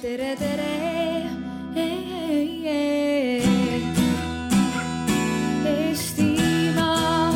[0.00, 0.68] tere, tere.
[5.70, 7.32] Eestimaa.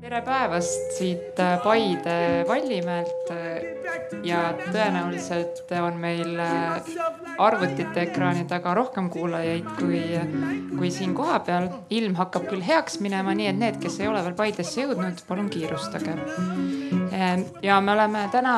[0.00, 3.36] tere päevast siit äh, Paide Vallimäelt äh,
[4.24, 6.80] ja tõenäoliselt on meil äh,
[7.38, 10.02] arvutite ekraani taga rohkem kuulajaid kui,
[10.78, 11.68] kui siin kohapeal.
[11.90, 15.50] ilm hakkab küll heaks minema, nii et need, kes ei ole veel Paidesse jõudnud, palun
[15.50, 16.16] kiirustage.
[17.62, 18.54] ja me oleme täna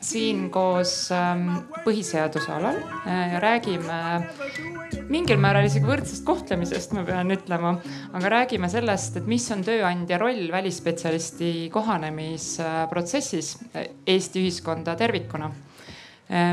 [0.00, 1.48] siin koos ähm,
[1.84, 4.00] põhiseaduse alal ja räägime
[5.10, 7.76] mingil määral isegi võrdsest kohtlemisest, ma pean ütlema,
[8.16, 13.56] aga räägime sellest, et mis on tööandja roll välisspetsialisti kohanemisprotsessis
[14.06, 15.50] Eesti ühiskonda tervikuna.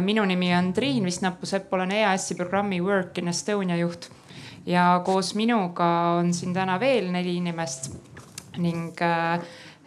[0.05, 4.09] minu nimi on Triin Visnapuu-Sepp, olen EAS-i programmi Work in Estonia juht
[4.66, 5.85] ja koos minuga
[6.20, 7.91] on siin täna veel neli inimest
[8.58, 9.41] ning äh,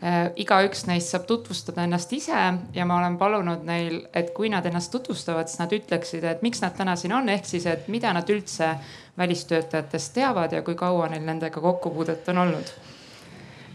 [0.04, 2.36] Äh, igaüks neist saab tutvustada ennast ise
[2.76, 6.60] ja ma olen palunud neil, et kui nad ennast tutvustavad, siis nad ütleksid, et miks
[6.60, 8.74] nad täna siin on, ehk siis, et mida nad üldse
[9.16, 12.74] välistöötajatest teavad ja kui kaua neil nendega kokkupuudet on olnud.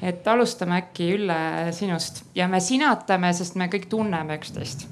[0.02, 1.40] et alustame äkki Ülle
[1.74, 4.86] sinust ja me sinatame, sest me kõik tunneme üksteist.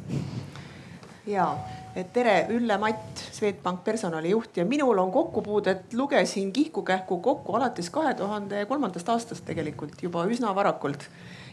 [1.27, 1.51] ja,
[1.95, 8.13] et tere, Ülle Matt, Swedbank personalijuht ja minul on kokkupuudet, lugesin kihku-kähku kokku alates kahe
[8.13, 11.07] tuhande kolmandast aastast tegelikult juba üsna varakult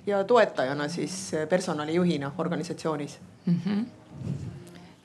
[0.07, 3.61] ja toetajana siis personalijuhina organisatsioonis mm.
[3.67, 3.87] -hmm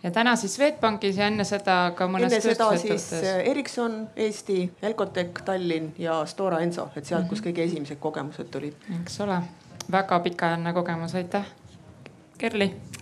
[0.04, 5.44] ja täna siis Swedbankis ja enne seda ka mõnes enne seda siis Ericsson Eesti, Elcontech
[5.46, 7.30] Tallinn ja Stora Enso, et sealt mm, -hmm.
[7.30, 8.74] kus kõige esimesed kogemused tulid.
[9.02, 9.38] eks ole,
[9.92, 11.46] väga pikaajaline kogemus, aitäh.
[12.38, 13.01] Kerli Äh,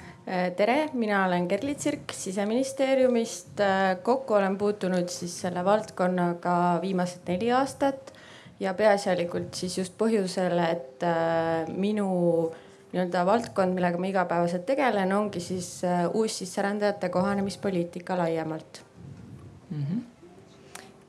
[0.56, 3.60] tere, mina olen Kerli Tsirk siseministeeriumist.
[3.60, 8.14] Äh, kokku olen puutunud siis selle valdkonnaga viimased neli aastat
[8.60, 12.10] ja peaasjalikult siis just põhjusel, et äh, minu
[12.92, 15.82] nii-öelda valdkond, millega ma igapäevaselt tegelen, ongi siis
[16.14, 18.82] uussisserändajate kohanemispoliitika laiemalt
[19.70, 19.84] mm.
[19.84, 20.00] -hmm.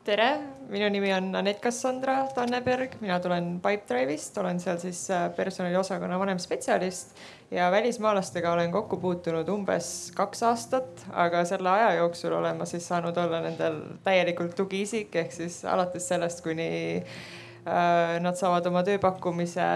[0.04, 0.28] tere,
[0.68, 7.16] minu nimi on Anett Cassandra Tanneberg, mina tulen Pipedrive'ist, olen seal siis personaliosakonna vanemspetsialist
[7.50, 12.86] ja välismaalastega olen kokku puutunud umbes kaks aastat, aga selle aja jooksul olen ma siis
[12.88, 16.68] saanud olla nendel täielikult tugiisik, ehk siis alates sellest, kuni
[17.00, 19.66] äh, nad saavad oma tööpakkumise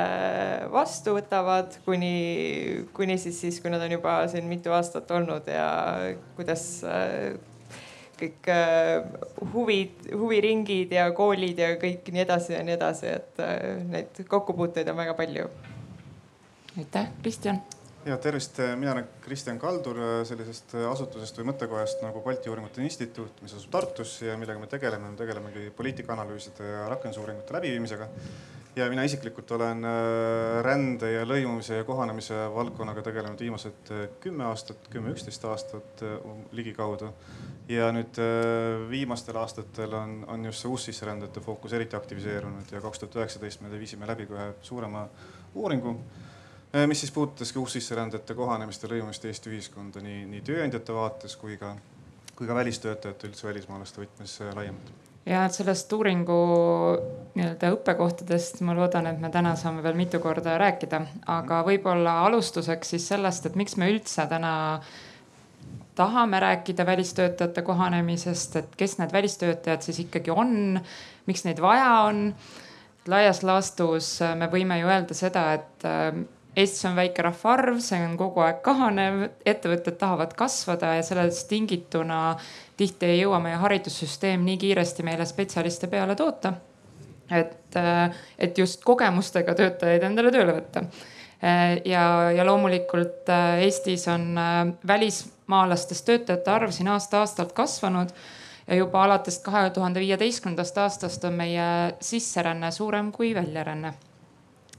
[0.73, 2.15] vastu, võtavad kuni,
[2.95, 5.67] kuni siis, siis kui nad on juba siin mitu aastat olnud ja
[6.39, 7.35] kuidas äh,
[8.23, 9.03] kõik äh,
[9.51, 13.47] huvid, huviringid ja koolid ja kõik nii edasi ja nii edasi, et
[13.91, 15.51] neid kokkupuuteid on väga palju
[16.79, 17.63] aitäh, Kristjan.
[18.05, 23.55] ja tervist, mina olen Kristjan Kaldur sellisest asutusest või mõttekojast nagu Balti Uuringute Instituut, mis
[23.55, 28.09] asub Tartus ja millega me tegeleme, me tegelemegi poliitikaanalüüside ja rakendusuuringute läbiviimisega.
[28.77, 34.45] ja mina isiklikult olen äh, rände ja lõimumise ja kohanemise valdkonnaga tegelenud viimased äh, kümme
[34.51, 36.19] aastat, kümme, üksteist aastat äh,
[36.53, 37.15] ligikaudu.
[37.69, 38.19] ja nüüd
[38.91, 43.71] viimastel aastatel on, on just see uussisserändajate fookus eriti aktiviseerunud ja kaks tuhat üheksateist me
[43.79, 45.09] viisime läbi ka ühe suurema
[45.55, 46.34] uuringu Äh,
[46.87, 51.75] mis siis puudutaski uussisserändajate kohanemist ja lõimumist Eesti ühiskonda nii, nii tööandjate vaates kui ka,
[52.35, 54.93] kui ka välistöötajate üldse välismaalaste võtmes äh, laiemalt.
[55.25, 56.37] Ja sellest uuringu
[57.35, 61.01] nii-öelda õppekohtadest ma loodan, et me täna saame veel mitu korda rääkida,
[61.33, 64.53] aga võib-olla alustuseks siis sellest, et miks me üldse täna
[65.95, 70.81] tahame rääkida välistöötajate kohanemisest, et kes need välistöötajad siis ikkagi on,
[71.27, 72.35] miks neid vaja on.
[73.09, 75.85] laias laastus me võime ju öelda seda, et
[76.57, 82.37] Eestis on väike rahvaarv, see on kogu aeg kahanev, ettevõtted tahavad kasvada ja sellest tingituna
[82.79, 86.53] tihti ei jõua meie haridussüsteem nii kiiresti meile spetsialiste peale toota.
[87.31, 87.77] et,
[88.39, 90.85] et just kogemustega töötajaid endale tööle võtta.
[91.85, 92.07] ja,
[92.37, 94.39] ja loomulikult Eestis on
[94.87, 98.15] välismaalastest töötajate arv siin aasta-aastalt kasvanud
[98.69, 104.14] ja juba alates kahe tuhande viieteistkümnendast aastast on meie sisseränne suurem kui väljaränne Äh,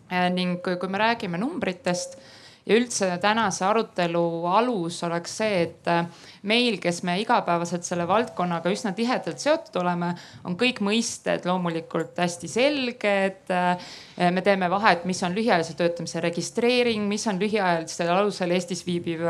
[0.10, 2.20] ning kui, kui me räägime numbritest
[2.66, 6.08] ja üldse tänase arutelu alus oleks see, et äh,
[6.50, 10.14] meil, kes me igapäevaselt selle valdkonnaga üsna tihedalt seotud oleme,
[10.46, 13.54] on kõik mõisted loomulikult hästi selged.
[13.54, 13.94] Äh,
[14.34, 19.26] me teeme vahet, mis on lühiajalise töötamise registreering, mis on lühiajalisel alusel Eestis viibiv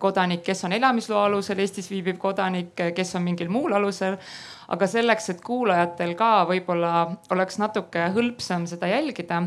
[0.00, 4.16] kodanik, kes on elamisloa alusel Eestis viibiv kodanik, kes on mingil muul alusel
[4.72, 6.92] aga selleks, et kuulajatel ka võib-olla
[7.34, 9.42] oleks natuke hõlpsam seda jälgida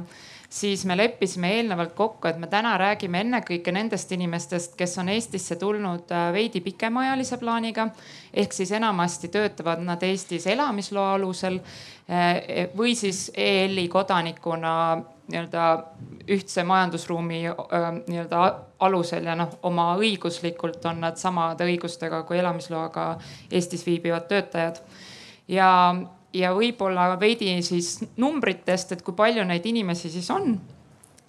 [0.49, 5.55] siis me leppisime eelnevalt kokku, et me täna räägime ennekõike nendest inimestest, kes on Eestisse
[5.59, 7.89] tulnud äh, veidi pikemaajalise plaaniga.
[8.33, 14.73] ehk siis enamasti töötavad nad Eestis elamisloa alusel äh, või siis EL-i kodanikuna
[15.27, 15.83] nii-öelda
[16.27, 23.17] ühtse majandusruumi äh, nii-öelda alusel ja noh, oma õiguslikult on nad samade õigustega kui elamisloaga
[23.51, 24.79] Eestis viibivad töötajad.
[25.47, 25.67] ja
[26.37, 30.59] ja võib-olla veidi siis numbritest, et kui palju neid inimesi siis on.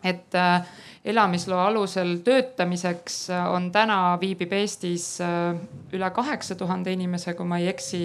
[0.04, 0.66] et äh,
[1.04, 5.56] elamisloa alusel töötamiseks äh, on täna, viibib Eestis äh,
[5.92, 8.00] üle kaheksa tuhande inimese, kui ma ei eksi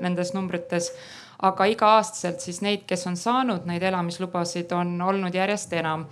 [0.00, 0.92] nendes numbrites.
[1.38, 6.08] aga iga-aastaselt siis neid, kes on saanud neid elamislubasid, on olnud järjest enam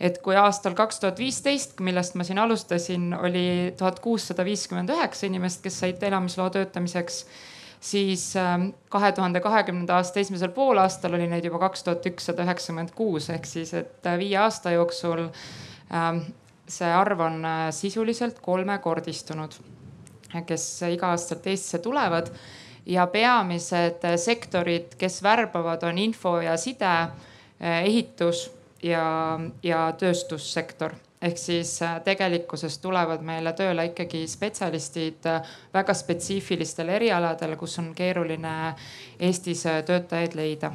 [0.00, 5.28] et kui aastal kaks tuhat viisteist, millest ma siin alustasin, oli tuhat kuussada viiskümmend üheksa
[5.28, 7.26] inimest, kes said elamisloa töötamiseks
[7.82, 12.94] siis ähm, kahe tuhande kahekümnenda aasta esimesel poolaastal oli neid juba kaks tuhat ükssada üheksakümmend
[12.94, 16.22] kuus ehk siis, et äh, viie aasta jooksul ähm,
[16.70, 19.58] see arv on äh, sisuliselt kolmekordistunud,
[20.46, 22.30] kes iga-aastaselt Eestisse tulevad.
[22.86, 26.96] Ja peamised äh, sektorid, kes värbavad, on info ja side,
[27.62, 28.48] ehitus
[28.82, 36.90] ja, ja tööstussektor ehk siis äh, tegelikkuses tulevad meile tööle ikkagi spetsialistid äh, väga spetsiifilistel
[36.96, 38.56] erialadel, kus on keeruline
[39.20, 40.72] Eestis äh, töötajaid leida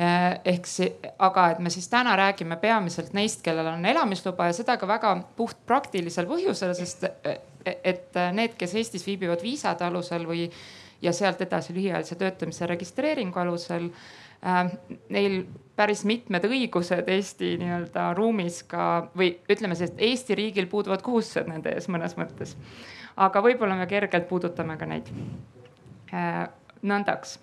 [0.00, 0.86] ehk see,
[1.20, 5.10] aga et me siis täna räägime peamiselt neist, kellel on elamisluba ja seda ka väga
[5.36, 7.04] puht praktilisel põhjusel, sest
[7.66, 10.46] et need, kes Eestis viibivad viisade alusel või
[11.02, 14.70] ja sealt edasi lühiajalise töötamise registreeringu alusel äh,.
[15.08, 15.42] Neil
[15.80, 18.86] päris mitmed õigused Eesti nii-öelda ruumis ka
[19.16, 22.56] või ütleme siis, et Eesti riigil puuduvad kohustused nende ees mõnes mõttes.
[23.16, 25.08] aga võib-olla me kergelt puudutame ka neid
[26.12, 26.44] äh,.
[26.82, 27.38] nõndaks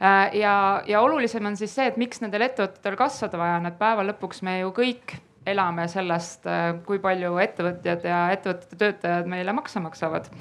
[0.00, 0.54] äh, ja,
[0.86, 4.42] ja olulisem on siis see, et miks nendel ettevõtetel kasvada vaja on, et päeva lõpuks
[4.44, 5.16] me ju kõik
[5.46, 10.32] elame sellest, äh, kui palju ettevõtjad ja ettevõtete töötajad meile makse maksavad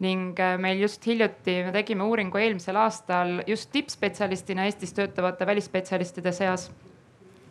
[0.00, 6.68] ning meil just hiljuti me tegime uuringu eelmisel aastal just tippspetsialistina Eestis töötavate välisspetsialistide seas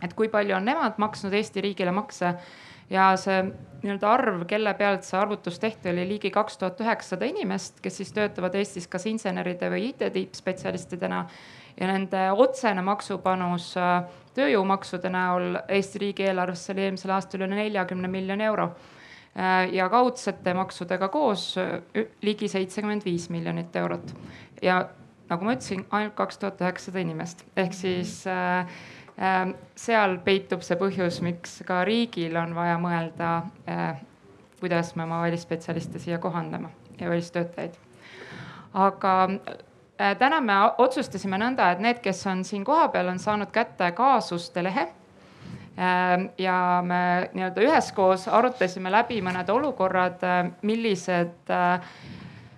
[0.06, 2.36] et kui palju on nemad maksnud Eesti riigile makse
[2.90, 3.42] ja see
[3.86, 8.14] nii-öelda arv, kelle pealt see arvutus tehti, oli ligi kaks tuhat üheksasada inimest, kes siis
[8.14, 11.26] töötavad Eestis kas inseneride või IT-tippspetsialistidena.
[11.80, 14.04] ja nende otsene maksupanus äh,
[14.36, 18.70] tööjõumaksude näol Eesti riigieelarvesse oli eelmisel aastal üle neljakümne miljoni euro.
[19.36, 21.82] Äh, ja kaudsete maksudega koos äh,
[22.22, 24.14] ligi seitsekümmend viis miljonit eurot
[24.64, 24.86] ja
[25.30, 28.70] nagu ma ütlesin, ainult kaks tuhat üheksasada inimest ehk siis äh,
[29.76, 33.30] seal peitub see põhjus, miks ka riigil on vaja mõelda,
[33.70, 34.02] äh,
[34.60, 36.70] kuidas me oma välisspetsialiste siia kohandame
[37.00, 37.74] ja välistöötajaid.
[38.74, 39.30] aga
[40.02, 44.64] äh, täna me otsustasime nõnda, et need, kes on siin kohapeal, on saanud kätte kaasuste
[44.64, 44.88] lehe
[45.80, 51.56] ähm, ja me nii-öelda üheskoos arutasime läbi mõned olukorrad, äh, millised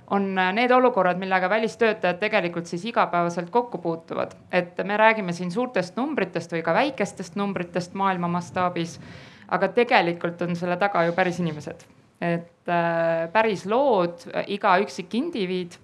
[0.09, 4.31] on need olukorrad, millega välistöötajad tegelikult siis igapäevaselt kokku puutuvad.
[4.51, 8.99] et me räägime siin suurtest numbritest või ka väikestest numbritest maailma mastaabis.
[9.47, 11.83] aga tegelikult on selle taga ju päris inimesed,
[12.21, 15.75] et äh, päris lood, iga üksik indiviid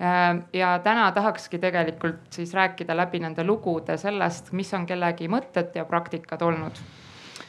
[0.00, 0.40] äh,.
[0.52, 5.84] ja täna tahakski tegelikult siis rääkida läbi nende lugude sellest, mis on kellegi mõtted ja
[5.84, 6.72] praktikad olnud.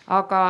[0.08, 0.44] aga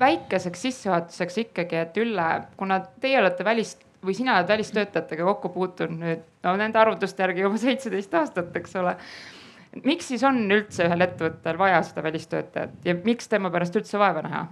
[0.00, 5.98] väikeseks sissejuhatuseks ikkagi, et Ülle, kuna teie olete välis või sina oled välistöötajatega kokku puutunud
[6.02, 8.96] nüüd, no nende arvutuste järgi juba seitseteist aastat, eks ole.
[9.84, 14.22] miks siis on üldse ühel ettevõttel vaja seda välistöötajat ja miks tema pärast üldse vaeva
[14.26, 14.46] näha?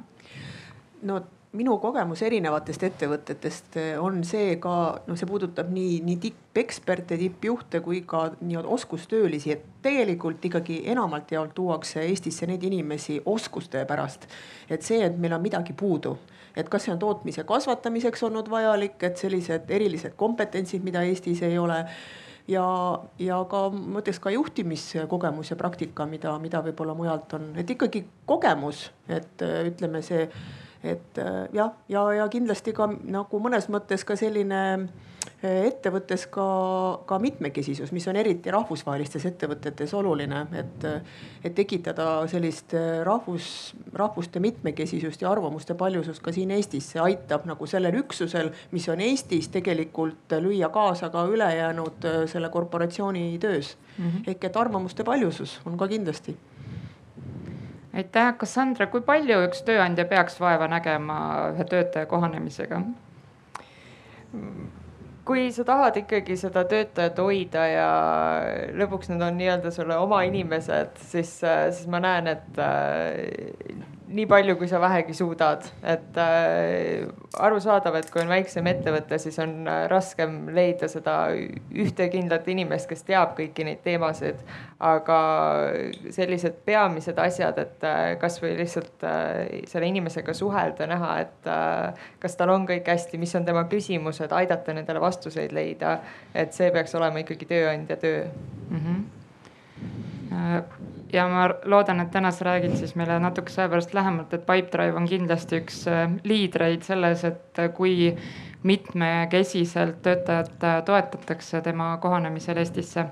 [1.02, 1.22] no
[1.54, 4.74] minu kogemus erinevatest ettevõtetest on see ka,
[5.06, 11.30] noh, see puudutab nii, nii tippeksperte, tippjuhte kui ka nii-öelda oskustöölisi, et tegelikult ikkagi enamalt
[11.34, 14.26] jaolt tuuakse Eestisse neid inimesi oskuste pärast.
[14.68, 16.16] et see, et meil on midagi puudu
[16.56, 21.58] et kas see on tootmise kasvatamiseks olnud vajalik, et sellised erilised kompetentsid, mida Eestis ei
[21.58, 21.80] ole
[22.48, 22.66] ja,
[23.18, 28.04] ja ka ma ütleks ka juhtimiskogemus ja praktika, mida, mida võib-olla mujalt on, et ikkagi
[28.28, 30.28] kogemus, et ütleme see,
[30.84, 34.62] et jah, ja, ja, ja kindlasti ka nagu mõnes mõttes ka selline
[35.44, 36.44] ettevõttes ka,
[37.08, 40.86] ka mitmekesisus, mis on eriti rahvusvahelistes ettevõtetes oluline, et,
[41.44, 42.72] et tekitada sellist
[43.04, 43.48] rahvus,
[43.92, 46.90] rahvuste mitmekesisust ja arvamuste paljusust ka siin Eestis.
[46.94, 53.38] see aitab nagu sellel üksusel, mis on Eestis, tegelikult lüüa kaasa ka ülejäänud selle korporatsiooni
[53.38, 54.04] töös mm.
[54.04, 54.30] -hmm.
[54.30, 56.36] ehk et arvamuste paljusus on ka kindlasti
[57.94, 61.18] aitäh, Cassandra, kui palju üks tööandja peaks vaeva nägema
[61.54, 62.82] ühe töötaja kohanemisega?
[65.24, 67.88] kui sa tahad ikkagi seda töötajat hoida ja
[68.76, 72.60] lõpuks nad on nii-öelda sulle oma inimesed, siis, siis ma näen, et
[74.04, 77.06] nii palju, kui sa vähegi suudad, et äh,
[77.40, 81.14] arusaadav, et kui on väiksem ettevõte, siis on äh, raskem leida seda
[81.72, 84.42] ühte kindlat inimest, kes teab kõiki neid teemasid.
[84.84, 85.18] aga
[86.12, 92.36] sellised peamised asjad, et äh, kasvõi lihtsalt äh, selle inimesega suhelda, näha, et äh, kas
[92.36, 95.98] tal on kõik hästi, mis on tema küsimused, aidata nendele vastuseid leida.
[96.34, 98.26] et see peaks olema ikkagi tööandja töö
[98.70, 98.80] mm.
[98.80, 99.02] -hmm
[101.14, 104.98] ja ma loodan, et täna sa räägid siis meile natukese aja pärast lähemalt, et Pipedrive
[104.98, 108.10] on kindlasti üks äh, liidreid selles, et äh, kui
[108.66, 113.08] mitmekesiselt töötajat äh, toetatakse tema kohanemisel Eestisse.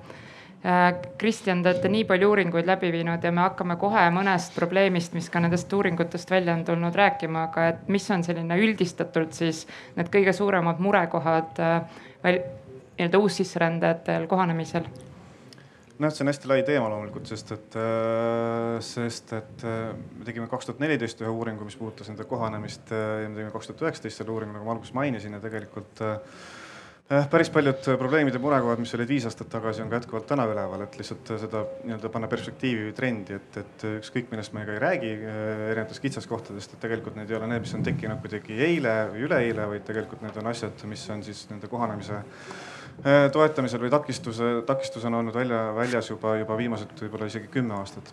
[1.19, 5.27] Kristjan, te olete nii palju uuringuid läbi viinud ja me hakkame kohe mõnest probleemist, mis
[5.27, 9.65] ka nendest uuringutest välja on tulnud rääkima, aga et mis on selline üldistatult siis
[9.97, 11.59] need kõige suuremad murekohad
[12.23, 14.87] nii-öelda uussisserändajatel kohanemisel
[16.03, 20.49] noh, see on hästi lai teema loomulikult, sest et, äh, sest et äh, me tegime
[20.51, 23.87] kaks tuhat neliteist ühe uuringu, mis puudutas nende kohanemist äh, ja me tegime kaks tuhat
[23.87, 26.03] üheksateist selle uuringu, nagu ma alguses mainisin ja tegelikult
[27.29, 30.85] päris paljud probleemid ja murekohad, mis olid viis aastat tagasi, on ka jätkuvalt täna üleval,
[30.87, 34.81] et lihtsalt seda nii-öelda panna perspektiivi või trendi, et, et ükskõik millest me ka ei
[34.81, 39.27] räägi erinevatest kitsaskohtadest, et tegelikult need ei ole need, mis on tekkinud kuidagi eile või
[39.27, 42.23] üleeile, vaid tegelikult need on asjad, mis on siis nende kohanemise
[43.33, 48.13] toetamisel või takistuse, takistus on olnud välja, väljas juba, juba viimased võib-olla isegi kümme aastat.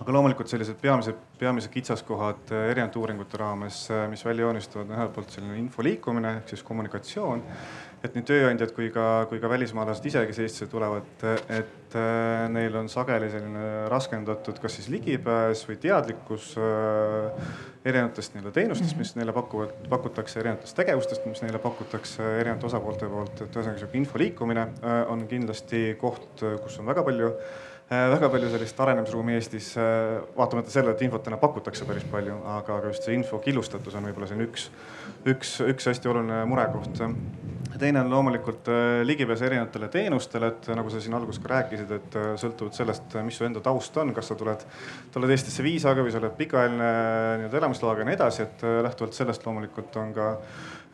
[0.00, 4.96] aga loomulikult sellised peamised, peamised kitsaskohad äh, erinevate uuringute raames, äh, mis välja joonistuvad, on
[4.98, 7.42] ühelt poolt selline info liikumine ehk siis kommunikatsioon.
[8.04, 11.96] Et nii tööandjad kui ka, kui ka välismaalased ise, kes Eestisse tulevad, et
[12.52, 16.52] neil on sageli selline raskendatud, kas siis ligipääs või teadlikkus
[17.86, 23.44] erinevatest nii-öelda teenustest, mis neile pakuvad, pakutakse, erinevatest tegevustest, mis neile pakutakse erinevate osapoolte poolt,
[23.44, 28.30] et ühesõnaga sihuke info liikumine äh, on kindlasti koht, kus on väga palju äh, väga
[28.32, 32.90] palju sellist arenemisruumi Eestis, äh, vaatamata sellele, et infot täna pakutakse päris palju, aga, aga
[32.90, 34.66] just see info killustatus on võib-olla siin üks,
[35.34, 37.04] üks, üks hästi oluline murekoht
[37.80, 38.68] teine on loomulikult
[39.04, 43.46] ligipääs erinevatele teenustele, et nagu sa siin alguses ka rääkisid, et sõltuvalt sellest, mis su
[43.46, 44.64] enda taust on, kas sa tuled,
[45.14, 46.90] tuled Eestisse viisaga või sa oled pikaajaline
[47.42, 50.30] nii-öelda elamisloaga ja nii edasi, et äh, lähtuvalt sellest loomulikult on ka,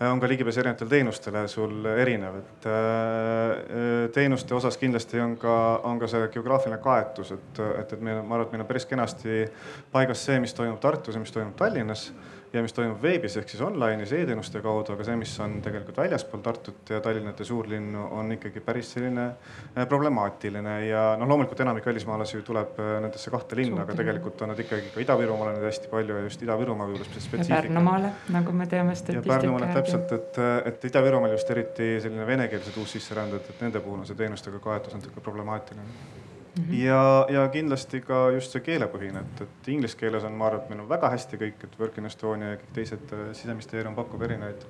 [0.09, 5.57] on ka ligipääs erinevatele teenustele sul erinev, et äh, teenuste osas kindlasti on ka,
[5.89, 8.89] on ka see geograafiline kaetus, et, et, et meil, ma arvan, et meil on päris
[8.91, 9.47] kenasti
[9.93, 12.11] paigas see, mis toimub Tartus ja mis toimub Tallinnas
[12.53, 16.43] ja mis toimub veebis ehk siis online'is e-teenuste kaudu, aga see, mis on tegelikult väljaspool
[16.45, 21.87] Tartut ja Tallinnat ja suurlinnu, on ikkagi päris selline äh, problemaatiline ja noh, loomulikult enamik
[21.89, 25.69] välismaalasi ju tuleb äh, nendesse kahte linna, aga tegelikult on nad ikkagi ka Ida-Virumaale nüüd
[25.69, 27.43] hästi palju ja just Ida-Virumaa spetsiifika.
[27.43, 29.33] ja Pärnumaale, nagu me teame statistika.
[29.33, 30.43] ja Pärnumaale täpselt, et,
[30.73, 35.25] et Ida-Virumaal just eriti selline venekeelsed uussisserändajad, et nende puhul on see teenustega kaetus natuke
[35.25, 36.21] problemaatiline
[36.59, 36.75] Mm -hmm.
[36.75, 40.69] ja, ja kindlasti ka just see keelepõhine, et, et inglise keeles on, ma arvan, et
[40.69, 44.23] meil on väga hästi kõik, et Work in Estonia ja kõik teised, äh, siseministeerium pakub
[44.23, 44.67] erinevaid,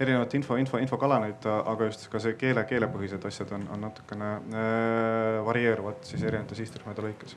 [0.00, 5.44] erinevat info, info, infokanaleid, aga just ka see keele, keelepõhised asjad on, on natukene äh,
[5.46, 7.36] varieeruvad siis erinevate sihtrühmade lõikes.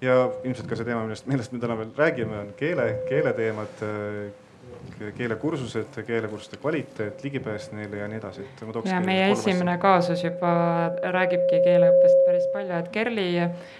[0.00, 4.47] ja ilmselt ka see teema, millest, millest me täna veel räägime, on keele, keeleteemad äh,
[5.16, 8.90] keelekursused, keelekursuste kvaliteet, ligipääs neile ja nii edasi, et ma tooks.
[8.90, 9.82] ja meie esimene asja.
[9.82, 10.52] kaasus juba
[11.16, 13.28] räägibki keeleõppest päris palju, et Kerli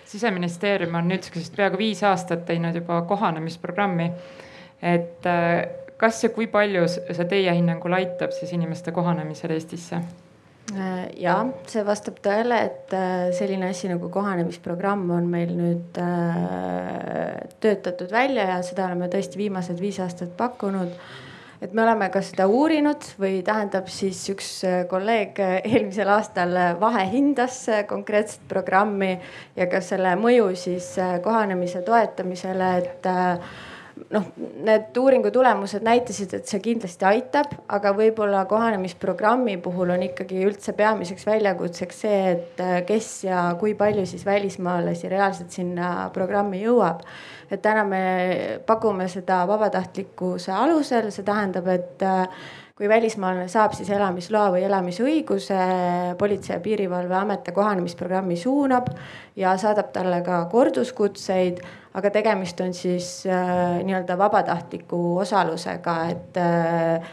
[0.08, 4.12] siseministeerium on nüüdseks peaaegu viis aastat teinud juba kohanemisprogrammi.
[4.82, 10.02] et äh, kas ja kui palju see teie hinnangul aitab siis inimeste kohanemisel Eestisse?
[10.76, 11.38] Äh, ja
[11.70, 18.44] see vastab tõele, et äh, selline asi nagu kohanemisprogramm on meil nüüd äh, töötatud välja
[18.50, 20.92] ja seda oleme tõesti viimased viis aastat pakkunud.
[21.64, 24.50] et me oleme ka seda uurinud või tähendab siis üks
[24.90, 29.16] kolleeg eelmisel aastal vahehindas konkreetset programmi
[29.56, 30.92] ja ka selle mõju siis
[31.24, 33.10] kohanemise toetamisele, et
[34.10, 34.28] noh,
[34.64, 40.72] need uuringu tulemused näitasid, et see kindlasti aitab, aga võib-olla kohanemisprogrammi puhul on ikkagi üldse
[40.78, 47.04] peamiseks väljakutseks see, et äh, kes ja kui palju siis välismaalasi reaalselt sinna programmi jõuab.
[47.50, 48.00] et täna me
[48.66, 52.26] pakume seda vabatahtlikkuse alusel, see tähendab, et äh,
[52.78, 55.58] kui välismaalane saab siis elamisloa või elamisõiguse,
[56.18, 58.92] Politsei- ja Piirivalveamet ta kohanemisprogrammi suunab
[59.36, 61.58] ja saadab talle ka korduskutseid
[61.94, 67.08] aga tegemist on siis äh, nii-öelda vabatahtliku osalusega, et äh,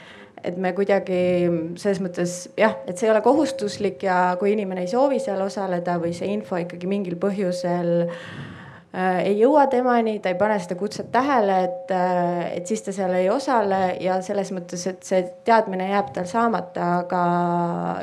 [0.45, 1.47] et me kuidagi
[1.81, 5.95] selles mõttes jah, et see ei ole kohustuslik ja kui inimene ei soovi seal osaleda
[5.97, 8.27] või see info ikkagi mingil põhjusel äh,
[8.95, 13.11] ei jõua temani, ta ei pane seda kutset tähele, et, äh, et siis ta seal
[13.17, 17.23] ei osale ja selles mõttes, et see teadmine jääb tal saamata, aga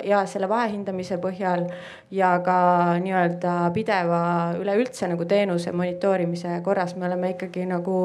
[0.04, 1.64] ja selle vahehindamise põhjal
[2.12, 2.56] ja ka
[3.00, 4.20] nii-öelda pideva
[4.60, 8.02] üleüldse nagu teenuse monitoorimise korras me oleme ikkagi nagu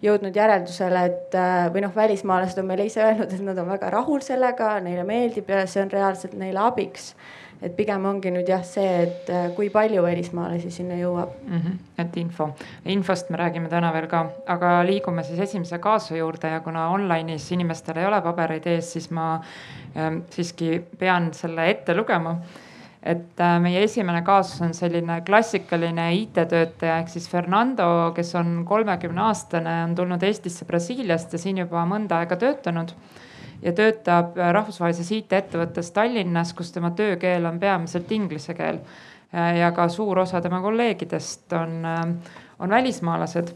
[0.00, 3.92] jõudnud järeldusele, et äh, või noh, välismaalased on meile ise öelnud, et nad on väga
[3.92, 7.12] rahul sellega, neile meeldib ja see on reaalselt neile abiks
[7.62, 11.58] et pigem ongi nüüd jah see, et äh, kui palju välismaalasi sinna jõuab mm.
[11.58, 11.76] -hmm.
[12.04, 12.48] et info,
[12.84, 17.52] infost me räägime täna veel ka, aga liigume siis esimese kaasu juurde ja kuna online'is
[17.52, 19.40] inimestel ei ole pabereid ees, siis ma
[19.96, 22.36] ähm, siiski pean selle ette lugema
[23.02, 29.22] et äh, meie esimene kaasus on selline klassikaline IT-töötaja ehk siis Fernando, kes on kolmekümne
[29.30, 32.92] aastane, on tulnud Eestisse Brasiiliast ja siin juba mõnda aega töötanud
[33.62, 38.80] ja töötab äh, rahvusvahelises IT-ettevõttes Tallinnas, kus tema töökeel on peamiselt inglise keel.
[39.34, 42.06] Äh, ja ka suur osa tema kolleegidest on, äh,
[42.58, 43.54] on välismaalased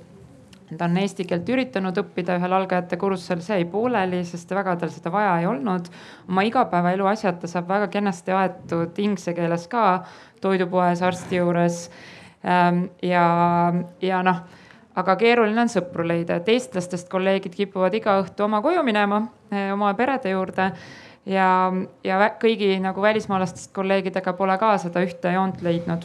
[0.79, 4.91] ta on eesti keelt üritanud õppida ühel algajate kursusel, see jäi pooleli, sest väga tal
[4.91, 5.91] seda vaja ei olnud.
[6.29, 10.05] oma igapäevaelu asjad ta saab väga kenasti aetud inglise keeles ka
[10.41, 11.89] toidupoes, arsti juures.
[12.45, 14.43] Ähm, ja, ja noh
[14.99, 19.73] aga keeruline on sõpru leida, et eestlastest kolleegid kipuvad iga õhtu oma koju minema, eh,
[19.73, 20.71] oma perede juurde.
[21.27, 21.73] Ja,
[22.05, 26.05] ja kõigi nagu välismaalastest kolleegidega pole ka seda ühte joont leidnud.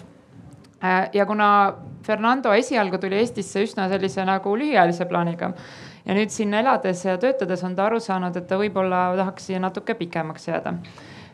[0.82, 5.52] Eh, ja kuna Fernando esialgu tuli Eestisse üsna sellise nagu lühiajalise plaaniga
[6.06, 9.60] ja nüüd siin elades ja töötades on ta aru saanud, et ta võib-olla tahaks siia
[9.60, 10.74] natuke pikemaks jääda.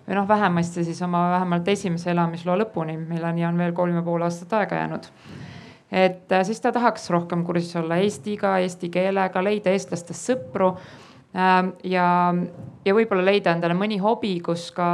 [0.06, 4.26] Või noh, vähemasti siis oma vähemalt esimese elamisloo lõpuni, milleni on veel kolm ja pool
[4.26, 5.08] aastat aega jäänud
[5.92, 10.74] et äh, siis ta tahaks rohkem kursis olla Eestiga, eesti keelega, leida eestlastest sõpru.
[11.36, 12.08] Ähm, ja,
[12.86, 14.88] ja võib-olla leida endale mõni hobi, kus ka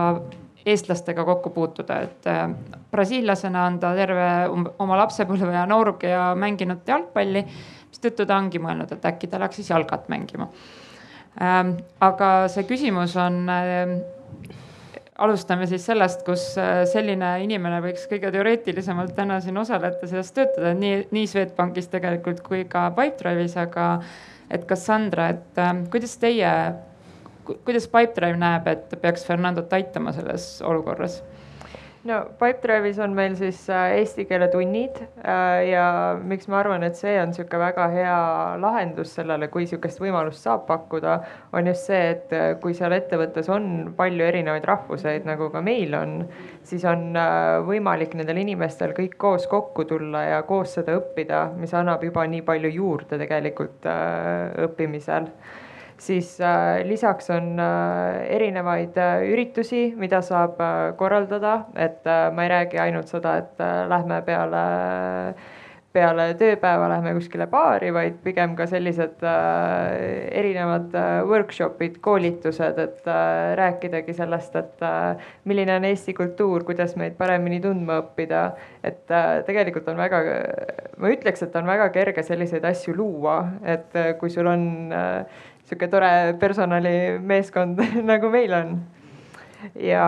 [0.65, 2.45] eestlastega kokku puutuda, et äh,
[2.91, 7.45] brasiillasena on ta terve oma lapsepõlve ja nooruki ja mänginud jalgpalli.
[7.91, 10.47] mistõttu ta ongi mõelnud, et äkki ta läheks siis jalgat mängima.
[11.41, 13.95] Ähm, aga see küsimus on äh,
[15.21, 20.73] alustame siis sellest, kus äh, selline inimene võiks kõige teoreetilisemalt täna siin osalejate seas töötada,
[20.77, 23.91] nii, nii Swedbankis tegelikult kui ka Pipedrive'is, aga
[24.51, 26.53] et kas Sandra, et äh, kuidas teie,
[27.51, 31.21] kuidas Pipedrive näeb, et peaks Fernandot aitama selles olukorras?
[32.09, 35.85] No Pipedrive'is on meil siis äh, eesti keele tunnid äh, ja
[36.17, 38.15] miks ma arvan, et see on niisugune väga hea
[38.61, 41.19] lahendus sellele, kui niisugust võimalust saab pakkuda,
[41.53, 45.93] on just see, et äh, kui seal ettevõttes on palju erinevaid rahvuseid, nagu ka meil
[45.97, 46.17] on,
[46.67, 47.11] siis on
[47.67, 52.41] võimalik nendel inimestel kõik koos kokku tulla ja koos seda õppida, mis annab juba nii
[52.47, 53.85] palju juurde tegelikult
[54.65, 55.29] õppimisel
[56.01, 60.59] siis äh, lisaks on äh, erinevaid äh, üritusi, mida saab
[60.97, 64.67] korraldada, et ma ei räägi ainult seda, et lähme peale
[65.91, 70.93] peale tööpäeva lähme kuskile baari, vaid pigem ka sellised erinevad
[71.27, 73.09] workshop'id, koolitused, et
[73.59, 74.85] rääkidagi sellest, et
[75.51, 78.45] milline on Eesti kultuur, kuidas meid paremini tundma õppida.
[78.87, 79.11] et
[79.45, 80.23] tegelikult on väga,
[80.95, 85.87] ma ütleks, et on väga kerge selliseid asju luua, et kui sul on äh, sihuke
[85.87, 87.79] tore personalimeeskond
[88.11, 88.81] nagu meil on.
[89.77, 90.05] Ja,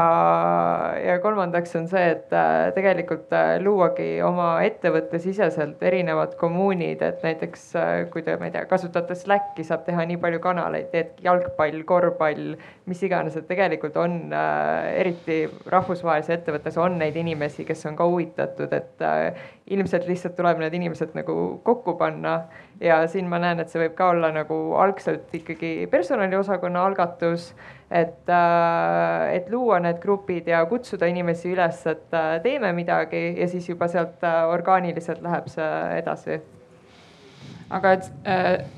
[0.98, 7.22] ja kolmandaks on see, et äh, tegelikult äh, luuagi oma ettevõtte siseselt erinevad kommuunid, et
[7.22, 11.22] näiteks äh, kui te, ma ei tea, kasutate Slacki, saab teha nii palju kanaleid, teed
[11.22, 12.56] jalgpall, korvpall,
[12.90, 18.74] mis iganes, et tegelikult on eriti rahvusvahelises ettevõttes on neid inimesi, kes on ka huvitatud,
[18.74, 19.06] et
[19.70, 22.40] ilmselt lihtsalt tuleb need inimesed nagu kokku panna
[22.84, 27.52] ja siin ma näen, et see võib ka olla nagu algselt ikkagi personaliosakonna algatus,
[27.90, 33.48] et, äh, et luua need grupid ja kutsuda inimesi üles, et äh, teeme midagi ja
[33.52, 35.70] siis juba sealt äh, orgaaniliselt läheb see
[36.00, 36.42] edasi
[37.74, 38.10] aga et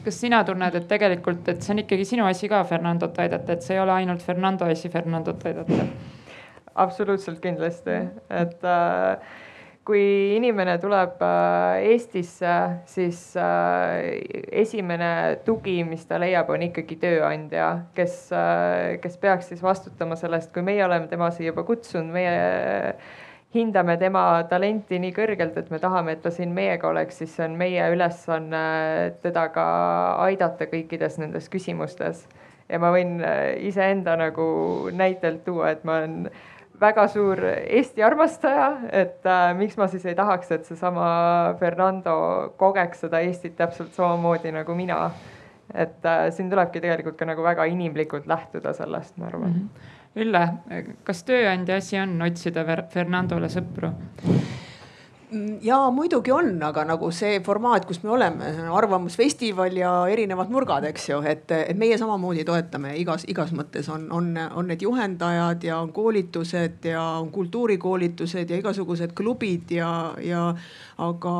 [0.05, 3.65] kas sina tunned, et tegelikult, et see on ikkagi sinu asi ka Fernandot aidata, et
[3.65, 5.87] see ei ole ainult Fernando asi Fernandot aidata?
[6.75, 7.97] absoluutselt kindlasti,
[8.29, 9.17] et äh,
[9.85, 12.53] kui inimene tuleb äh, Eestisse,
[12.89, 14.17] siis äh,
[14.63, 17.67] esimene tugi, mis ta leiab, on ikkagi tööandja,
[17.97, 22.09] kes, äh, kes peaks siis vastutama selle eest, kui meie oleme tema siia juba kutsunud,
[22.15, 22.95] meie
[23.55, 27.45] hindame tema talenti nii kõrgelt, et me tahame, et ta siin meiega oleks, siis see
[27.45, 28.65] on meie ülesanne
[29.23, 29.67] teda ka
[30.25, 32.25] aidata kõikides nendes küsimustes.
[32.67, 33.19] ja ma võin
[33.61, 36.31] iseenda nagu näitelt tuua, et ma olen
[36.79, 41.07] väga suur Eesti armastaja, et äh, miks ma siis ei tahaks, et seesama
[41.59, 42.15] Fernando
[42.57, 45.11] kogeks seda Eestit täpselt samamoodi nagu mina.
[45.73, 49.55] et äh, siin tulebki tegelikult ka nagu väga inimlikult lähtuda sellest, ma arvan mm.
[49.55, 49.93] -hmm.
[50.15, 50.47] Ülle,
[51.03, 53.89] kas tööandja asi on otsida Fernandole sõpru?
[55.35, 60.85] Mm, ja muidugi on, aga nagu see formaat, kus me oleme, arvamusfestival ja erinevad nurgad,
[60.87, 63.89] eks ju, et, et meie samamoodi toetame igas, igas mõttes.
[63.91, 69.89] On, on, on need juhendajad ja on koolitused ja on kultuurikoolitused ja igasugused klubid ja,
[70.23, 70.45] ja
[71.01, 71.33] aga,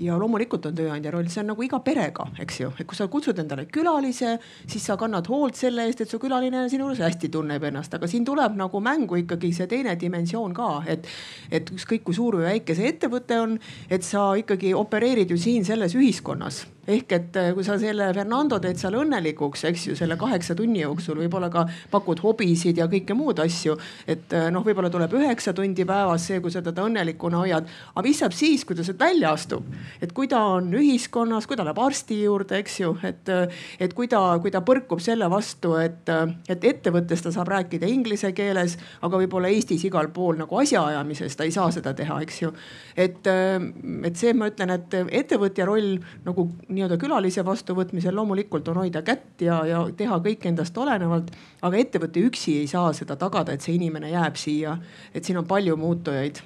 [0.00, 3.06] ja loomulikult on tööandja roll, see on nagu iga perega, eks ju, et kui sa
[3.10, 7.30] kutsud endale külalise, siis sa kannad hoolt selle eest, et su külaline sinu juures hästi
[7.34, 11.06] tunneb ennast, aga siin tuleb nagu mängu ikkagi see teine dimensioon ka, et,
[11.50, 13.54] et ükskõik kui suur või väike see ettevõte on,
[13.90, 18.58] et sa ikkagi opereerid ju siin selles ühiskonnas ehk et äh, kui sa selle Fernando
[18.62, 23.16] teed seal õnnelikuks, eks ju, selle kaheksa tunni jooksul võib-olla ka pakud hobisid ja kõike
[23.16, 23.76] muud asju.
[24.08, 27.68] et äh, noh, võib-olla tuleb üheksa tundi päevas see, kui sa teda õnnelikuna hoiad.
[27.92, 29.66] aga mis saab siis, kui ta sealt välja astub?
[30.00, 33.92] et kui ta on ühiskonnas, kui ta läheb arsti juurde, eks ju, et, äh, et
[33.94, 36.08] kui ta, kui ta põrkub selle vastu, et,
[36.48, 41.44] et ettevõttes ta saab rääkida inglise keeles, aga võib-olla Eestis igal pool nagu asjaajamises ta
[41.44, 42.52] ei saa seda teha, eks ju.
[42.96, 46.48] et, et see, ma ütlen, et ettevõtja roll nagu
[46.78, 51.32] nii-öelda külalise vastuvõtmisel loomulikult on hoida kätt ja, ja teha kõik endast olenevalt.
[51.62, 54.78] aga ettevõte üksi ei saa seda tagada, et see inimene jääb siia,
[55.14, 56.40] et siin on palju muutujaid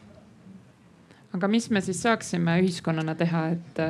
[1.36, 3.82] aga mis me siis saaksime ühiskonnana teha, et,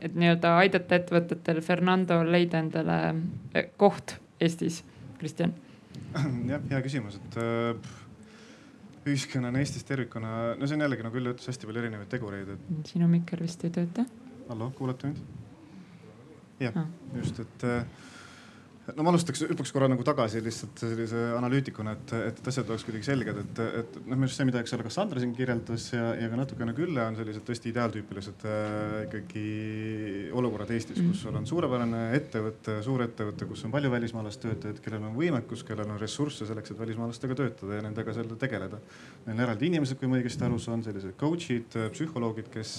[0.00, 2.98] et nii-öelda aidata ettevõtetel Fernando leida endale
[3.52, 4.82] eh, koht Eestis,
[5.20, 5.54] Kristjan?
[6.48, 7.90] jah, hea küsimus, et äh,
[9.08, 12.72] ühiskonnana Eestis tervikuna, no see on jällegi nagu Ülle ütles, hästi palju erinevaid tegureid, et.
[12.94, 14.06] sinu mikker vist ei tööta
[14.48, 15.18] hallo, kuulete mind?
[16.58, 17.82] jah ah., just, et äh,
[18.96, 23.06] no ma alustaks, hüppaks korra nagu tagasi lihtsalt sellise analüütikuna, et, et, asjad oleks kuidagi
[23.06, 26.30] selged, et, et noh, minu arust see, mida, eks ole, Kassandra siin kirjeldas ja, ja
[26.32, 29.44] ka natukene Külle on sellised tõesti ideaaltüüpilised äh, ikkagi
[30.40, 35.16] olukorrad Eestis, kus sul on suurepärane ettevõte, suurettevõte, kus on palju välismaalast töötajaid, kellel on
[35.20, 38.80] võimekus, kellel on ressursse selleks, et välismaalastega töötada ja nendega seal tegeleda.
[39.28, 42.78] Neil on eraldi inimesed, kui ma õigesti aru saan, sellised coach'id, psühholoogid, kes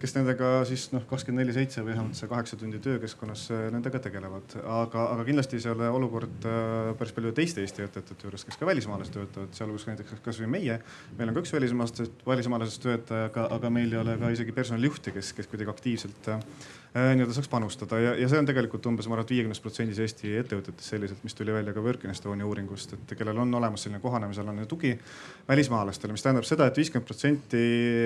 [0.00, 4.00] kes nendega siis noh, kakskümmend neli seitse või vähemalt see kaheksa tundi töökeskkonnas äh, nendega
[4.02, 4.56] tegelevad.
[4.62, 8.68] aga, aga kindlasti ei ole olukord äh, päris palju teiste Eesti ettevõtete juures, kes ka
[8.68, 10.78] välismaalased töötavad, sealhulgas näiteks kasvõi meie.
[11.18, 15.14] meil on ka üks välismaalasest, välismaalasest töötaja, aga, aga meil ei ole ka isegi personalijuhti,
[15.18, 16.42] kes, kes kuidagi aktiivselt äh,
[16.94, 20.30] nii-öelda saaks panustada ja, ja see on tegelikult umbes, ma arvan, et viiekümnes protsendis Eesti
[20.38, 23.98] ettevõtetes selliselt, mis tuli välja ka Work in Estonia uuringust, et kellel on olemas selline
[24.02, 24.92] kohanemisalane tugi
[25.48, 27.62] välismaalastele, mis tähendab seda et, et viiskümmend protsenti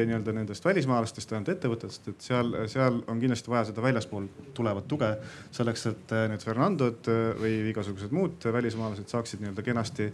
[0.09, 5.11] nii-öelda nendest välismaalastest, tähendab ettevõtetest, et seal, seal on kindlasti vaja seda väljaspool tulevat tuge
[5.59, 10.09] selleks, et äh, need Fernandod äh, või igasugused muud välismaalased saaksid nii-öelda kenasti,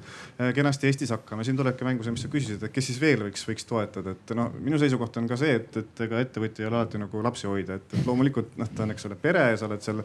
[0.54, 1.46] kenasti Eestis hakkama.
[1.46, 4.34] siin tulebki mängu see, mis sa küsisid, et kes siis veel võiks, võiks toetada, et
[4.34, 7.46] no minu seisukoht on ka see, et, et ega ettevõtja ei ole alati nagu lapsi
[7.46, 10.02] hoida, et, et loomulikult noh, ta on, eks ole, pere, sa oled seal,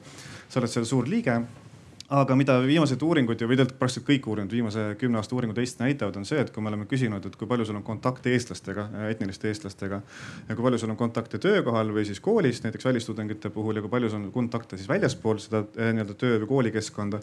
[0.50, 1.40] sa oled seal suur liige
[2.10, 5.78] aga mida viimased uuringud ja või tegelikult praktiliselt kõik uuringud, viimase kümne aasta uuringud Eestis
[5.78, 8.88] näitavad, on see, et kui me oleme küsinud, et kui palju sul on kontakte eestlastega,
[9.12, 10.00] etniliste eestlastega
[10.48, 13.94] ja kui palju sul on kontakte töökohal või siis koolis, näiteks välistudengite puhul ja kui
[13.94, 17.20] palju sul on kontakte siis väljaspool seda eh, nii-öelda töö või koolikeskkonda.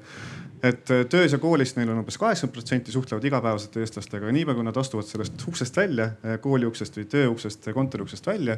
[0.63, 4.69] et eh, töös ja koolis neil on umbes kaheksakümmend protsenti suhtlevad igapäevaselt eestlastega, niipea kui
[4.71, 8.57] nad astuvad sellest uksest välja, eh, kooli uksest või töö uksest, kontori uksest välja,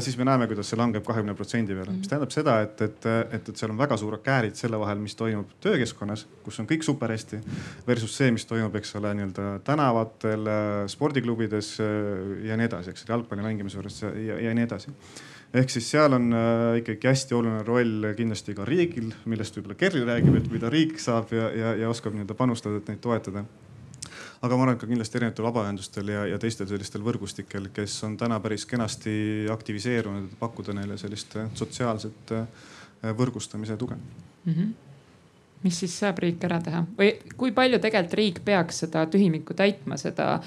[0.00, 3.48] siis me näeme, kuidas see langeb kahekümne protsendi peale, mis tähendab seda, et, et, et,
[3.52, 7.10] et seal on väga suured käärid selle vahel, mis toimub töökeskkonnas, kus on kõik super
[7.10, 7.40] hästi.
[7.86, 10.52] Versus see, mis toimub, eks ole, nii-öelda tänavatel,
[10.92, 14.94] spordiklubides äh, ja nii edasi, eks jalgpalli mängimise juures ja, ja, ja nii edasi
[15.56, 20.04] ehk siis seal on äh, ikkagi hästi oluline roll kindlasti ka riigil, millest võib-olla Kerli
[20.04, 23.46] räägib, et mida riik saab ja, ja, ja oskab nii-öelda panustada, et neid toetada
[24.42, 28.18] aga ma arvan, et ka kindlasti erinevatel vabaühendustel ja, ja teistel sellistel võrgustikel, kes on
[28.20, 32.34] täna päris kenasti aktiviseerunud, pakkuda neile sellist sotsiaalset
[33.18, 34.52] võrgustamise tuge mm.
[34.52, 34.87] -hmm
[35.64, 36.82] mis siis saab riik ära teha?
[36.98, 40.38] Või kui palju tegelikult riik peaks seda tühimikku täitma, seda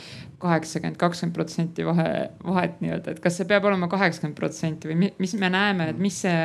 [0.41, 5.35] kaheksakümmend, kakskümmend protsenti vahe, vahet nii-öelda, et kas see peab olema kaheksakümmend protsenti või mis
[5.39, 6.39] me näeme, et mis see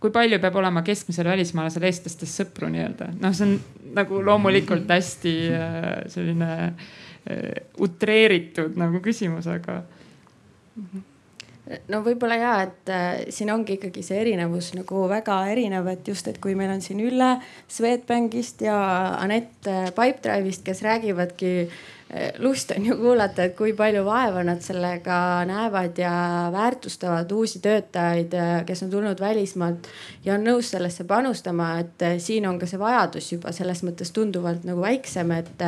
[0.00, 3.56] kui palju peab olema keskmisel välismaalasel eestlastest sõpru nii-öelda, noh, see on
[3.96, 9.82] nagu loomulikult hästi äh, selline äh, utreeritud nagu küsimus, aga.
[10.76, 11.15] -hmm
[11.90, 16.28] no võib-olla ja, et äh, siin ongi ikkagi see erinevus nagu väga erinev, et just,
[16.30, 17.36] et kui meil on siin Ülle
[17.72, 18.78] Swedbankist ja
[19.18, 24.62] Anett äh, Pipedrive'ist, kes räägivadki äh, lust on ju kuulata, et kui palju vaeva nad
[24.62, 26.16] sellega näevad ja
[26.54, 29.90] väärtustavad uusi töötajaid, kes on tulnud välismaalt
[30.24, 34.68] ja on nõus sellesse panustama, et siin on ka see vajadus juba selles mõttes tunduvalt
[34.68, 35.66] nagu väiksem, et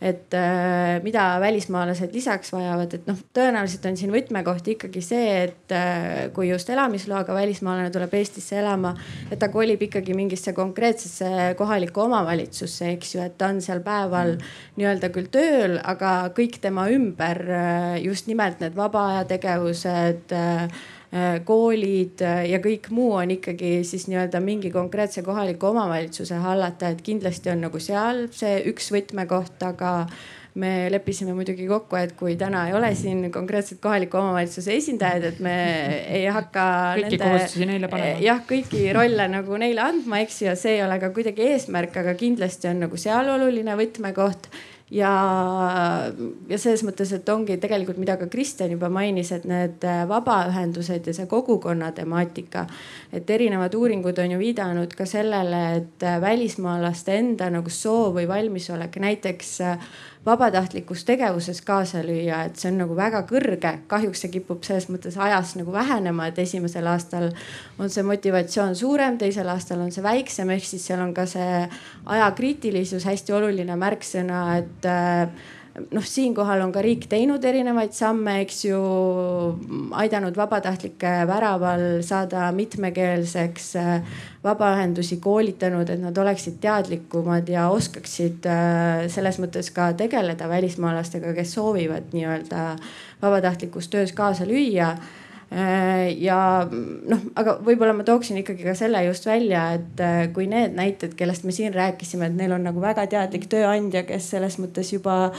[0.00, 5.74] et äh, mida välismaalased lisaks vajavad, et noh, tõenäoliselt on siin võtmekoht ikkagi see, et
[5.74, 8.94] äh, kui just elamisloaga välismaalane tuleb Eestisse elama,
[9.26, 14.36] et ta kolib ikkagi mingisse konkreetsesse kohalikku omavalitsusse, eks ju, et ta on seal päeval
[14.78, 20.38] nii-öelda küll tööl, aga kõik tema ümber äh, just nimelt need vaba aja tegevused
[21.48, 27.00] koolid äh, ja kõik muu on ikkagi siis nii-öelda mingi konkreetse kohaliku omavalitsuse hallata, et
[27.04, 29.92] kindlasti on nagu seal see üks võtmekoht, aga
[30.58, 35.42] me leppisime muidugi kokku, et kui täna ei ole siin konkreetselt kohaliku omavalitsuse esindajaid, et
[35.44, 35.56] me
[36.20, 36.64] ei hakka.
[36.98, 38.22] kõiki nende, kohustusi neile panema.
[38.24, 41.96] jah, kõiki rolle nagu neile andma, eks ju, ja see ei ole ka kuidagi eesmärk,
[42.02, 44.50] aga kindlasti on nagu seal oluline võtmekoht
[44.90, 45.12] ja,
[46.48, 51.08] ja selles mõttes, et ongi tegelikult, mida ka Kristjan juba mainis, et need äh, vabaühendused
[51.10, 52.66] ja see kogukonna temaatika.
[53.12, 58.28] et erinevad uuringud on ju viidanud ka sellele, et äh, välismaalaste enda nagu soov või
[58.28, 59.90] valmisolek näiteks äh,
[60.26, 63.72] vabatahtlikus tegevuses kaasa lüüa, et see on nagu väga kõrge.
[63.86, 67.30] kahjuks see kipub selles mõttes ajas nagu vähenema, et esimesel aastal
[67.78, 71.68] on see motivatsioon suurem, teisel aastal on see väiksem, ehk siis seal on ka see
[72.06, 74.90] ajakriitilisus hästi oluline märksõna, et
[75.90, 78.80] noh, siinkohal on ka riik teinud erinevaid samme, eks ju,
[79.98, 83.70] aidanud vabatahtlike väraval saada mitmekeelseks,
[84.44, 91.56] vabaühendusi koolitanud, et nad oleksid teadlikumad ja oskaksid äh, selles mõttes ka tegeleda välismaalastega, kes
[91.58, 92.74] soovivad nii-öelda
[93.22, 94.94] vabatahtlikus töös kaasa lüüa.
[95.48, 100.44] Äh, ja noh, aga võib-olla ma tooksin ikkagi ka selle just välja, et äh, kui
[100.50, 104.58] need näited, kellest me siin rääkisime, et neil on nagu väga teadlik tööandja, kes selles
[104.60, 105.32] mõttes juba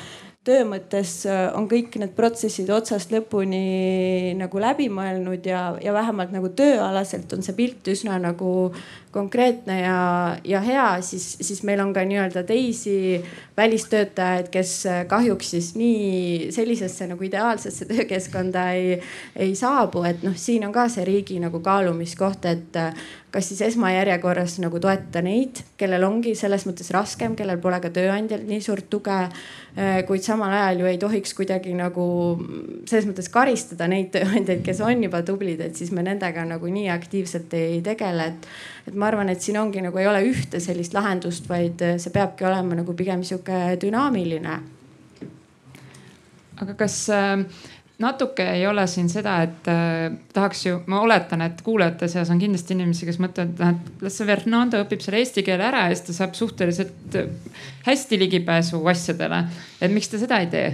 [0.47, 6.32] töö mõttes äh, on kõik need protsessid otsast lõpuni nagu läbi mõelnud ja, ja vähemalt
[6.32, 8.71] nagu tööalaselt on see pilt üsna nagu
[9.12, 9.99] konkreetne ja,
[10.45, 13.19] ja hea, siis, siis meil on ka nii-öelda teisi
[13.58, 18.99] välistöötajaid, kes äh, kahjuks siis nii sellisesse nagu ideaalsesse töökeskkonda ei,
[19.36, 23.65] ei saabu, et noh, siin on ka see riigi nagu kaalumiskoht, et äh, kas siis
[23.73, 28.88] esmajärjekorras nagu toetada neid, kellel ongi selles mõttes raskem, kellel pole ka tööandjal nii suurt
[28.89, 29.19] tuge
[30.10, 32.05] kuid samal ajal ju ei tohiks kuidagi nagu
[32.89, 36.87] selles mõttes karistada neid tööandjaid, kes on juba tublid, et siis me nendega nagu nii
[36.93, 38.49] aktiivselt ei tegele, et.
[38.89, 42.47] et ma arvan, et siin ongi nagu ei ole ühte sellist lahendust, vaid see peabki
[42.49, 44.59] olema nagu pigem sihuke dünaamiline.
[46.59, 47.67] aga kas äh
[47.99, 52.39] natuke ei ole siin seda, et äh, tahaks ju, ma oletan, et kuulajate seas on
[52.39, 56.07] kindlasti inimesi, kes mõtlevad, et las see Fernando õpib selle eesti keele ära ja siis
[56.07, 57.27] ta saab suhteliselt äh,
[57.88, 59.43] hästi ligipääsu asjadele.
[59.81, 60.71] et miks ta seda ei tee?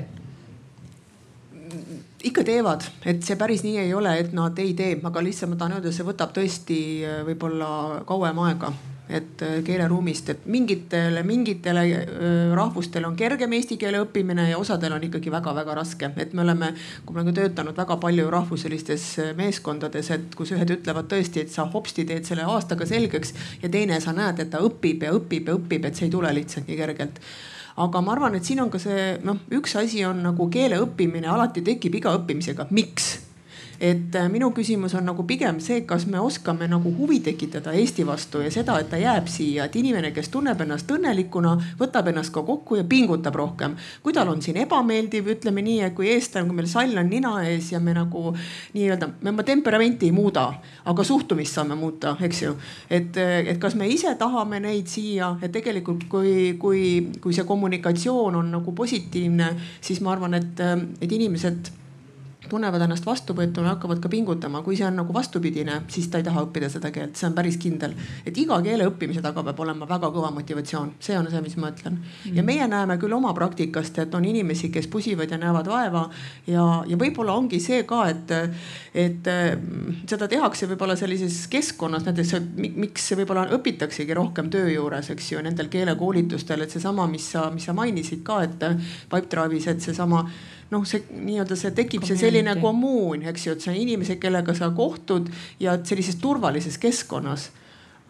[2.26, 5.62] ikka teevad, et see päris nii ei ole, et nad ei tee, aga lihtsalt ma
[5.62, 8.74] tahan öelda, see võtab tõesti äh, võib-olla kauem aega
[9.10, 14.96] et äh, keeleruumist, et mingitele, mingitele äh, rahvustele on kergem eesti keele õppimine ja osadel
[14.96, 16.72] on ikkagi väga-väga raske, et me oleme,
[17.06, 21.54] kui me oleme töötanud väga palju rahvuselistes äh, meeskondades, et kus ühed ütlevad tõesti, et
[21.54, 25.52] sa hopsti teed selle aastaga selgeks ja teine sa näed, et ta õpib ja õpib
[25.52, 27.22] ja õpib, et see ei tule lihtsalt nii kergelt.
[27.84, 31.28] Aga ma arvan, et siin on ka see noh, üks asi on nagu keele õppimine
[31.28, 33.18] alati tekib iga õppimisega, miks
[33.86, 38.06] et äh, minu küsimus on nagu pigem see, kas me oskame nagu huvi tekitada Eesti
[38.08, 42.34] vastu ja seda, et ta jääb siia, et inimene, kes tunneb ennast õnnelikuna, võtab ennast
[42.34, 43.76] ka kokku ja pingutab rohkem.
[44.04, 47.36] kui tal on siin ebameeldiv, ütleme nii, et kui eestlane, kui meil sall on nina
[47.46, 48.34] ees ja me nagu
[48.74, 50.48] nii-öelda, me oma temperamenti ei muuda,
[50.86, 52.56] aga suhtumist saame muuta, eks ju.
[52.90, 56.84] et, et kas me ise tahame neid siia, et tegelikult kui, kui,
[57.22, 60.64] kui see kommunikatsioon on nagu positiivne, siis ma arvan, et,
[61.02, 61.85] et inimesed
[62.50, 64.62] tunnevad ennast vastuvõetuna, hakkavad ka pingutama.
[64.66, 67.58] kui see on nagu vastupidine, siis ta ei taha õppida seda keelt, see on päris
[67.62, 67.94] kindel.
[68.26, 71.72] et iga keele õppimise taga peab olema väga kõva motivatsioon, see on see, mis ma
[71.74, 72.00] ütlen.
[72.26, 72.46] ja mm.
[72.46, 76.10] meie näeme küll oma praktikast, et on inimesi, kes pusivad ja näevad vaeva
[76.48, 78.32] ja, ja võib-olla ongi see ka, et,
[78.94, 85.32] et mm, seda tehakse võib-olla sellises keskkonnas, näiteks miks võib-olla õpitaksegi rohkem töö juures, eks
[85.34, 88.68] ju, nendel keelekoolitustel, et seesama, mis sa, mis sa mainisid ka, et
[89.12, 90.26] Pipedrive'is, et seesama
[90.76, 92.22] noh, see nii-öelda see tekib Community.
[92.22, 96.78] see selline kommuun, eks ju, et see on inimesed, kellega sa kohtud ja sellises turvalises
[96.82, 97.50] keskkonnas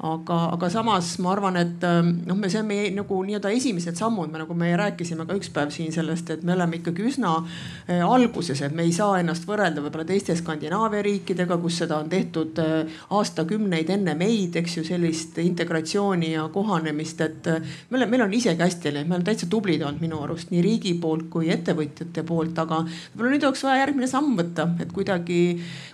[0.04, 3.96] aga, aga samas ma arvan, et ähm, noh, me see on meie nagu nii-öelda esimesed
[3.96, 7.32] sammud, me nagu me rääkisime ka üks päev siin sellest, et me oleme ikkagi üsna
[7.40, 12.12] äh, alguses, et me ei saa ennast võrrelda võib-olla teiste Skandinaavia riikidega, kus seda on
[12.12, 18.18] tehtud äh, aastakümneid enne meid, eks ju, sellist integratsiooni ja kohanemist, et äh, me oleme,
[18.18, 21.32] meil on isegi hästi läinud, me oleme täitsa tublid olnud minu arust nii riigi poolt
[21.32, 25.42] kui ettevõtjate poolt, aga võib-olla nüüd oleks vaja järgmine samm võtta, et kuidagi,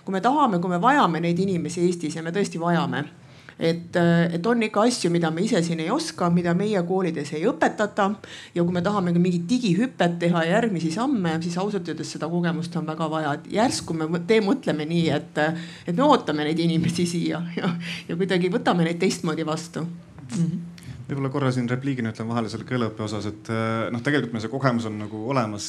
[0.02, 3.21] kui me tahame, kui me vajame neid inimesi Eestis ja me tõesti vajame
[3.58, 3.96] et,
[4.32, 8.10] et on ikka asju, mida me ise siin ei oska, mida meie koolides ei õpetata.
[8.54, 12.76] ja kui me tahame mingit digihüpet teha ja järgmisi samme, siis ausalt öeldes seda kogemust
[12.76, 15.40] on väga vaja, et järsku me tee mõtleme nii, et,
[15.86, 17.72] et me ootame neid inimesi siia ja,
[18.08, 20.36] ja kuidagi võtame neid teistmoodi vastu mm.
[20.36, 20.68] -hmm
[21.12, 23.50] võib-olla korra siin repliigina ütlen vahele selle keeleõppe osas, et
[23.92, 25.66] noh, tegelikult meil see kogemus on nagu olemas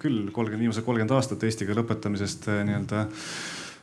[0.00, 3.02] küll kolmkümmend, viimased kolmkümmend aastat eesti keele õpetamisest nii-öelda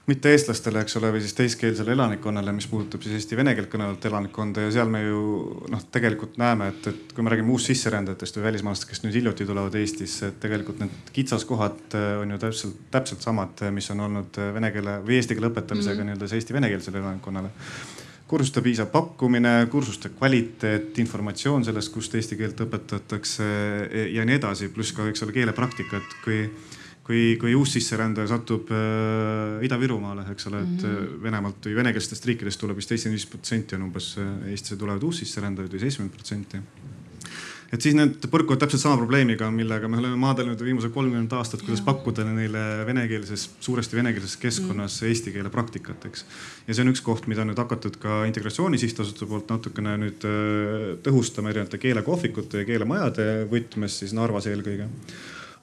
[0.03, 4.65] mitte-eestlastele, eks ole, või siis teiskeelsele elanikkonnale, mis puudutab siis eesti vene keelt kõnelevat elanikkonda
[4.65, 5.21] ja seal me ju
[5.71, 9.77] noh, tegelikult näeme, et, et kui me räägime uussisserändajatest või välismaalastest, kes nüüd hiljuti tulevad
[9.79, 14.51] Eestisse, et tegelikult need kitsaskohad äh, on ju täpselt, täpselt samad, mis on olnud äh,
[14.57, 16.19] vene keele või eesti keele õpetamisega mm -hmm.
[16.19, 17.55] nii-öelda eesti venekeelsele elanikkonnale
[18.27, 23.45] kursuste piisav pakkumine, kursuste kvaliteet, informatsioon sellest, kust eesti keelt õpetatakse
[24.09, 26.39] ja nii edasi, pluss ka, eks ole, keelepraktika, et kui
[27.03, 31.21] kui, kui uussisserändaja satub äh, Ida-Virumaale, eks ole, et mm -hmm.
[31.23, 35.73] Venemaalt või venekeelsetest riikidest tuleb vist seitsekümmend viis protsenti on umbes äh, Eestisse tulevad uussisserändajaid
[35.73, 36.63] või seitsekümmend protsenti
[37.73, 41.81] et siis need põrkuvad täpselt sama probleemiga, millega me oleme maadlenud viimased kolmkümmend aastat, kuidas
[41.81, 41.87] ja.
[41.87, 45.07] pakkuda neile venekeelses, suuresti venekeelses keskkonnas mm.
[45.09, 46.25] eesti keele praktikat, eks.
[46.67, 50.89] ja see on üks koht, mida nüüd hakatud ka Integratsiooni Sihtasutuse poolt natukene nüüd äh,
[51.05, 54.91] tõhustama erinevate keelekohvikute ja keelemajade võtmes siis Narvas eelkõige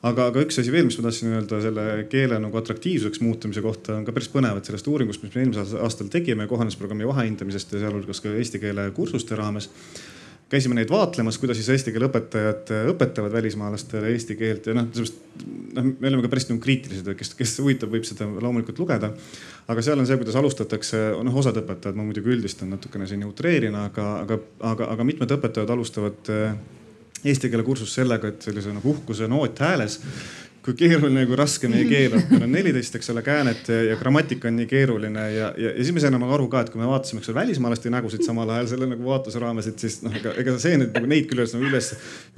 [0.07, 3.99] aga, aga üks asi veel, mis ma tahtsin öelda selle keele nagu atraktiivsuseks muutumise kohta
[3.99, 7.85] on ka päris põnev, et sellest uuringust, mis me eelmisel aastal tegime kohanemisprogrammi vahehindamisest ja
[7.85, 9.69] sealhulgas ka eesti keele kursuste raames
[10.51, 15.45] käisime neid vaatlemas, kuidas siis eesti keele õpetajad õpetavad välismaalastele eesti keelt ja noh, sellepärast
[15.77, 19.13] noh, me oleme ka päris nagu kriitilised, kes, kes huvitab, võib seda loomulikult lugeda.
[19.71, 23.79] aga seal on see, kuidas alustatakse, noh osad õpetajad, ma muidugi üldistan natukene siin utreerin,
[23.79, 24.41] aga, aga,
[24.73, 26.35] aga, aga mitmed õpetajad alustavad
[27.25, 30.01] eesti keele kursus sellega, et sellise nagu uhkuse noot hääles
[30.65, 32.25] kui keeruline, kui raske meie keel on.
[32.35, 35.95] meil on neliteist, eks ole, käänet ja, grammatika on nii keeruline ja, ja, ja siis
[35.97, 38.69] me saime nagu aru ka, et kui me vaatasime, eks ole, välismaalaste nägusid samal ajal
[38.75, 41.55] selle nagu vaatluse raames, et siis noh, ega, ega see nüüd nagu neid küll üles
[41.57, 41.89] nagu üles,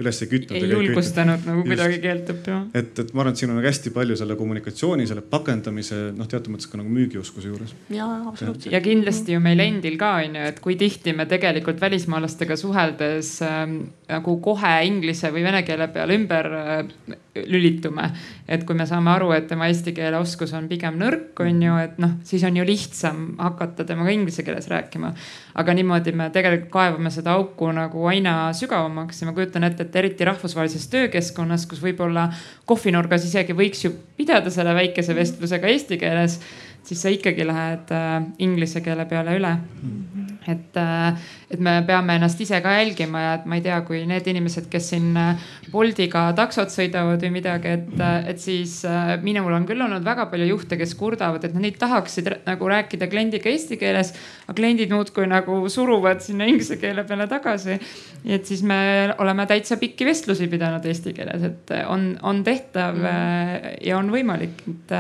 [0.02, 0.58] üles ei kütnud.
[0.58, 2.60] ei julgustanud nagu kuidagi keelt õppima.
[2.78, 6.30] et, et ma arvan, et siin on nagu hästi palju selle kommunikatsiooni, selle pakendamise noh,
[6.30, 7.74] teatud mõttes ka nagu müügioskuse juures.
[7.90, 8.70] ja absoluutselt.
[8.70, 13.34] ja kindlasti ju meil endil ka on ju, et kui tihti me tegelikult välismaalastega suheldes
[13.48, 13.80] ähm,
[14.12, 18.10] nagu kohe inglise või vene keele peale ümber äh, lülitume.
[18.48, 21.76] Et kui me saame aru, et tema eesti keele oskus on pigem nõrk, on ju,
[21.82, 25.12] et noh, siis on ju lihtsam hakata temaga inglise keeles rääkima.
[25.54, 29.96] aga niimoodi me tegelikult kaevame seda auku nagu aina sügavamaks ja ma kujutan ette, et
[29.96, 32.28] eriti rahvusvahelises töökeskkonnas, kus võib-olla
[32.66, 36.38] kohvinurgas isegi võiks ju pidada selle väikese vestlusega eesti keeles,
[36.82, 39.98] siis sa ikkagi lähed äh, inglise keele peale üle mm.
[40.04, 41.14] -hmm et, äh,
[41.50, 44.68] et me peame ennast ise ka jälgima ja et ma ei tea, kui need inimesed,
[44.72, 48.80] kes siin äh, Boltiga taksot sõidavad või midagi, et, äh, et siis
[49.22, 53.08] minul on küll olnud väga palju juhte, kes kurdavad, et nad neid tahaksid nagu rääkida
[53.12, 54.12] kliendiga eesti keeles.
[54.46, 57.78] aga kliendid muudkui nagu suruvad sinna inglise keele peale tagasi.
[58.24, 63.78] et siis me oleme täitsa pikki vestlusi pidanud eesti keeles, et on, on tehtav mm.
[63.86, 64.98] ja on võimalik, et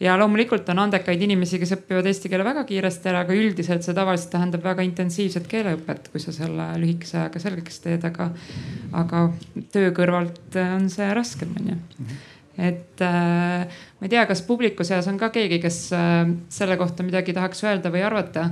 [0.00, 3.96] ja loomulikult on andekaid inimesi, kes õpivad eesti keele väga kiiresti ära, aga üldiselt see
[3.96, 8.30] tavaliselt tähendab väga intensiivset keeleõpet, kui sa selle lühikese ajaga selgeks teed, aga,
[9.02, 9.24] aga
[9.74, 11.78] töö kõrvalt on see raskem, onju
[12.58, 17.06] et äh, ma ei tea, kas publiku seas on ka keegi, kes äh, selle kohta
[17.06, 18.48] midagi tahaks öelda või arvata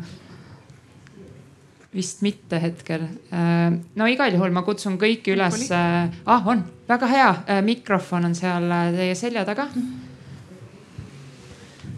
[1.96, 3.08] vist mitte hetkel.
[3.34, 5.66] Äh, no igal juhul ma kutsun kõiki üles.
[5.72, 9.80] ah, on väga hea, äh, mikrofon on seal teie selja taga mm.
[9.82, 10.15] -hmm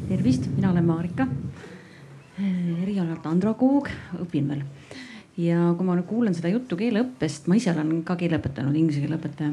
[0.09, 1.27] tervist, mina olen Marika.
[2.39, 3.89] erialalt androgoog,
[4.23, 4.63] õpin veel.
[5.39, 9.03] ja kui ma nüüd kuulan seda juttu keeleõppest, ma ise olen ka keele õpetanud, inglise
[9.03, 9.53] keele õpetaja,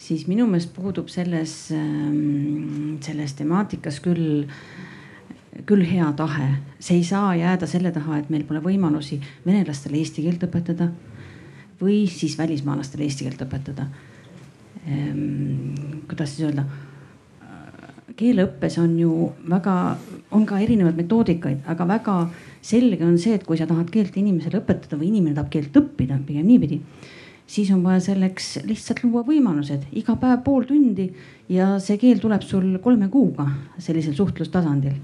[0.00, 4.46] siis minu meelest puudub selles, ähm, selles temaatikas küll
[5.64, 10.26] küll hea tahe, see ei saa jääda selle taha, et meil pole võimalusi venelastele eesti
[10.26, 10.90] keelt õpetada
[11.80, 13.86] või siis välismaalastele eesti keelt õpetada.
[14.86, 15.72] Ehm,
[16.08, 16.66] kuidas siis öelda
[18.16, 19.74] keeleõppes on ju väga,
[20.34, 22.16] on ka erinevaid metoodikaid, aga väga
[22.64, 26.18] selge on see, et kui sa tahad keelt inimesele õpetada või inimene tahab keelt õppida,
[26.26, 26.80] pigem niipidi,
[27.46, 31.10] siis on vaja selleks lihtsalt luua võimalused, iga päev pool tundi
[31.52, 33.46] ja see keel tuleb sul kolme kuuga
[33.78, 34.96] sellisel suhtlustasandil.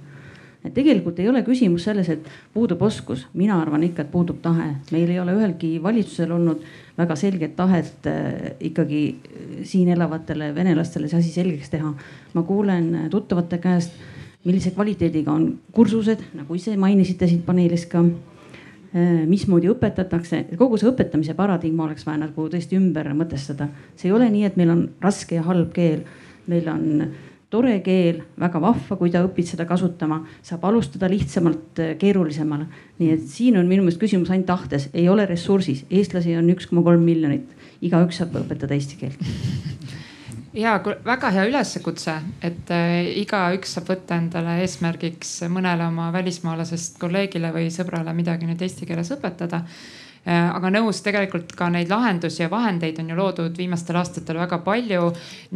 [0.62, 4.76] Et tegelikult ei ole küsimus selles, et puudub oskus, mina arvan ikka, et puudub tahe,
[4.94, 6.62] meil ei ole ühelgi valitsusel olnud
[6.98, 11.94] väga selget tahet äh, ikkagi äh, siin elavatele venelastele see asi selgeks teha.
[12.34, 13.96] ma kuulen äh, tuttavate käest,
[14.44, 18.04] millise kvaliteediga on kursused, nagu ise mainisite siit paneelis ka
[18.92, 23.70] mismoodi õpetatakse, kogu see õpetamise paradigma oleks vaja nagu tõesti ümber mõtestada.
[23.96, 26.02] see ei ole nii, et meil on raske ja halb keel,
[26.44, 27.06] meil on
[27.52, 32.66] tore keel, väga vahva, kui ta õpib seda kasutama, saab alustada lihtsamalt keerulisemale.
[32.98, 36.70] nii et siin on minu meelest küsimus ainult tahtes, ei ole ressursis, eestlasi on üks
[36.70, 37.50] koma kolm miljonit,
[37.84, 39.20] igaüks saab õpetada eesti keelt.
[40.52, 42.12] Ja väga hea üleskutse,
[42.44, 48.60] et äh, igaüks saab võtta endale eesmärgiks mõnele oma välismaalasest kolleegile või sõbrale midagi nüüd
[48.60, 49.62] eesti keeles õpetada.
[49.62, 54.60] äh, aga nõus, tegelikult ka neid lahendusi ja vahendeid on ju loodud viimastel aastatel väga
[54.62, 55.08] palju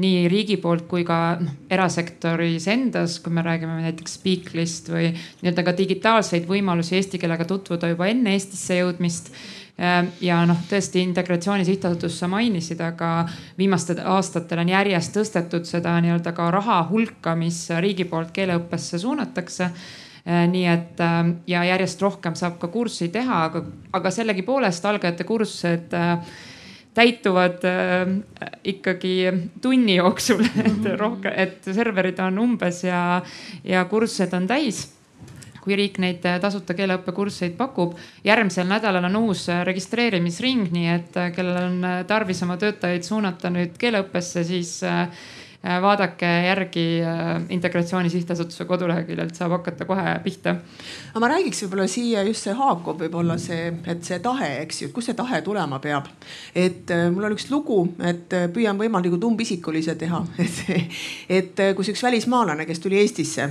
[0.02, 5.62] nii riigi poolt kui ka noh, erasektoris endas, kui me räägime näiteks Speaklist või nii-öelda
[5.68, 9.30] ka digitaalseid võimalusi eesti keelega tutvuda juba enne Eestisse jõudmist.
[9.78, 15.94] Ehm, ja noh, tõesti Integratsiooni Sihtasutust sa mainisid, aga viimastel aastatel on järjest tõstetud seda
[16.02, 19.70] nii-öelda ka raha hulka, mis riigi poolt keeleõppesse suunatakse
[20.26, 23.62] nii et ehm, ja järjest rohkem saab ka kurssi teha, aga,
[23.94, 25.94] aga sellegipoolest algajate kursused
[26.96, 28.08] täituvad äh,
[28.64, 29.14] ikkagi
[29.62, 30.98] tunni jooksul, et mhm.
[30.98, 33.22] rohkem, et serverid on umbes ja,
[33.64, 34.86] ja kursused on täis
[35.66, 37.96] kui riik neid äh, tasuta keeleõppekursuseid pakub.
[38.24, 43.50] järgmisel nädalal on uus äh, registreerimisring, nii et äh, kellel on tarvis oma töötajaid suunata
[43.50, 45.08] nüüd keeleõppesse, siis Äh,
[45.82, 50.56] vaadake järgi äh, Integratsiooni Sihtasutuse koduleheküljelt, saab hakata kohe pihta.
[51.10, 54.88] aga ma räägiks võib-olla siia just see haakub võib-olla see, et see tahe, eks ju,
[54.94, 56.08] kust see tahe tulema peab.
[56.54, 60.62] et äh, mul on üks lugu, et püüan võimalikult umbisikulise teha, et,
[61.28, 63.48] et kus üks välismaalane, kes tuli Eestisse,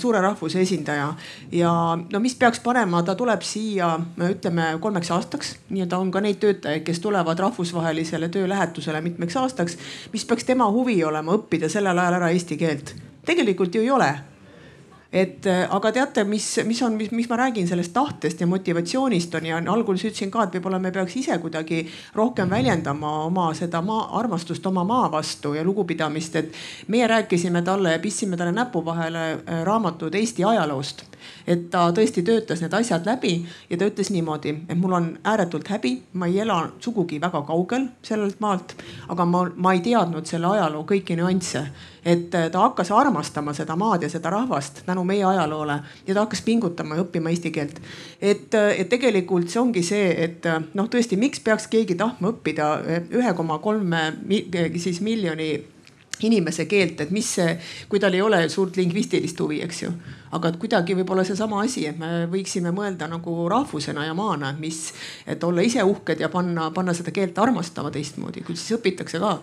[0.00, 1.12] suure rahvuse esindaja
[1.52, 3.92] ja no mis peaks panema, ta tuleb siia,
[4.30, 9.78] ütleme kolmeks aastaks, nii-öelda on ka neid töötajaid, kes tulevad rahvusvahelisele töölähetusele mitmeks aastaks,
[10.12, 12.94] mis peaks tema huvi olema õppida õppida sellel ajal ära eesti keelt.
[13.26, 14.10] tegelikult ju ei ole
[15.12, 19.34] et äh, aga teate, mis, mis on, mis, miks ma räägin sellest tahtest ja motivatsioonist
[19.34, 21.80] on ja alguses ütlesin ka, et võib-olla me peaks ise kuidagi
[22.14, 26.54] rohkem väljendama oma seda maa, armastust oma maa vastu ja lugupidamist, et
[26.86, 31.02] meie rääkisime talle ja pistsime talle näpu vahele äh, raamatud Eesti ajaloost
[31.46, 33.34] et ta tõesti töötas need asjad läbi
[33.70, 37.88] ja ta ütles niimoodi, et mul on ääretult häbi, ma ei ela sugugi väga kaugel
[38.06, 38.74] sellelt maalt,
[39.08, 41.66] aga ma, ma ei teadnud selle ajaloo kõiki nüansse.
[42.04, 46.40] et ta hakkas armastama seda maad ja seda rahvast tänu meie ajaloole ja ta hakkas
[46.42, 47.80] pingutama ja õppima eesti keelt.
[48.20, 52.70] et, et tegelikult see ongi see, et noh, tõesti, miks peaks keegi tahtma õppida
[53.10, 54.06] ühe koma kolme
[54.76, 55.52] siis miljoni
[56.22, 57.54] inimese keelt, et mis see,
[57.88, 59.92] kui tal ei ole suurt lingvistilist huvi, eks ju.
[60.36, 64.92] Aga et kuidagi võib-olla seesama asi, et me võiksime mõelda nagu rahvusena ja maana, mis,
[65.26, 69.34] et olla ise uhked ja panna, panna seda keelt armastama teistmoodi, küll siis õpitakse ka.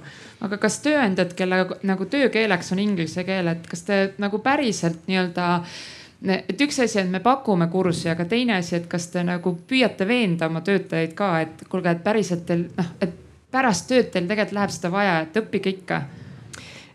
[0.47, 5.47] aga kas tööandjad, kelle nagu töökeeleks on inglise keel, et kas te nagu päriselt nii-öelda
[6.25, 10.07] et üks asi, et me pakume kurssi, aga teine asi, et kas te nagu püüate
[10.07, 13.13] veenda oma töötajaid ka, et kuulge, et päriselt teil noh, et
[13.51, 16.01] pärast tööd teil tegelikult läheb seda vaja, et õppige ikka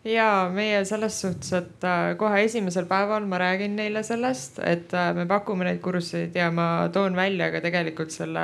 [0.05, 5.13] ja meie selles suhtes, et äh, kohe esimesel päeval ma räägin neile sellest, et äh,
[5.15, 8.43] me pakume neid kursuseid ja ma toon välja ka tegelikult selle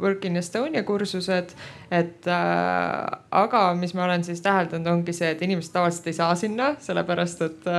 [0.00, 1.52] Work in Estonia kursused.
[1.90, 6.34] et äh, aga mis ma olen siis täheldanud, ongi see, et inimesed tavaliselt ei saa
[6.34, 7.72] sinna, sellepärast et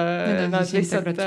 [0.54, 1.22] nad lihtsalt,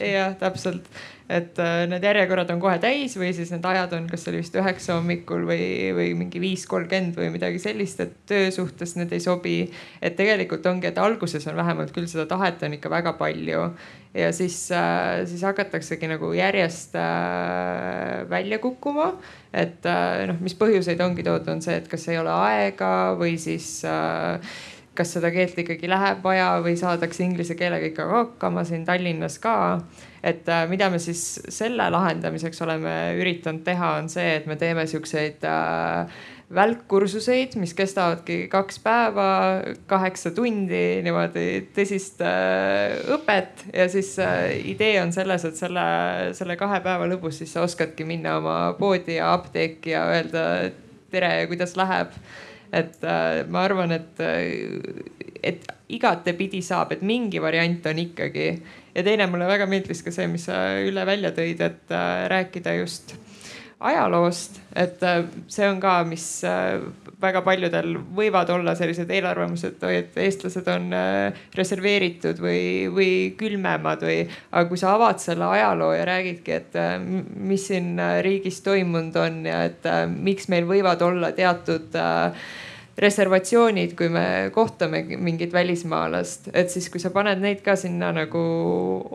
[0.00, 0.88] jah, täpselt
[1.30, 4.56] et äh, need järjekorrad on kohe täis või siis need ajad on, kas oli vist
[4.58, 5.62] üheksa hommikul või,
[5.94, 9.56] või mingi viis kolmkümmend või midagi sellist, et töö suhtes need ei sobi.
[10.02, 13.62] et tegelikult ongi, et alguses on vähemalt küll seda tahet on ikka väga palju
[14.14, 19.12] ja siis, äh, siis hakataksegi nagu järjest äh, välja kukkuma.
[19.52, 19.86] et
[20.30, 23.80] noh, mis põhjuseid ongi toodud, on see, et kas ei ole aega või siis
[24.94, 29.56] kas seda keelt ikkagi läheb vaja või saadakse inglise keelega ikka hakkama siin Tallinnas ka
[30.22, 34.84] et äh, mida me siis selle lahendamiseks oleme üritanud teha, on see, et me teeme
[34.90, 36.20] siukseid äh,
[36.54, 39.28] välkkursuseid, mis kestavadki kaks päeva,
[39.90, 45.86] kaheksa tundi niimoodi tõsist äh, õpet ja siis äh, idee on selles, et selle,
[46.36, 50.44] selle kahe päeva lõpus siis sa oskadki minna oma poodi ja apteeki ja öelda
[51.10, 52.12] tere, kuidas läheb.
[52.72, 54.20] Et äh, ma arvan, et,
[55.42, 58.50] et igatepidi saab, et mingi variant on ikkagi.
[58.94, 62.76] Ja teine mulle väga meeldis ka see, mis sa Ülle välja tõid, et äh, rääkida
[62.80, 63.16] just
[63.80, 66.82] ajaloost, et äh, see on ka, mis äh,
[67.20, 70.92] väga paljudel võivad olla sellised eelarvamused, et eestlased on
[71.56, 72.62] reserveeritud või,
[72.92, 73.10] või
[73.40, 74.22] külmemad või.
[74.50, 76.78] aga kui sa avad selle ajaloo ja räägidki, et
[77.36, 82.48] mis siin riigis toimunud on ja et miks meil võivad olla teatud äh,
[83.00, 88.42] reservatsioonid, kui me kohtame mingit välismaalast, et siis, kui sa paned neid ka sinna nagu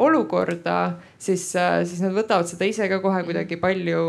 [0.08, 4.02] olukorda, siis, siis nad võtavad seda ise ka kohe kuidagi palju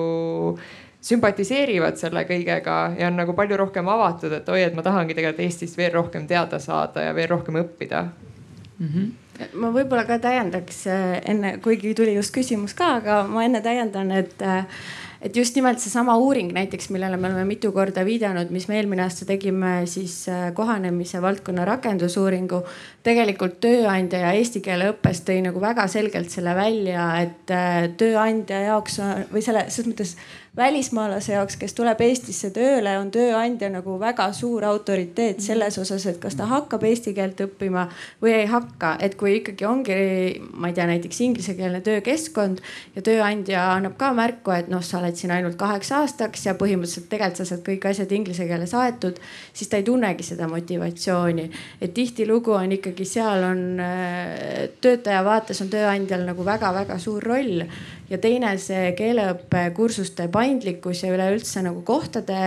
[1.06, 5.44] sümpatiseerivad selle kõigega ja on nagu palju rohkem avatud, et oi, et ma tahangi tegelikult
[5.44, 8.88] Eestist veel rohkem teada saada ja veel rohkem õppida mm.
[8.88, 9.50] -hmm.
[9.60, 14.42] ma võib-olla ka täiendaks enne, kuigi tuli just küsimus ka, aga ma enne täiendan, et
[14.42, 14.64] äh,
[15.26, 19.02] et just nimelt seesama uuring näiteks, millele me oleme mitu korda viidanud, mis me eelmine
[19.04, 22.62] aasta tegime siis äh, kohanemise valdkonna rakendusuuringu.
[23.06, 27.52] tegelikult tööandja ja eesti keele õppes tõi nagu väga selgelt selle välja, et
[27.98, 28.98] tööandja jaoks
[29.30, 30.16] või selle, selles mõttes
[30.56, 36.18] välismaalase jaoks, kes tuleb Eestisse tööle, on tööandja nagu väga suur autoriteet selles osas, et
[36.22, 37.86] kas ta hakkab eesti keelt õppima
[38.22, 38.96] või ei hakka.
[39.00, 39.96] et kui ikkagi ongi,
[40.52, 42.62] ma ei tea, näiteks inglisekeelne töökeskkond
[42.96, 47.10] ja tööandja annab ka märku, et noh, sa oled siin ainult kaheks aastaks ja põhimõtteliselt
[47.10, 49.20] tegelikult sa saad kõik asjad inglise keeles aetud,
[49.52, 51.50] siis ta ei tunnegi seda motivatsiooni.
[51.80, 57.64] et tihtilugu on ikkagi seal on äh, töötaja vaates on tööandjal nagu väga-väga suur roll
[58.10, 62.38] ja teine see keeleõppekursuste paindlikkus ja üleüldse nagu kohtade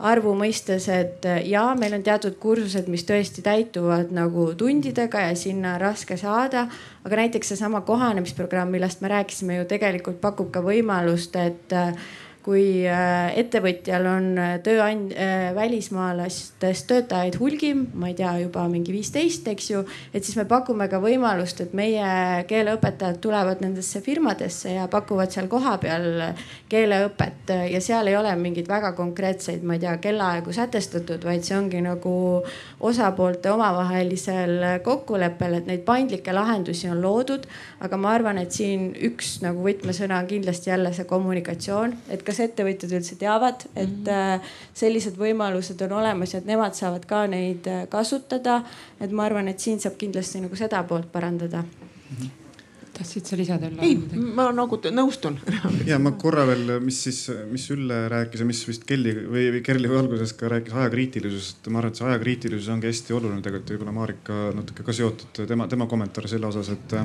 [0.00, 5.76] arvu mõistes, et ja meil on teatud kursused, mis tõesti täituvad nagu tundidega ja sinna
[5.80, 6.68] raske saada.
[7.04, 11.72] aga näiteks seesama kohanemisprogramm, millest me rääkisime ju tegelikult pakub ka võimalust, et
[12.50, 18.94] kui äh, ettevõtjal on äh, tööand-, äh, välismaalastest töötajaid hulgim, ma ei tea, juba mingi
[18.94, 19.84] viisteist, eks ju.
[20.10, 22.10] et siis me pakume ka võimalust, et meie
[22.50, 26.10] keeleõpetajad tulevad nendesse firmadesse ja pakuvad seal kohapeal
[26.70, 31.56] keeleõpet ja seal ei ole mingeid väga konkreetseid, ma ei tea, kellaaegu sätestatud, vaid see
[31.58, 32.12] ongi nagu
[32.86, 34.54] osapoolte omavahelisel
[34.86, 37.46] kokkuleppel, et neid paindlikke lahendusi on loodud.
[37.80, 42.40] aga ma arvan, et siin üks nagu võtmesõna on kindlasti jälle see kommunikatsioon, et kas
[42.46, 44.50] ettevõtjad üldse teavad, et mm -hmm.
[44.74, 48.62] sellised võimalused on olemas ja et nemad saavad ka neid äh, kasutada.
[49.00, 51.64] et ma arvan, et siin saab kindlasti nagu seda poolt parandada.
[51.64, 52.40] -hmm
[53.00, 53.84] tahtsid sa lisada Ülle?
[53.86, 55.38] ei, ma nagu nõustun
[55.88, 59.62] ja ma korra veel, mis siis, mis Ülle rääkis ja mis vist Kelly või, või
[59.66, 61.70] Kerli alguses ka rääkis ajakriitilisusest.
[61.72, 65.68] ma arvan, et see ajakriitilisus ongi hästi oluline tegelikult võib-olla Marika natuke ka seotud tema,
[65.70, 67.00] tema kommentaar selle osas, et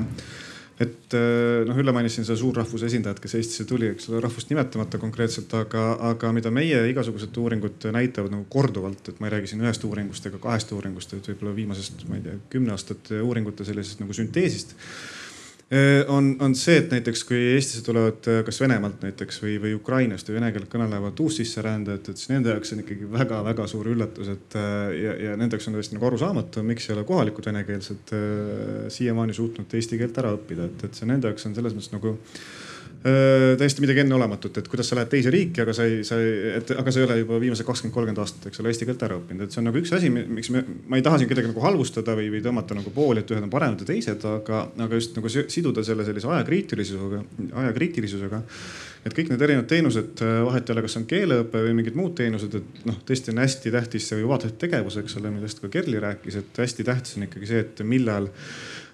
[0.76, 4.50] et äh, noh, Ülle mainis siin seda suurrahvuse esindajat, kes Eestisse tuli, eks ole, rahvust
[4.52, 9.54] nimetamata konkreetselt, aga, aga mida meie igasugused uuringud näitavad nagu korduvalt, et ma ei räägi
[9.54, 13.64] siin ühest uuringust ega kahest uuringust, et võib-olla viimasest, ma ei tea, kümne aastat uuringute
[13.64, 14.76] sellisest nagu sünteesist
[16.08, 20.28] on, on see, et näiteks kui Eestisse tulevad äh, kas Venemaalt näiteks või, või Ukrainast
[20.30, 24.54] või vene keelt kõnelevad uussisserändajad, et siis nende jaoks on ikkagi väga-väga suur üllatus, et
[24.60, 28.14] äh, ja, ja nende jaoks on tõesti nagu arusaamatu, miks ei ole kohalikud venekeelsed
[28.94, 32.14] siiamaani suutnud eesti keelt ära õppida, et, et see nende jaoks on selles mõttes nagu
[33.60, 36.72] täiesti midagi enneolematut, et kuidas sa lähed teise riiki, aga sa ei, sa ei, et
[36.74, 39.46] aga sa ei ole juba viimased kakskümmend, kolmkümmend aastat, eks ole, eesti keelt ära õppinud,
[39.46, 42.16] et see on nagu üks asi, miks me, ma ei taha siin kedagi nagu halvustada
[42.18, 45.30] või, või tõmmata nagu pooli, et ühed on paremad ja teised, aga, aga just nagu
[45.30, 47.22] siduda selle sellise ajakriitilisusega,
[47.62, 48.42] ajakriitilisusega
[49.06, 52.56] et kõik need erinevad teenused, vahet ei ole, kas on keeleõpe või mingid muud teenused,
[52.58, 56.40] et noh, tõesti on hästi tähtis see vabatahtlik tegevus, eks ole, millest ka Kerli rääkis,
[56.40, 58.26] et hästi tähtis on ikkagi see, et millal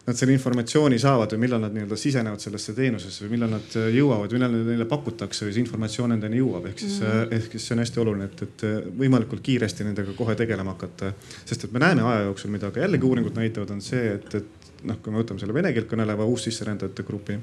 [0.07, 3.87] nad selle informatsiooni saavad või millal nad nii-öelda sisenevad sellesse teenusesse või millal nad äh,
[3.95, 7.37] jõuavad, millal neile pakutakse või see informatsioon nendeni jõuab, ehk siis mm, -hmm.
[7.39, 11.13] ehk siis see on hästi oluline, et, et äh, võimalikult kiiresti nendega kohe tegelema hakata.
[11.45, 14.71] sest et me näeme aja jooksul, mida ka jällegi uuringud näitavad, on see, et, et
[14.91, 17.39] noh, kui me võtame selle vene keelt kõneleva uussisserändajate grupi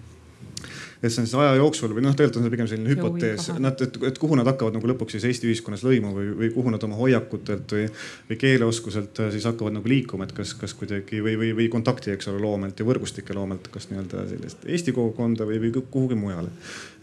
[1.01, 3.81] et see on siis aja jooksul või noh, tegelikult on see pigem selline hüpotees, nad,
[3.85, 6.83] et, et kuhu nad hakkavad nagu lõpuks siis Eesti ühiskonnas lõimuma või, või kuhu nad
[6.83, 7.87] oma hoiakutelt või,
[8.29, 12.11] või keeleoskuselt äh, siis hakkavad nagu liikuma, et kas, kas kuidagi või, või, või kontakti,
[12.15, 16.51] eks ole, loomelt ja võrgustike loomelt, kas nii-öelda sellist Eesti kogukonda või, või kuhugi mujale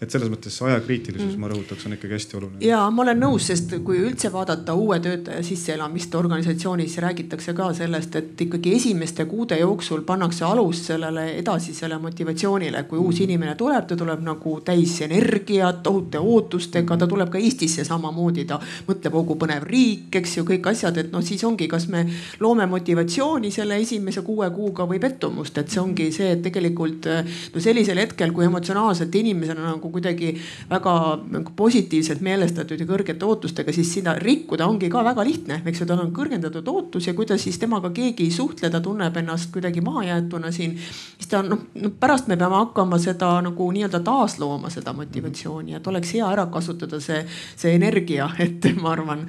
[0.01, 2.61] et selles mõttes ajakriitilisus mm., ma rõhutaks, on ikkagi hästi oluline.
[2.67, 8.19] ja ma olen nõus, sest kui üldse vaadata uue töötaja sisseelamist organisatsioonis, räägitakse ka sellest,
[8.21, 12.83] et ikkagi esimeste kuude jooksul pannakse alus sellele edasisele motivatsioonile.
[12.91, 13.25] kui uus mm.
[13.25, 18.59] inimene tuleb, ta tuleb nagu täis energiat, tohute ootustega, ta tuleb ka Eestisse samamoodi, ta
[18.89, 22.05] mõtleb, kui põnev riik, eks ju, kõik asjad, et noh, siis ongi, kas me
[22.41, 27.09] loome motivatsiooni selle esimese kuue kuuga või pettumust, et see ongi see, et tegelikult
[27.55, 30.33] no sellisel hetkel, kui emotsionaalselt inimesena nagu kuidagi
[30.71, 30.97] väga
[31.33, 35.89] nagu positiivselt meelestatud ja kõrgete ootustega, siis sinna rikkuda ongi ka väga lihtne, eks ju,
[35.89, 39.53] tal on kõrgendatud ootus ja kui ta siis temaga keegi ei suhtle, ta tunneb ennast
[39.55, 40.77] kuidagi mahajäetuna siin.
[40.77, 45.87] siis ta noh no, pärast me peame hakkama seda nagu nii-öelda taaslooma, seda motivatsiooni, et
[45.93, 47.21] oleks hea ära kasutada see,
[47.57, 49.27] see energia, et ma arvan,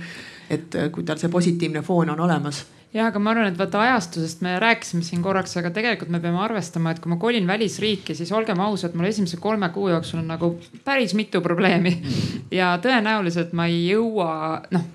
[0.50, 4.42] et kui tal see positiivne foon on olemas ja, aga ma arvan, et vaata ajastusest
[4.46, 8.32] me rääkisime siin korraks, aga tegelikult me peame arvestama, et kui ma kolin välisriiki, siis
[8.36, 10.54] olgem ausad, mul esimese kolme kuu jooksul on nagu
[10.88, 11.98] päris mitu probleemi.
[12.60, 14.30] ja tõenäoliselt ma ei jõua,
[14.74, 14.88] noh,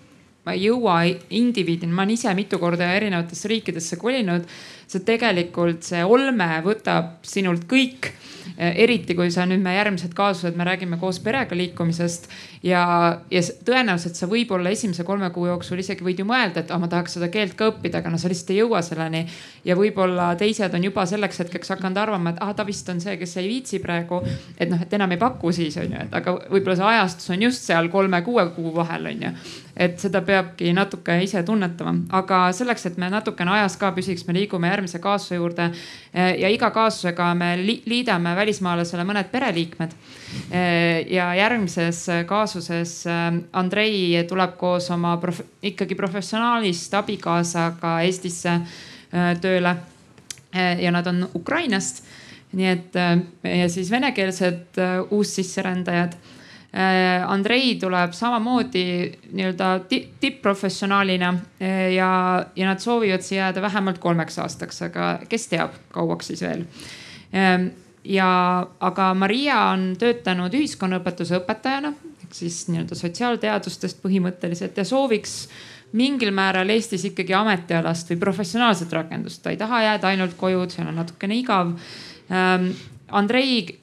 [0.47, 4.49] ma ei jõua indiviidina, ma olen ise mitu korda erinevatesse riikidesse kolinud
[4.93, 8.13] see tegelikult, see olme võtab sinult kõik
[8.71, 12.29] eriti kui sa nüüd me järgmised kaasused, me räägime koos perega liikumisest
[12.67, 12.83] ja,
[13.33, 16.89] ja tõenäoliselt sa võib-olla esimese kolme kuu jooksul isegi võid ju mõelda, et ah, ma
[16.93, 19.25] tahaks seda keelt ka õppida, aga no sa lihtsalt ei jõua selleni.
[19.65, 23.17] ja võib-olla teised on juba selleks hetkeks hakanud arvama, et ah, ta vist on see,
[23.21, 24.23] kes ei viitsi praegu.
[24.59, 27.49] et noh, et enam ei paku siis on ju, et aga võib-olla see ajastus on
[27.49, 29.37] just seal kolme-kuue kuu vahel on ju
[29.77, 34.35] et seda peabki natuke ise tunnetama, aga selleks, et me natukene ajas ka püsiks, me
[34.37, 35.71] liigume järgmise kaasuse juurde.
[36.13, 39.95] Eh, ja iga kaasusega me liidame välismaalasele mõned pereliikmed.
[40.51, 43.23] Eh, ja järgmises kaasuses eh,
[43.59, 48.61] Andrei tuleb koos oma prof ikkagi professionaalist abikaasaga Eestisse
[49.41, 49.77] tööle.
[50.53, 52.03] ja nad on Ukrainast
[52.53, 52.97] nii et
[53.45, 54.77] ja siis venekeelsed
[55.11, 56.13] uussisserändajad
[57.29, 58.85] Andrei tuleb samamoodi
[59.33, 61.29] nii-öelda tipp-professionaalina
[61.61, 66.41] äh, ja, ja nad soovivad siia jääda vähemalt kolmeks aastaks, aga kes teab, kauaks siis
[66.41, 66.63] veel.
[67.37, 67.67] Ähm,
[68.05, 68.31] ja,
[68.81, 71.93] aga Maria on töötanud ühiskonnaõpetuse õpetajana
[72.25, 75.43] ehk siis nii-öelda sotsiaalteadustest põhimõtteliselt ja sooviks
[75.93, 80.89] mingil määral Eestis ikkagi ametialast või professionaalset rakendust, ta ei taha jääda ainult koju, seal
[80.89, 81.77] on natukene igav
[83.13, 83.79] Andrei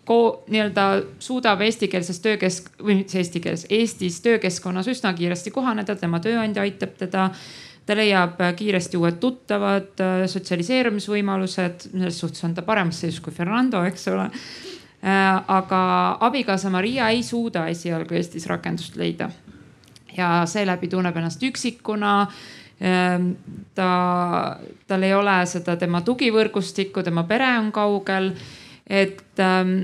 [0.49, 0.85] nii-öelda
[1.21, 6.97] suudab eestikeelses töökesk- või mitte eesti keeles, Eestis töökeskkonnas üsna kiiresti kohaneda, tema tööandja aitab
[6.97, 7.29] teda.
[7.89, 14.07] ta leiab kiiresti uued tuttavad, sotsialiseerumisvõimalused, selles suhtes on ta paremas seisus kui Fernando, eks
[14.11, 19.29] ole äh, aga abikaasa Maria ei suuda esialgu Eestis rakendust leida.
[20.17, 22.27] ja seeläbi tunneb ennast üksikuna.
[22.81, 23.31] Ähm,
[23.75, 24.57] ta,
[24.87, 28.31] tal ei ole seda tema tugivõrgustikku, tema pere on kaugel
[28.89, 29.75] et ähm,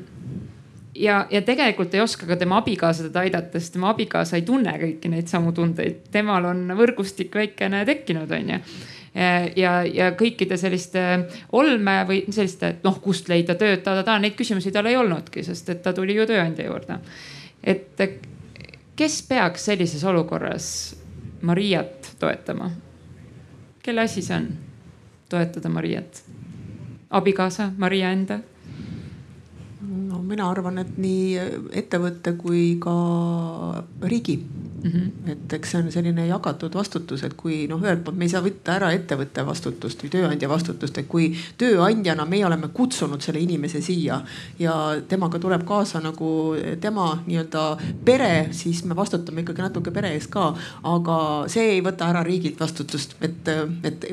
[0.95, 4.73] ja, ja tegelikult ei oska ka tema abikaasa teda aidata, sest tema abikaasa ei tunne
[4.81, 8.61] kõiki neid samu tundeid, temal on võrgustik väikene tekkinud, onju
[9.55, 11.03] ja, ja kõikide selliste
[11.55, 15.83] olme või selliste, noh, kust leida tööd, ta-ta-ta, neid küsimusi tal ei olnudki, sest et
[15.83, 16.99] ta tuli ju tööandja juurde.
[17.63, 18.01] et
[18.95, 20.95] kes peaks sellises olukorras
[21.41, 22.71] Mariat toetama?
[23.83, 24.49] kelle asi see on,
[25.29, 26.23] toetada Mariat?
[27.09, 28.39] abikaasa, Maria enda
[29.95, 31.39] no mina arvan, et nii
[31.81, 32.95] ettevõte kui ka
[34.03, 34.39] riigi
[34.85, 34.91] mm.
[34.91, 35.31] -hmm.
[35.31, 38.43] et eks see on selline jagatud vastutus, et kui noh, ühelt poolt me ei saa
[38.45, 43.81] võtta ära ettevõtte vastutust või tööandja vastutust, et kui tööandjana meie oleme kutsunud selle inimese
[43.81, 44.21] siia
[44.59, 44.75] ja
[45.07, 46.29] temaga tuleb kaasa nagu
[46.81, 47.65] tema nii-öelda
[48.05, 50.53] pere, siis me vastutame ikkagi natuke pere eest ka.
[50.83, 51.17] aga
[51.51, 53.47] see ei võta ära riigilt vastutust, et,
[53.83, 54.05] et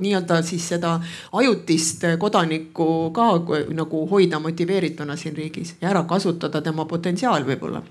[0.00, 1.00] nii-öelda siis seda
[1.32, 3.30] ajutist kodanikku ka
[3.74, 7.82] nagu hoida motiveerituna siin riigis ja ära kasutada tema potentsiaal võib-olla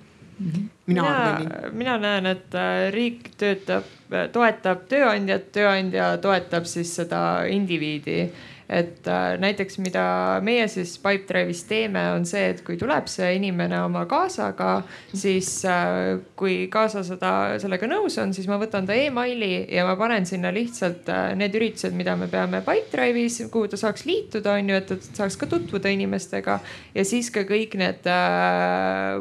[0.90, 1.08] mina,
[1.40, 3.88] mina, mina näen, et äh, riik töötab,
[4.34, 8.24] toetab tööandjat, tööandja toetab siis seda indiviidi
[8.70, 10.04] et äh, näiteks, mida
[10.46, 16.20] meie siis Pipedrive'is teeme, on see, et kui tuleb see inimene oma kaasaga, siis äh,
[16.38, 17.32] kui kaasa seda,
[17.62, 21.58] sellega nõus on, siis ma võtan ta emaili ja ma panen sinna lihtsalt äh, need
[21.58, 25.50] üritused, mida me peame Pipedrive'is, kuhu ta saaks liituda, on ju, et ta saaks ka
[25.50, 26.60] tutvuda inimestega.
[26.94, 28.06] ja siis ka kõik need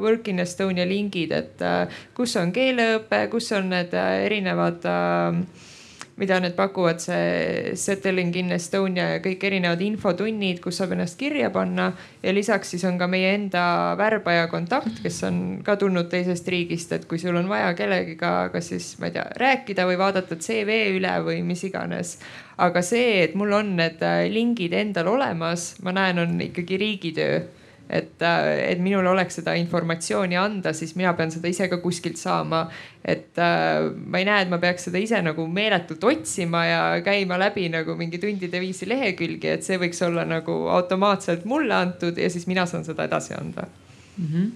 [0.02, 1.32] Work in Estonia lingid,
[1.62, 4.86] et kus on keeleõpe, kus on need erinevad
[6.18, 11.50] mida need pakuvad, see Settling in Estonia ja kõik erinevad infotunnid, kus saab ennast kirja
[11.54, 11.92] panna.
[12.22, 16.92] ja lisaks siis on ka meie enda värbaja kontakt, kes on ka tulnud teisest riigist,
[16.92, 20.80] et kui sul on vaja kellegiga, kas siis ma ei tea, rääkida või vaadata CV
[20.96, 22.18] üle või mis iganes.
[22.58, 24.02] aga see, et mul on need
[24.34, 27.38] lingid endal olemas, ma näen, on ikkagi riigitöö
[27.88, 32.20] et, äh, et minul oleks seda informatsiooni anda, siis mina pean seda ise ka kuskilt
[32.20, 32.66] saama.
[33.08, 37.38] et äh, ma ei näe, et ma peaks seda ise nagu meeletult otsima ja käima
[37.40, 42.28] läbi nagu mingi tundide viisi lehekülgi, et see võiks olla nagu automaatselt mulle antud ja
[42.30, 44.26] siis mina saan seda edasi anda mm.
[44.32, 44.48] -hmm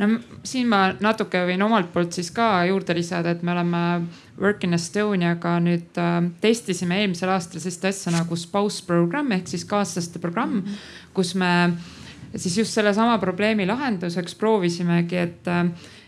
[0.00, 0.08] no
[0.44, 4.06] siin ma natuke võin omalt poolt siis ka juurde lisada, et me oleme
[4.40, 9.64] Work in Estoniaga nüüd äh, testisime eelmisel aastal sellist asja nagu spouse program ehk siis
[9.68, 11.12] kaaslaste programm mm, -hmm.
[11.12, 11.99] kus me äh,
[12.36, 15.48] siis just sellesama probleemi lahenduseks proovisimegi, et,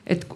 [0.07, 0.27] et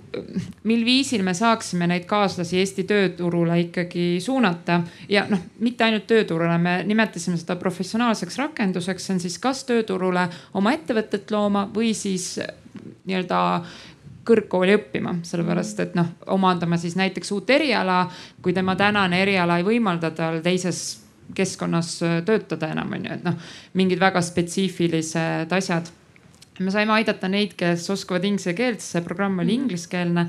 [0.64, 4.80] mil viisil me saaksime neid kaaslasi Eesti tööturule ikkagi suunata.
[5.08, 10.28] Ja noh, mitte ainult tööturule, me nimetasime seda professionaalseks rakenduseks, see on siis kas tööturule
[10.54, 12.34] oma ettevõtet looma või siis
[13.06, 13.40] nii-öelda
[14.26, 18.04] kõrgkooli õppima, sellepärast et noh, omandama siis näiteks uut eriala,
[18.42, 23.24] kui tema tänane eriala ei võimalda tal teises keskkonnas äh, töötada enam on ju, et
[23.26, 23.38] noh,
[23.78, 25.90] mingid väga spetsiifilised asjad.
[26.58, 29.64] me saime aidata neid, kes oskavad inglise keelt, sest see programm oli mhm.
[29.64, 30.28] ingliskeelne.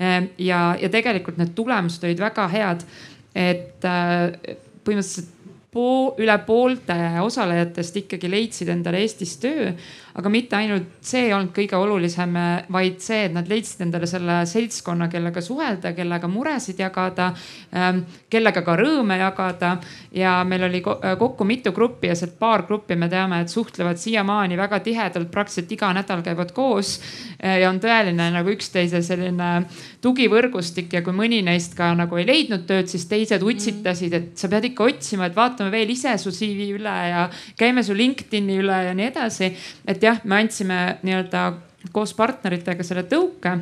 [0.00, 2.84] Äh, ja, ja tegelikult need tulemused olid väga head.
[3.36, 5.34] et äh, põhimõtteliselt
[5.76, 9.74] pool, üle poolte osalejatest ikkagi leidsid endale Eestis töö
[10.16, 12.32] aga mitte ainult see ei olnud kõige olulisem,
[12.72, 17.28] vaid see, et nad leidsid endale selle seltskonna, kellega suhelda, kellega muresid jagada,
[17.76, 18.00] ähm,
[18.32, 19.76] kellega ka rõõme jagada.
[20.16, 24.56] ja meil oli kokku mitu gruppi ja sealt paar gruppi me teame, et suhtlevad siiamaani
[24.56, 27.00] väga tihedalt, praktiliselt iga nädal käivad koos.
[27.44, 29.66] Äh, ja on tõeline nagu üksteise selline
[30.00, 34.48] tugivõrgustik ja kui mõni neist ka nagu ei leidnud tööd, siis teised utsitasid, et sa
[34.48, 38.80] pead ikka otsima, et vaatame veel ise su CV üle ja käime su LinkedIn'i üle
[38.88, 39.52] ja nii edasi.
[39.86, 41.46] et jah, me andsime nii-öelda
[41.94, 43.56] koos partneritega selle tõuke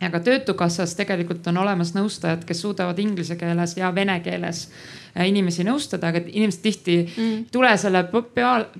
[0.00, 5.26] ja ka Töötukassas tegelikult on olemas nõustajad, kes suudavad inglise keeles ja vene keeles äh,
[5.28, 7.50] inimesi nõustada, aga inimesed tihti mm.
[7.52, 8.70] tule selle peal,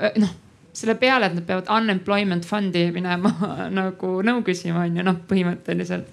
[0.00, 0.38] äh, noh
[0.72, 3.32] selle peale, et nad peavad unemployment fund'i minema
[3.80, 6.08] nagu nõu küsima, on ju noh, põhimõtteliselt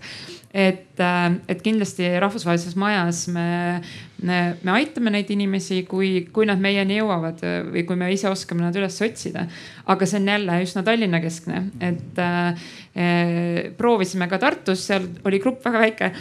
[0.53, 3.81] et, äh, et kindlasti rahvusvahelises majas me,
[4.25, 8.65] me, me aitame neid inimesi, kui, kui nad meieni jõuavad või kui me ise oskame
[8.65, 9.45] nad üles otsida.
[9.85, 12.69] aga see on jälle üsna Tallinna keskne, et äh,
[13.77, 16.13] proovisime ka Tartus, seal oli grupp väga väike,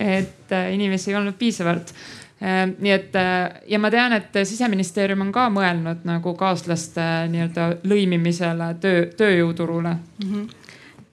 [0.00, 3.20] et äh, inimesi ei olnud piisavalt äh, nii et
[3.68, 10.28] ja ma tean, et siseministeerium on ka mõelnud nagu kaaslaste nii-öelda lõimimisele töö, tööjõuturule mm.
[10.32, 10.63] -hmm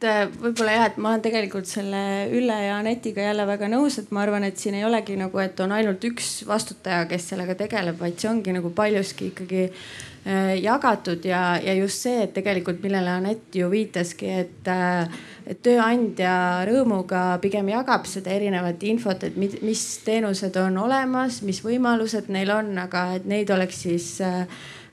[0.02, 2.02] et äh, võib-olla jah, et ma olen tegelikult selle
[2.34, 5.60] Ülle ja Anetiga jälle väga nõus, et ma arvan, et siin ei olegi nagu, et
[5.62, 11.28] on ainult üks vastutaja, kes sellega tegeleb, vaid see ongi nagu paljuski ikkagi äh, jagatud
[11.30, 16.34] ja, ja just see, et tegelikult millele Anett ju viitaski, et, äh, et tööandja
[16.66, 22.74] rõõmuga pigem jagab seda erinevat infot, et mis teenused on olemas, mis võimalused neil on,
[22.88, 24.48] aga et neid oleks siis äh,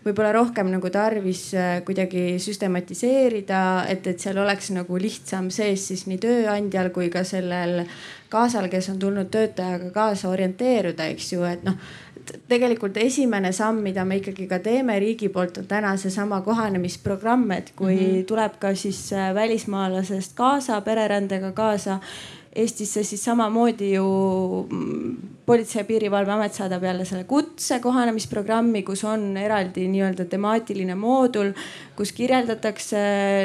[0.07, 6.07] võib-olla rohkem nagu tarvis äh, kuidagi süstematiseerida, et, et seal oleks nagu lihtsam sees siis
[6.09, 7.83] nii tööandjal kui ka sellel
[8.29, 11.79] kaasal, kes on tulnud töötajaga kaasa orienteeruda, eks ju, et noh
[12.49, 17.73] tegelikult esimene samm, mida me ikkagi ka teeme riigi poolt, on täna seesama kohanemisprogramm, et
[17.77, 18.25] kui mm -hmm.
[18.29, 22.01] tuleb ka siis äh, välismaalasest kaasa, pererändega kaasa
[22.57, 24.05] Eestisse siis samamoodi ju
[24.71, 25.17] mm,
[25.49, 31.55] Politsei- ja Piirivalveamet saadab jälle selle kutse kohanemisprogrammi, kus on eraldi nii-öelda temaatiline moodul,
[31.97, 32.99] kus kirjeldatakse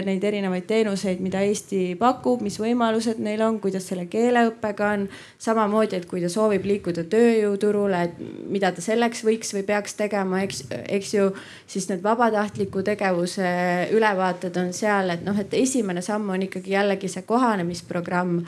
[0.06, 5.08] neid erinevaid teenuseid, mida Eesti pakub, mis võimalused neil on, kuidas selle keeleõppega on.
[5.40, 8.20] samamoodi, et kui ta soovib liikuda tööjõuturule, et
[8.52, 11.32] mida ta selleks võiks või peaks tegema, eks, eks ju,
[11.68, 13.50] siis need vabatahtliku tegevuse
[13.92, 18.42] ülevaated on seal, et noh, et esimene samm on ikkagi jällegi see kohanemisprogramm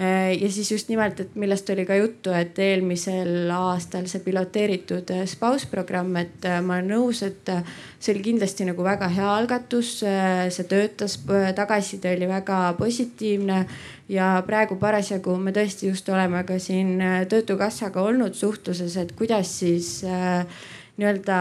[0.00, 5.26] ja siis just nimelt, et millest oli ka juttu, et eelmisel aastal see piloteeritud äh,
[5.28, 7.52] Spouse programm, et äh, ma olen nõus, et
[8.00, 9.98] see oli kindlasti nagu väga hea algatus.
[10.00, 11.18] see töötas,
[11.56, 13.64] tagasiside oli väga positiivne
[14.08, 16.96] ja praegu parasjagu me tõesti just oleme ka siin
[17.28, 20.46] Töötukassaga olnud suhtluses, et kuidas siis äh,
[21.00, 21.36] nii-öelda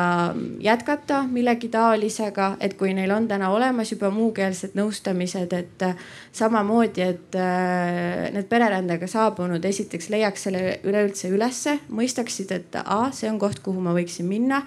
[0.64, 6.05] jätkata millegi taolisega, et kui neil on täna olemas juba muukeelsed nõustamised, et äh,
[6.36, 13.28] samamoodi, et äh, need pererändega saabunud esiteks leiaks selle üleüldse ülesse, mõistaksid, et A, see
[13.32, 14.64] on koht, kuhu ma võiksin minna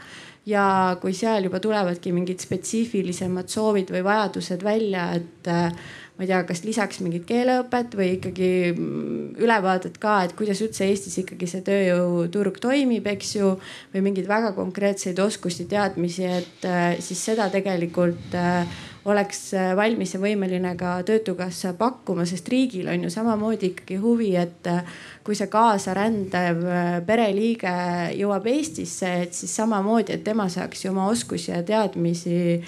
[0.46, 5.90] ja kui seal juba tulevadki mingid spetsiifilisemad soovid või vajadused välja, et äh,
[6.22, 10.86] ma ei tea, kas lisaks mingit keeleõpet või ikkagi mm, ülevaadet ka, et kuidas üldse
[10.86, 13.56] Eestis ikkagi see tööjõuturg toimib, eks ju.
[13.90, 18.62] või mingeid väga konkreetseid oskusi, teadmisi, et äh, siis seda tegelikult äh,
[19.04, 24.68] oleks valmis ja võimeline ka Töötukassa pakkuma, sest riigil on ju samamoodi ikkagi huvi, et
[24.70, 24.84] äh,
[25.26, 27.72] kui see kaasarändev äh, pereliige
[28.18, 32.62] jõuab Eestisse, et siis samamoodi, et tema saaks ju oma oskusi ja teadmisi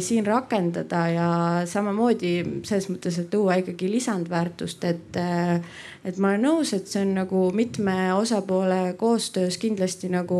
[0.00, 1.28] siin rakendada ja
[1.66, 5.18] samamoodi selles mõttes, et tuua ikkagi lisandväärtust, et
[6.06, 10.38] et ma olen nõus, et see on nagu mitme osapoole koostöös kindlasti nagu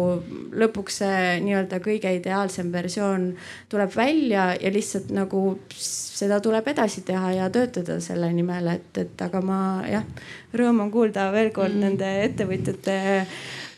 [0.54, 3.32] lõpuks see nii-öelda kõige ideaalsem versioon
[3.72, 5.42] tuleb välja ja lihtsalt nagu
[5.74, 9.60] seda tuleb edasi teha ja töötada selle nimel, et, et aga ma
[9.90, 10.06] jah,
[10.54, 11.82] rõõm on kuulda veel kord mm.
[11.88, 12.98] nende ettevõtjate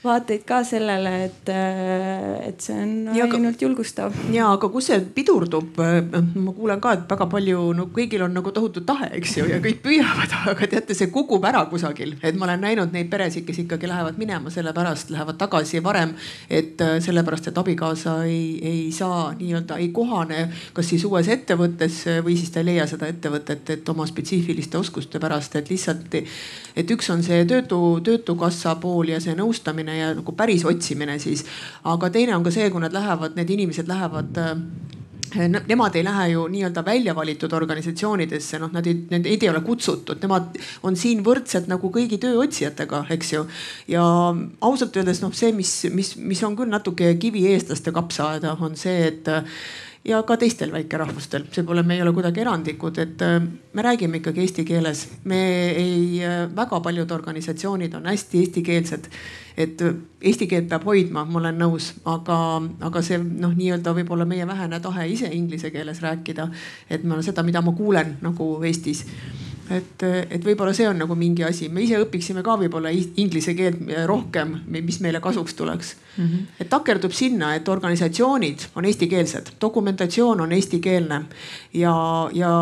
[0.05, 1.49] vaateid ka sellele, et,
[2.47, 4.15] et see on ja, ainult julgustav.
[4.31, 5.79] ja aga kus see pidurdub?
[5.79, 9.59] ma kuulen ka, et väga palju, no kõigil on nagu tohutu tahe, eks ju, ja
[9.65, 13.59] kõik püüavad, aga teate, see kukub ära kusagil, et ma olen näinud neid peresid, kes
[13.65, 16.15] ikkagi lähevad minema, sellepärast lähevad tagasi varem.
[16.49, 20.47] et sellepärast, et abikaasa ei, ei saa nii-öelda, ei kohane,
[20.79, 25.19] kas siis uues ettevõttes või siis ta ei leia seda ettevõtet, et oma spetsiifiliste oskuste
[25.19, 26.15] pärast, et lihtsalt,
[26.79, 31.18] et üks on see töötu, töötukassa pool ja see nõustamine otsimine ja nagu päris otsimine
[31.18, 31.45] siis.
[31.84, 34.57] aga teine on ka see, kui nad lähevad, need inimesed lähevad äh,
[35.28, 40.16] Nemad ei lähe ju nii-öelda välja valitud organisatsioonidesse, noh, nad ei, neid ei ole kutsutud,
[40.22, 43.43] nemad on siin võrdselt nagu kõigi tööotsijatega, eks ju.
[43.93, 44.07] ja
[44.64, 49.05] ausalt öeldes noh, see, mis, mis, mis on küll natuke kivi eestlaste kapsaaeda, on see,
[49.11, 49.28] et
[50.05, 53.41] ja ka teistel väikerahvustel, see pole, me ei ole kuidagi erandlikud, et äh,
[53.75, 55.09] me räägime ikkagi eesti keeles.
[55.25, 55.41] me
[55.71, 59.11] ei, äh, väga paljud organisatsioonid on hästi eestikeelsed.
[59.57, 62.39] et äh, eesti keelt peab hoidma, ma olen nõus, aga,
[62.81, 66.49] aga see noh, nii-öelda võib-olla meie vähene tahe ise inglise keeles rääkida.
[66.91, 69.05] et ma seda, mida ma kuulen nagu Eestis
[69.71, 73.81] et, et võib-olla see on nagu mingi asi, me ise õpiksime ka võib-olla inglise keelt
[74.09, 76.25] rohkem, mis meile kasuks tuleks mm.
[76.25, 76.47] -hmm.
[76.61, 81.23] et takerdub sinna, et organisatsioonid on eestikeelsed, dokumentatsioon on eestikeelne
[81.75, 81.95] ja,
[82.33, 82.53] ja,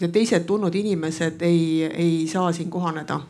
[0.00, 3.20] ja teised tulnud inimesed ei, ei saa siin kohaneda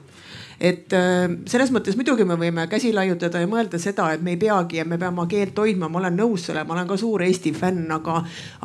[0.61, 4.41] et äh, selles mõttes muidugi me võime käsi laiutada ja mõelda seda, et me ei
[4.41, 7.23] peagi ja me peame oma keelt hoidma, ma olen nõus sellega, ma olen ka suur
[7.23, 8.17] Eesti fänn, aga,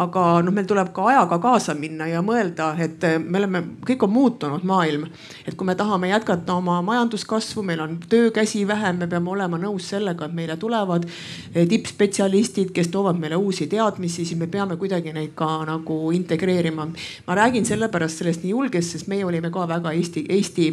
[0.01, 4.07] aga noh, meil tuleb ka ajaga kaasa minna ja mõelda, et äh, me oleme, kõik
[4.07, 5.05] on muutunud, maailm.
[5.45, 9.91] et kui me tahame jätkata oma majanduskasvu, meil on töökäsi vähem, me peame olema nõus
[9.93, 15.13] sellega, et meile tulevad äh, tippspetsialistid, kes toovad meile uusi teadmisi, siis me peame kuidagi
[15.13, 16.89] neid ka nagu integreerima.
[17.27, 20.67] ma räägin sellepärast sellest nii julgest, sest meie olime ka väga Eesti, Eesti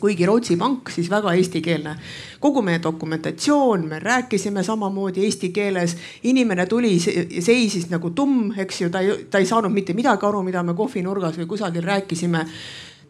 [0.00, 1.96] kuigi Rootsi pank siis väga eestikeelne.
[2.40, 6.98] kogu meie dokumentatsioon, me rääkisime samamoodi eesti keeles, inimene tuli,
[7.40, 10.74] seisis nagu tumm, eks ju, ta ei, ta ei saanud mitte midagi aru, mida me
[10.74, 12.46] kohvinurgas või kusagil rääkisime.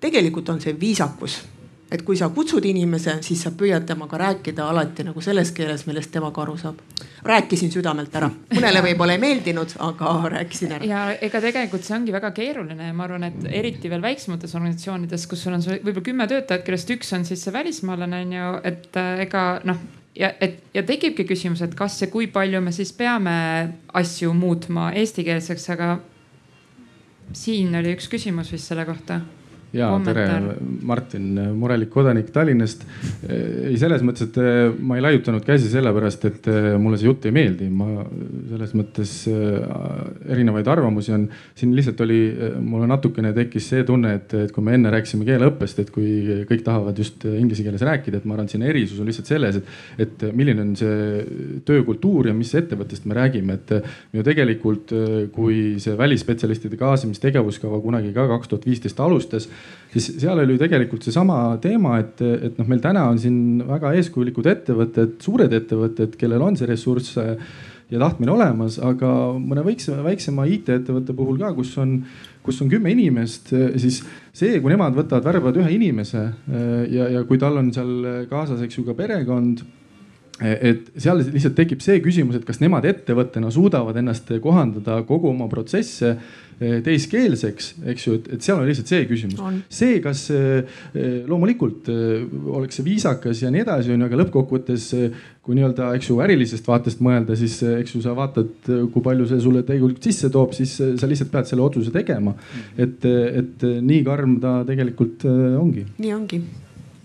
[0.00, 1.40] tegelikult on see viisakus
[1.92, 6.12] et kui sa kutsud inimese, siis sa püüad temaga rääkida alati nagu selles keeles, millest
[6.14, 6.80] tema ka aru saab.
[7.22, 10.86] rääkisin südamelt ära, mõnele võib-olla ei meeldinud, aga rääkisin ära.
[10.88, 15.26] ja ega tegelikult see ongi väga keeruline ja ma arvan, et eriti veel väiksemates organisatsioonides,
[15.30, 18.96] kus sul on võib-olla kümme töötajat, kellest üks on siis see välismaalane on ju, et
[18.96, 19.84] äh, ega noh
[20.16, 23.36] ja et ja tekibki küsimus, et kas ja kui palju me siis peame
[24.00, 25.92] asju muutma eestikeelseks, aga
[27.36, 29.20] siin oli üks küsimus vist selle kohta
[29.72, 30.26] ja tere,
[30.84, 32.84] Martin, murelik kodanik Tallinnast.
[33.28, 37.24] ei, selles mõttes, et eh, ma ei laiutanud käsi sellepärast, et eh, mulle see jutt
[37.28, 38.04] ei meeldi, ma
[38.50, 41.24] selles mõttes eh, erinevaid arvamusi on.
[41.56, 42.20] siin lihtsalt oli,
[42.60, 46.64] mulle natukene tekkis see tunne, et, et kui me enne rääkisime keeleõppest, et kui kõik
[46.66, 49.72] tahavad just inglise keeles rääkida, et ma arvan, et siin erisus on lihtsalt selles, et,
[50.04, 53.74] et milline on see töökultuur ja mis ettevõttest me räägime, et
[54.12, 54.92] ju tegelikult,
[55.32, 59.48] kui see välisspetsialistide kaasamistegevuskava kunagi ka kaks tuhat viisteist alustas
[59.92, 64.48] siis seal oli tegelikult seesama teema, et, et noh, meil täna on siin väga eeskujulikud
[64.54, 67.18] ettevõtted, suured ettevõtted, kellel on see ressurss
[67.92, 71.98] ja tahtmine olemas, aga mõne väiksema, väiksema IT-ettevõtte puhul ka, kus on,
[72.44, 73.52] kus on kümme inimest,
[73.82, 74.00] siis
[74.32, 76.24] see, kui nemad võtavad, värbavad ühe inimese
[76.88, 79.60] ja, ja kui tal on seal kaasas, eks ju, ka perekond
[80.42, 85.46] et seal lihtsalt tekib see küsimus, et kas nemad ettevõttena suudavad ennast kohandada kogu oma
[85.50, 86.16] protsesse
[86.84, 89.42] teiskeelseks, eks ju, et, et seal on lihtsalt see küsimus.
[89.72, 90.80] see, kas eh,
[91.28, 92.24] loomulikult eh,
[92.56, 94.88] oleks see viisakas ja nii edasi, onju, aga lõppkokkuvõttes
[95.42, 99.42] kui nii-öelda, eks ju, ärilisest vaatest mõelda, siis eks ju sa vaatad, kui palju see
[99.42, 102.36] sulle tegelikult sisse toob, siis sa lihtsalt pead selle otsuse tegema.
[102.78, 105.86] et, et nii karm ta tegelikult ongi.
[105.98, 106.44] nii ongi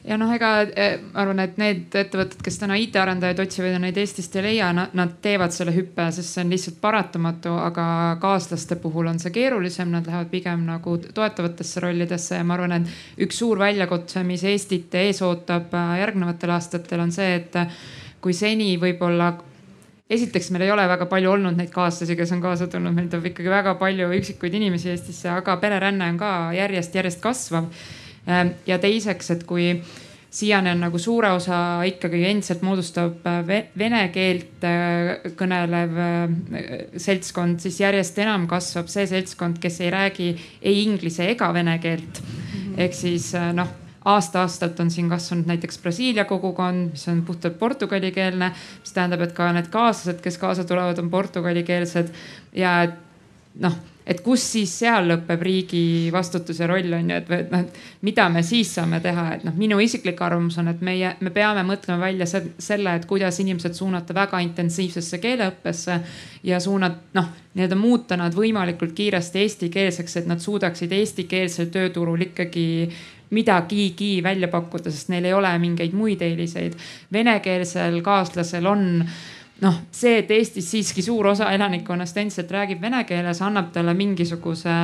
[0.08, 3.98] ja noh, ega eh, ma arvan, et need ettevõtted, kes täna IT-arendajaid otsivad ja neid
[4.00, 7.88] Eestist ei leia, nad teevad selle hüppe, sest see on lihtsalt paratamatu, aga
[8.24, 13.28] kaaslaste puhul on see keerulisem, nad lähevad pigem nagu toetavatesse rollidesse ja ma arvan, et
[13.28, 17.60] üks suur väljakutse, mis Eestit ees ootab äh, järgnevatel aastatel on see, et
[18.24, 19.34] kui seni võib-olla
[20.10, 23.34] esiteks meil ei ole väga palju olnud neid kaaslasi, kes on kaasa tulnud, meil tuleb
[23.34, 27.68] ikkagi väga palju üksikuid inimesi Eestisse, aga pereränne on ka järjest-järjest kasvav
[28.68, 29.70] ja teiseks, et kui
[30.38, 31.58] siiani on nagu suure osa
[31.88, 36.36] ikkagi endiselt moodustab äh, vene keelt äh, kõnelev äh,
[37.00, 40.30] seltskond, siis järjest enam kasvab see seltskond, kes ei räägi
[40.62, 42.22] ei inglise ega vene keelt.
[42.22, 42.80] -hmm..
[42.84, 43.74] ehk siis noh
[44.08, 49.50] aasta-aastalt on siin kasvanud näiteks Brasiilia kogukond, mis on puhtalt portugalikeelne, mis tähendab, et ka
[49.52, 52.14] need kaaslased, kes kaasa tulevad, on portugalikeelsed.
[52.56, 52.88] Ja
[53.60, 53.76] noh
[54.08, 55.82] et kus siis seal lõpeb riigi
[56.14, 59.56] vastutus ja roll on ju, et noh, et mida me siis saame teha, et noh,
[59.60, 64.16] minu isiklik arvamus on, et meie, me peame mõtlema välja selle, et kuidas inimesed suunata
[64.16, 66.00] väga intensiivsesse keeleõppesse
[66.48, 72.68] ja suunata noh, nii-öelda muuta nad võimalikult kiiresti eestikeelseks, et nad suudaksid eestikeelsel tööturul ikkagi
[73.36, 76.78] midagigi välja pakkuda, sest neil ei ole mingeid muid eeliseid.
[77.12, 79.04] venekeelsel kaaslasel on
[79.62, 84.76] noh, see, et Eestis siiski suur osa elanikkonnast endiselt räägib vene keeles, annab talle mingisuguse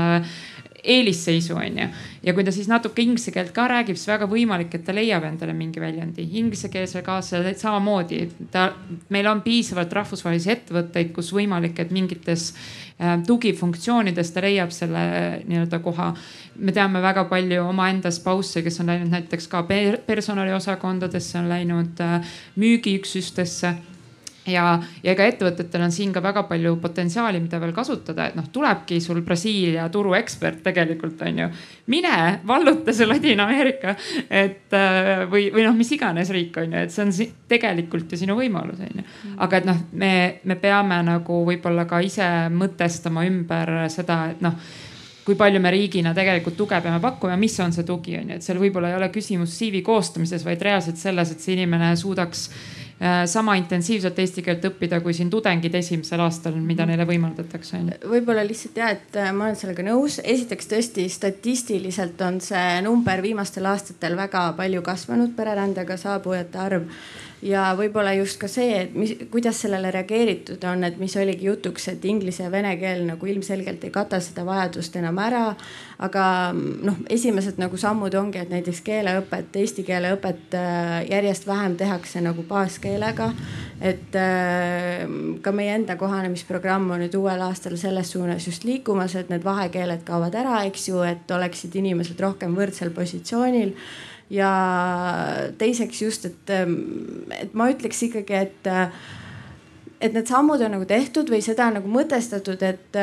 [0.84, 1.86] eelisseisu, onju.
[2.24, 5.24] ja kui ta siis natuke inglise keelt ka räägib, siis väga võimalik, et ta leiab
[5.28, 6.26] endale mingi väljundi.
[6.39, 8.19] Inglisekeelsel kaaslasel samamoodi,
[8.51, 8.65] ta,
[9.13, 15.05] meil on piisavalt rahvusvahelisi ettevõtteid, kus võimalik, et mingites äh, tugifunktsioonides ta leiab selle
[15.47, 16.11] nii-öelda koha.
[16.59, 19.63] me teame väga palju omaenda spausse, kes on läinud näiteks ka
[20.05, 23.76] personaliosakondadesse, on läinud äh, müügiüksustesse
[24.47, 24.65] ja,
[25.03, 28.99] ja ega ettevõtetel on siin ka väga palju potentsiaali, mida veel kasutada, et noh, tulebki
[29.03, 31.49] sul Brasiilia turuekspert tegelikult on ju.
[31.93, 33.95] mine valluta see Ladina-Ameerika,
[34.29, 37.13] et äh, või, või noh, mis iganes riik on ju, et see on
[37.49, 39.09] tegelikult ju sinu võimalus on ju.
[39.37, 40.13] aga et noh, me,
[40.43, 44.57] me peame nagu võib-olla ka ise mõtestama ümber seda, et noh
[45.23, 48.43] kui palju me riigina tegelikult tuge peame pakkuma, mis on see tugi on ju, et
[48.43, 52.82] seal võib-olla ei ole küsimus CV koostamises, vaid reaalselt selles, et see inimene suudaks Äh,
[53.28, 57.82] sama intensiivselt eesti keelt õppida kui siin tudengid esimesel aastal, mida neile võimaldatakse.
[58.08, 60.20] võib-olla lihtsalt ja, et äh, ma olen sellega nõus.
[60.24, 66.88] esiteks tõesti statistiliselt on see number viimastel aastatel väga palju kasvanud, pererändega saabujate arv
[67.43, 71.87] ja võib-olla just ka see, et mis, kuidas sellele reageeritud on, et mis oligi jutuks,
[71.91, 75.43] et inglise ja vene keel nagu ilmselgelt ei kata seda vajadust enam ära.
[76.03, 76.23] aga
[76.53, 82.21] noh, esimesed nagu sammud ongi, et näiteks keeleõpet, eesti keele õpet äh, järjest vähem tehakse
[82.21, 83.31] nagu baaskeelega.
[83.81, 85.03] et äh,
[85.41, 90.03] ka meie enda kohanemisprogramm on nüüd uuel aastal selles suunas just liikumas, et need vahekeeled
[90.07, 93.75] kaovad ära, eks ju, et oleksid inimesed rohkem võrdsel positsioonil
[94.30, 94.53] ja
[95.57, 96.55] teiseks just, et,
[97.39, 98.74] et ma ütleks ikkagi, et
[100.03, 102.97] et need sammud on nagu tehtud või seda on nagu mõtestatud, et,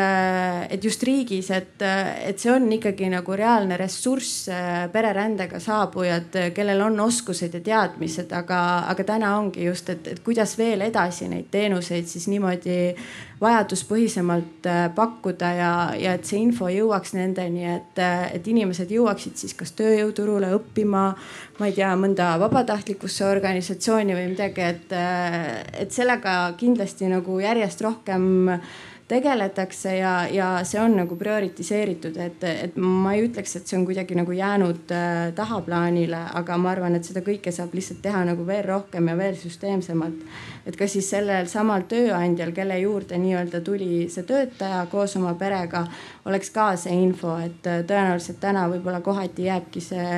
[0.68, 4.50] et just riigis, et, et see on ikkagi nagu reaalne ressurss,
[4.92, 8.60] pererändega saabujad, kellel on oskused ja teadmised, aga,
[8.92, 12.76] aga täna ongi just, et, et kuidas veel edasi neid teenuseid siis niimoodi
[13.40, 19.40] vajaduspõhisemalt äh, pakkuda ja, ja et see info jõuaks nendeni, et, äh, et inimesed jõuaksid
[19.40, 21.06] siis kas tööjõuturule õppima,
[21.58, 25.50] ma ei tea, mõnda vabatahtlikusse organisatsiooni või midagi, et, äh,
[25.86, 28.60] et sellega kindlasti nagu järjest rohkem
[29.10, 33.86] tegeletakse ja, ja see on nagu prioritiseeritud, et, et ma ei ütleks, et see on
[33.88, 38.46] kuidagi nagu jäänud äh, tahaplaanile, aga ma arvan, et seda kõike saab lihtsalt teha nagu
[38.46, 40.22] veel rohkem ja veel süsteemsemalt.
[40.66, 45.84] Et ka siis sellel samal tööandjal, kelle juurde nii-öelda tuli see töötaja koos oma perega,
[46.28, 50.10] oleks ka see info, et äh, tõenäoliselt täna võib-olla kohati jääbki see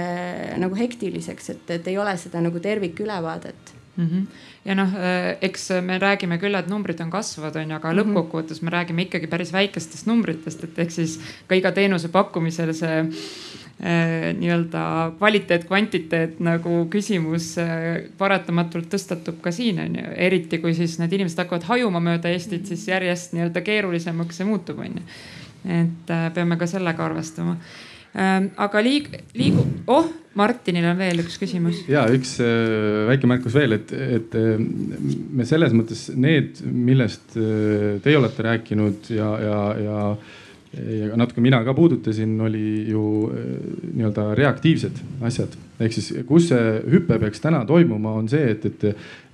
[0.62, 4.09] nagu hektiliseks, et, et ei ole seda nagu tervikülevaadet mm.
[4.09, 4.26] -hmm
[4.64, 7.99] ja noh, äh, eks me räägime küll, et numbrid on kasvavad, on ju, aga mm
[7.99, 8.03] -hmm.
[8.03, 13.01] lõppkokkuvõttes me räägime ikkagi päris väikestest numbritest, et ehk siis ka iga teenuse pakkumisel see
[13.01, 13.07] äh,
[13.82, 14.82] nii-öelda
[15.18, 21.14] kvaliteet, kvantiteet nagu küsimus äh, paratamatult tõstatub ka siin on ju, eriti kui siis need
[21.16, 25.06] inimesed hakkavad hajuma mööda Eestit, siis järjest nii-öelda keerulisemaks see muutub, on ju.
[25.82, 27.56] et äh, peame ka sellega arvestama
[28.14, 28.52] ähm,.
[28.56, 31.82] aga liig-, liigu-, oh Martinil on veel üks küsimus.
[31.90, 37.98] ja üks äh, väike märkus veel, et, et äh, me selles mõttes need, millest äh,
[38.04, 39.98] teie olete rääkinud ja, ja, ja
[40.72, 43.02] ja natuke mina ka puudutasin, oli ju
[43.92, 45.58] nii-öelda reaktiivsed asjad.
[45.82, 48.84] ehk siis, kus see hüpe peaks täna toimuma, on see, et, et,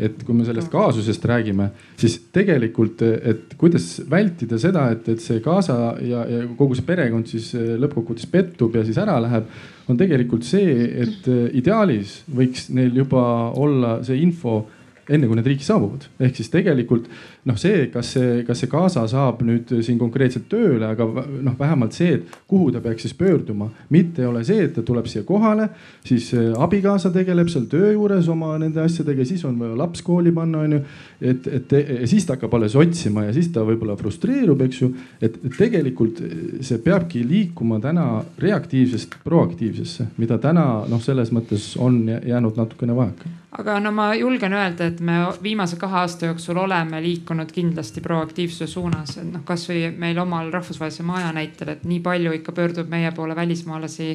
[0.09, 1.69] et kui me sellest kaasusest räägime,
[2.01, 7.29] siis tegelikult, et kuidas vältida seda, et, et see kaasa ja, ja kogu see perekond
[7.29, 9.51] siis lõppkokkuvõttes pettub ja siis ära läheb
[9.89, 13.23] on tegelikult see, et ideaalis võiks neil juba
[13.57, 14.63] olla see info
[15.09, 16.07] enne kui need riiki saabuvad.
[16.21, 17.09] ehk siis tegelikult
[17.49, 21.97] noh, see, kas see, kas see kaasa saab nüüd siin konkreetselt tööle, aga noh, vähemalt
[21.97, 25.25] see, et kuhu ta peaks siis pöörduma, mitte ei ole see, et ta tuleb siia
[25.29, 25.71] kohale,
[26.07, 30.33] siis äh, abikaasa tegeleb seal töö juures oma nende asjadega, siis on vaja laps kooli
[30.35, 30.83] panna, onju.
[31.33, 31.77] et, et
[32.11, 34.93] siis ta hakkab alles otsima ja siis ta võib-olla frustreerub, eks ju.
[35.25, 36.23] et tegelikult
[36.65, 43.38] see peabki liikuma täna reaktiivsest proaktiivsesse, mida täna noh, selles mõttes on jäänud natukene vajaka
[43.51, 48.67] aga no ma julgen öelda, et me viimase kahe aasta jooksul oleme liikunud kindlasti proaktiivsuse
[48.67, 53.13] suunas, et noh, kasvõi meil omal rahvusvahelise maja näitel, et nii palju ikka pöördub meie
[53.17, 54.11] poole välismaalasi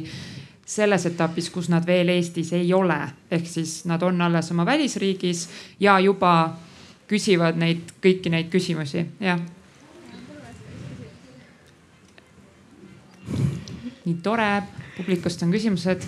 [0.65, 2.99] selles etapis, kus nad veel Eestis ei ole,
[3.31, 5.47] ehk siis nad on alles oma välisriigis
[5.79, 6.53] ja juba
[7.09, 9.41] küsivad neid kõiki neid küsimusi, jah.
[14.03, 14.47] nii tore,
[14.97, 16.03] publikust on küsimused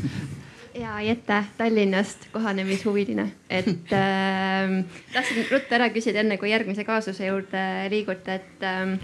[0.76, 7.62] ja Jette Tallinnast, kohanemishuviline, et äh, tahtsin ruttu ära küsida, enne kui järgmise kaasuse juurde
[7.94, 8.98] liiguta, et äh,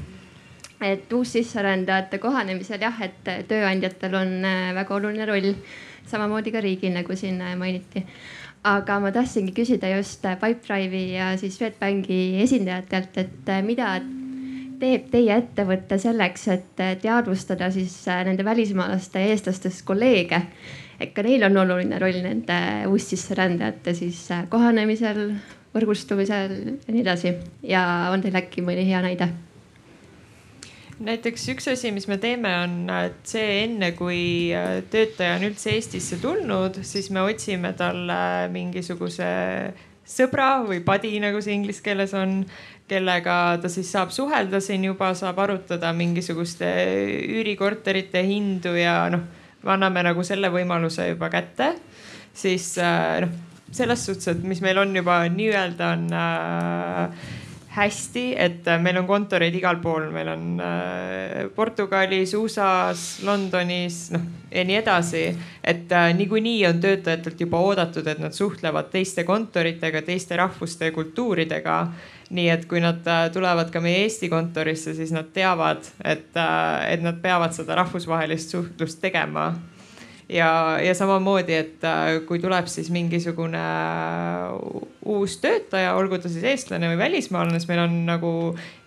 [0.82, 5.54] et uussisserändajate kohanemisel jah, et tööandjatel on äh, väga oluline roll.
[6.12, 8.02] Samamoodi ka riigil, nagu siin mainiti.
[8.68, 13.94] Aga ma tahtsingi küsida just Pipedrive'i ja siis Swedbanki esindajatelt, et mida
[14.82, 17.96] teeb teie ettevõte selleks, et teadvustada siis
[18.26, 20.42] nende välismaalaste ja eestlastest kolleege?
[21.02, 22.58] Et ka neil on oluline roll nende
[22.92, 25.32] uussisserändajate siis kohanemisel,
[25.76, 27.38] võrgustumisel ja nii edasi.
[27.64, 29.32] ja on teil äkki mõni hea näide?
[31.02, 32.76] näiteks üks asi, mis me teeme, on,
[33.28, 38.20] see enne kui äh, töötaja on üldse Eestisse tulnud, siis me otsime talle
[38.54, 39.32] mingisuguse
[40.06, 42.42] sõbra või padi, nagu see inglise keeles on,
[42.92, 46.70] kellega ta siis saab suhelda siin juba, saab arutada mingisuguste
[47.40, 49.26] üürikorterite hindu ja noh,
[49.64, 51.74] me anname nagu selle võimaluse juba kätte.
[52.34, 53.32] siis äh, noh,
[53.72, 57.30] selles suhtes, et mis meil on juba nii-öelda on äh,
[57.76, 64.42] hästi, et äh, meil on kontoreid igal pool, meil on äh, Portugalis, USA-s, Londonis, noh
[64.52, 65.24] ja nii edasi.
[65.64, 70.92] et äh, niikuinii on töötajatelt juba oodatud, et nad suhtlevad teiste kontoritega, teiste rahvuste ja
[70.92, 71.78] kultuuridega.
[72.32, 73.04] Nii et kui nad
[73.34, 76.32] tulevad ka meie Eesti kontorisse, siis nad teavad, et,
[76.88, 79.52] et nad peavad seda rahvusvahelist suhtlust tegema.
[80.32, 86.46] Ja, ja samamoodi, et äh, kui tuleb siis mingisugune äh, uus töötaja, olgu ta siis
[86.48, 88.32] eestlane või välismaalane, siis meil on nagu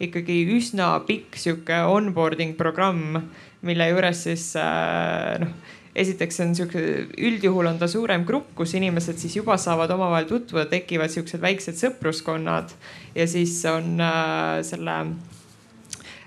[0.01, 3.19] ikkagi üsna pikk sihuke onboarding programm,
[3.61, 6.81] mille juures siis äh, noh esiteks on sihuke,
[7.19, 11.79] üldjuhul on ta suurem grupp, kus inimesed siis juba saavad omavahel tutvuda, tekivad siuksed väiksed
[11.79, 12.75] sõpruskonnad
[13.15, 14.99] ja siis on äh, selle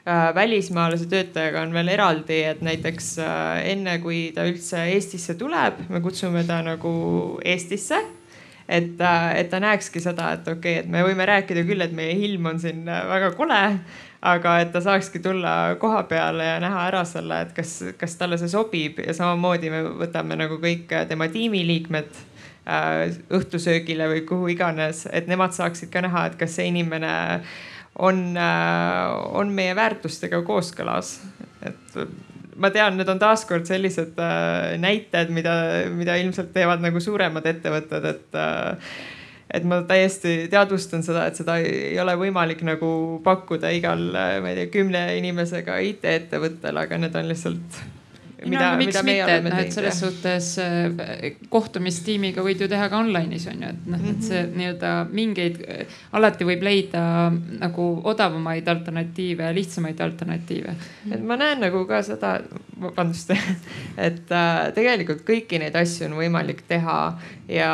[0.08, 5.82] Äh, välismaalase töötajaga on veel eraldi, et näiteks äh, enne kui ta üldse Eestisse tuleb,
[5.92, 6.92] me kutsume ta nagu
[7.44, 11.84] Eestisse et, äh, et ta näekski seda, et okei okay,, et me võime rääkida küll,
[11.84, 13.60] et meie ilm on siin väga kole,
[14.22, 18.40] aga et ta saakski tulla koha peale ja näha ära selle, et kas, kas talle
[18.42, 22.24] see sobib ja samamoodi me võtame nagu kõik tema tiimiliikmed
[23.32, 27.12] õhtusöögile või kuhu iganes, et nemad saaksid ka näha, et kas see inimene
[27.96, 31.20] on, äh, on meie väärtustega kooskõlas.
[31.66, 31.96] et
[32.58, 35.54] ma tean, need on taaskord sellised äh, näited, mida,
[35.94, 38.92] mida ilmselt teevad nagu suuremad ettevõtted, et äh,
[39.54, 42.90] et ma täiesti teadvustan seda, et seda ei ole võimalik nagu
[43.24, 47.86] pakkuda igal, ma ei tea, kümne inimesega IT-ettevõttel, aga need on lihtsalt
[48.46, 49.74] mida, no, mida meie oleme teinud.
[49.74, 54.42] selles suhtes äh, kohtumistiimiga võid ju teha ka online'is on ju, et noh, et see
[54.44, 54.58] mhm.
[54.60, 55.62] nii-öelda mingeid,
[56.18, 57.04] alati võib leida
[57.62, 60.76] nagu odavamaid alternatiive ja lihtsamaid alternatiive.
[61.12, 62.38] et ma näen nagu ka seda,
[62.82, 63.34] vabandust,
[64.08, 67.00] et äh, tegelikult kõiki neid asju on võimalik teha
[67.50, 67.72] ja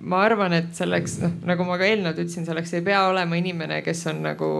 [0.00, 3.80] ma arvan, et selleks, noh nagu ma ka eelnevalt ütlesin, selleks ei pea olema inimene,
[3.84, 4.50] kes on nagu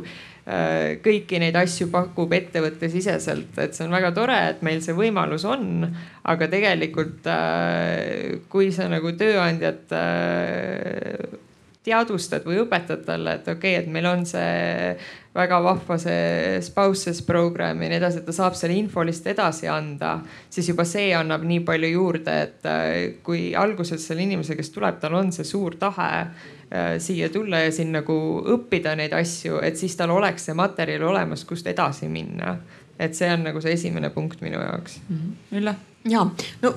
[0.00, 5.46] äh, kõiki neid asju pakub ettevõttesiseselt, et see on väga tore, et meil see võimalus
[5.48, 5.86] on.
[6.30, 11.38] aga tegelikult, äh, kui sa nagu tööandjat äh,
[11.86, 14.96] teadvustad või õpetad talle, et okei okay,, et meil on see
[15.34, 19.68] väga vahva see spouses program ja nii edasi, et ta saab selle info lihtsalt edasi
[19.70, 20.16] anda,
[20.50, 25.14] siis juba see annab nii palju juurde, et kui alguses selle inimese, kes tuleb, tal
[25.20, 26.10] on see suur tahe
[26.74, 28.14] Äh, siia tulla ja siin nagu
[28.54, 32.58] õppida neid asju, et siis tal oleks see materjal olemas, kust edasi minna.
[33.00, 35.16] et see on nagu see esimene punkt minu jaoks mm.
[35.16, 35.58] -hmm.
[35.58, 35.74] Ülle?
[36.04, 36.26] ja,
[36.62, 36.74] no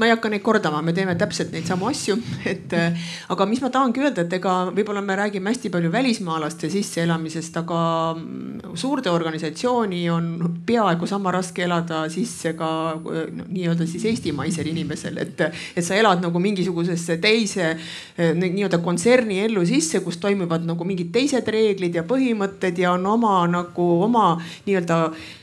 [0.00, 2.16] ma ei hakka neid kordama, me teeme täpselt neid samu asju,
[2.52, 2.96] et äh,
[3.32, 7.80] aga mis ma tahangi öelda, et ega võib-olla me räägime hästi palju välismaalaste sisseelamisest, aga
[8.16, 10.30] mm, suurde organisatsiooni on
[10.66, 15.44] peaaegu sama raske elada sisse ka no, nii-öelda siis eestimaisel inimesel, et,
[15.76, 21.12] et sa elad nagu mingisugusesse teise äh, nii-öelda kontserni ellu sisse, kus toimuvad nagu mingid
[21.12, 24.32] teised reeglid ja põhimõtted ja on oma nagu oma
[24.64, 25.02] nii-öelda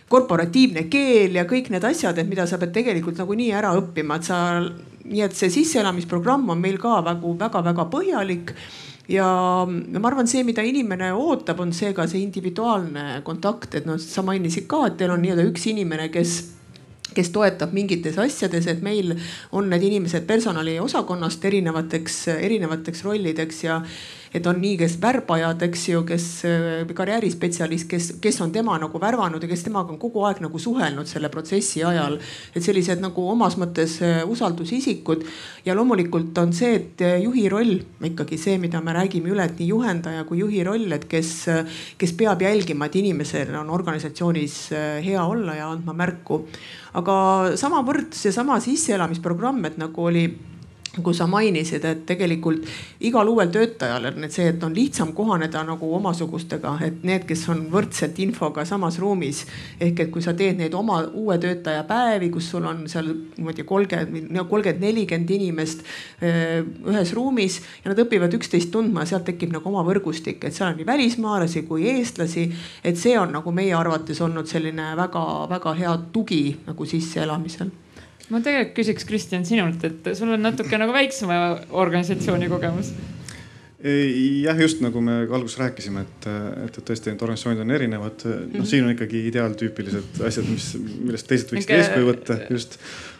[0.09, 4.27] korporatiivne keel ja kõik need asjad, et mida sa pead tegelikult nagunii ära õppima, et
[4.27, 4.41] sa,
[5.07, 8.53] nii et see sisseelamisprogramm on meil ka väga-väga-väga põhjalik.
[9.11, 9.27] Ja
[9.67, 14.23] ma arvan, see, mida inimene ootab, on see ka see individuaalne kontakt, et noh, sa
[14.27, 16.41] mainisid ka, et teil on nii-öelda üks inimene, kes
[17.17, 19.15] kes toetab mingites asjades, et meil
[19.55, 23.79] on need inimesed personaliosakonnast erinevateks, erinevateks rollideks ja
[24.37, 29.01] et on nii, kes värbajad, eks ju, kes äh, karjäärispetsialist, kes, kes on tema nagu
[29.01, 32.19] värvanud ja kes temaga on kogu aeg nagu suhelnud selle protsessi ajal.
[32.53, 35.25] et sellised nagu omas mõttes äh, usaldusisikud
[35.65, 37.77] ja loomulikult on see, et äh, juhi roll
[38.11, 41.31] ikkagi see, mida me räägime üle, et nii juhendaja kui juhi roll, et kes,
[41.97, 44.59] kes peab jälgima, et inimesel on organisatsioonis
[45.05, 46.43] hea olla ja andma märku.
[46.97, 47.15] aga
[47.59, 50.27] samavõrd seesama sisseelamisprogramm, et nagu oli
[51.03, 52.65] kui sa mainisid, et tegelikult
[53.05, 57.65] igal uuel töötajal on see, et on lihtsam kohaneda nagu omasugustega, et need, kes on
[57.71, 59.45] võrdselt infoga samas ruumis.
[59.79, 63.63] ehk et kui sa teed neid oma uue töötaja päevi, kus sul on seal niimoodi
[63.63, 65.83] kolmkümmend, kolmkümmend, nelikümmend inimest
[66.21, 70.71] ühes ruumis ja nad õpivad üksteist tundma ja sealt tekib nagu oma võrgustik, et seal
[70.71, 72.51] on nii välismaalasi kui eestlasi.
[72.83, 77.71] et see on nagu meie arvates olnud selline väga-väga hea tugi nagu sisseelamisel
[78.31, 81.37] ma tegelikult küsiks, Kristjan, sinult, et sul on natuke nagu väiksema
[81.85, 82.91] organisatsiooni kogemus
[83.77, 86.25] jah, just nagu me alguses rääkisime, et,
[86.65, 88.23] et, et tõesti need organisatsioonid on erinevad.
[88.55, 91.83] noh, siin on ikkagi ideaaltüüpilised asjad, mis, millest teised võiksid Minge...
[91.83, 92.79] eeskuju võtta, just.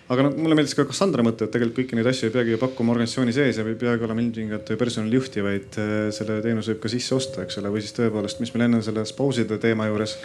[0.09, 2.95] aga noh, mulle meeldis ka Kassandra mõte, et tegelikult kõiki neid asju ei peagi pakkuma
[2.95, 5.81] organisatsiooni sees ja ei peagi olema ilmtingimata personalijuhti, vaid
[6.17, 9.05] selle teenuse võib ka sisse osta, eks ole, või siis tõepoolest, mis meil enne selle
[9.05, 10.17] spouside teema juures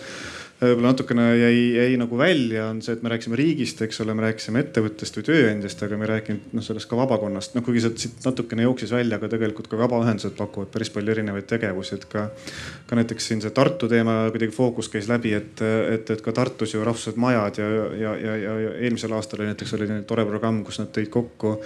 [0.69, 4.25] võib-olla natukene jäi, jäi nagu välja, on see, et me rääkisime riigist, eks ole, me
[4.27, 7.57] rääkisime ettevõttest või tööandjast, aga me ei rääkinud noh, sellest ka vabakonnast.
[7.57, 11.49] noh, kuigi sealt siit natukene jooksis välja, aga tegelikult ka vabaühendused pakuvad päris palju erinevaid
[11.51, 12.29] tegevusi, et ka,
[12.87, 16.77] ka näiteks siin see Tartu teema kuidagi fookus käis läbi, et, et, et ka Tartus
[16.77, 20.63] ju rahvusvahelised majad ja, ja, ja, ja, ja eelmisel aastal oli näiteks oli tore programm,
[20.67, 21.59] kus nad tõid kokku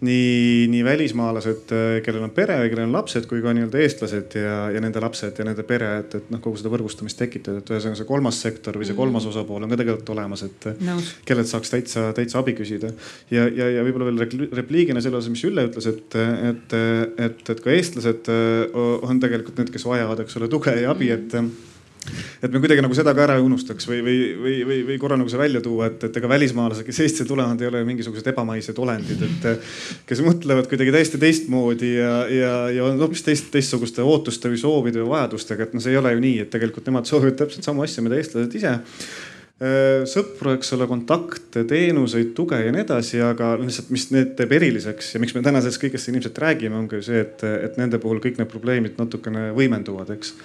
[0.00, 4.36] nii, nii välismaalased, äh, kellel on pere või kellel on lapsed, kui ka nii-öelda eestlased
[4.38, 7.72] ja, ja nende lapsed ja nende pere, et, et noh, kogu seda võrgustamist tekitada, et
[7.72, 9.00] ühesõnaga see kolmas sektor või see mm.
[9.00, 10.98] kolmas osapool on ka tegelikult olemas, et no.
[11.28, 12.92] kellelt saaks täitsa, täitsa abi küsida.
[13.34, 16.18] ja, ja, ja võib-olla veel repliigina selle osas, mis Ülle ütles, et,
[16.52, 16.78] et,
[17.26, 21.10] et, et ka eestlased äh, on tegelikult need, kes vajavad, eks ole, tuge ja abi,
[21.14, 21.34] et
[22.42, 25.18] et me kuidagi nagu seda ka ära ei unustaks või, või, või, või, või korra
[25.20, 28.78] nagu see välja tuua, et, et ega välismaalased, kes Eestisse tulevad, ei ole mingisugused ebamaised
[28.82, 29.48] olendid, et
[30.08, 35.02] kes mõtlevad kuidagi täiesti teistmoodi ja, ja, ja on hoopis teist, teistsuguste ootuste või soovide
[35.02, 37.84] või vajadustega, et noh, see ei ole ju nii, et tegelikult nemad soovivad täpselt samu
[37.86, 38.78] asju, mida eestlased ise.
[40.06, 45.16] Sõpru, eks ole, kontakte, teenuseid, tuge ja nii edasi, aga lihtsalt, mis need teeb eriliseks
[45.16, 47.98] ja miks me täna sellest kõigest siin ilmselt räägime, ongi ju see, et, et nende
[47.98, 50.36] puhul kõik need probleemid natukene võimenduvad, eks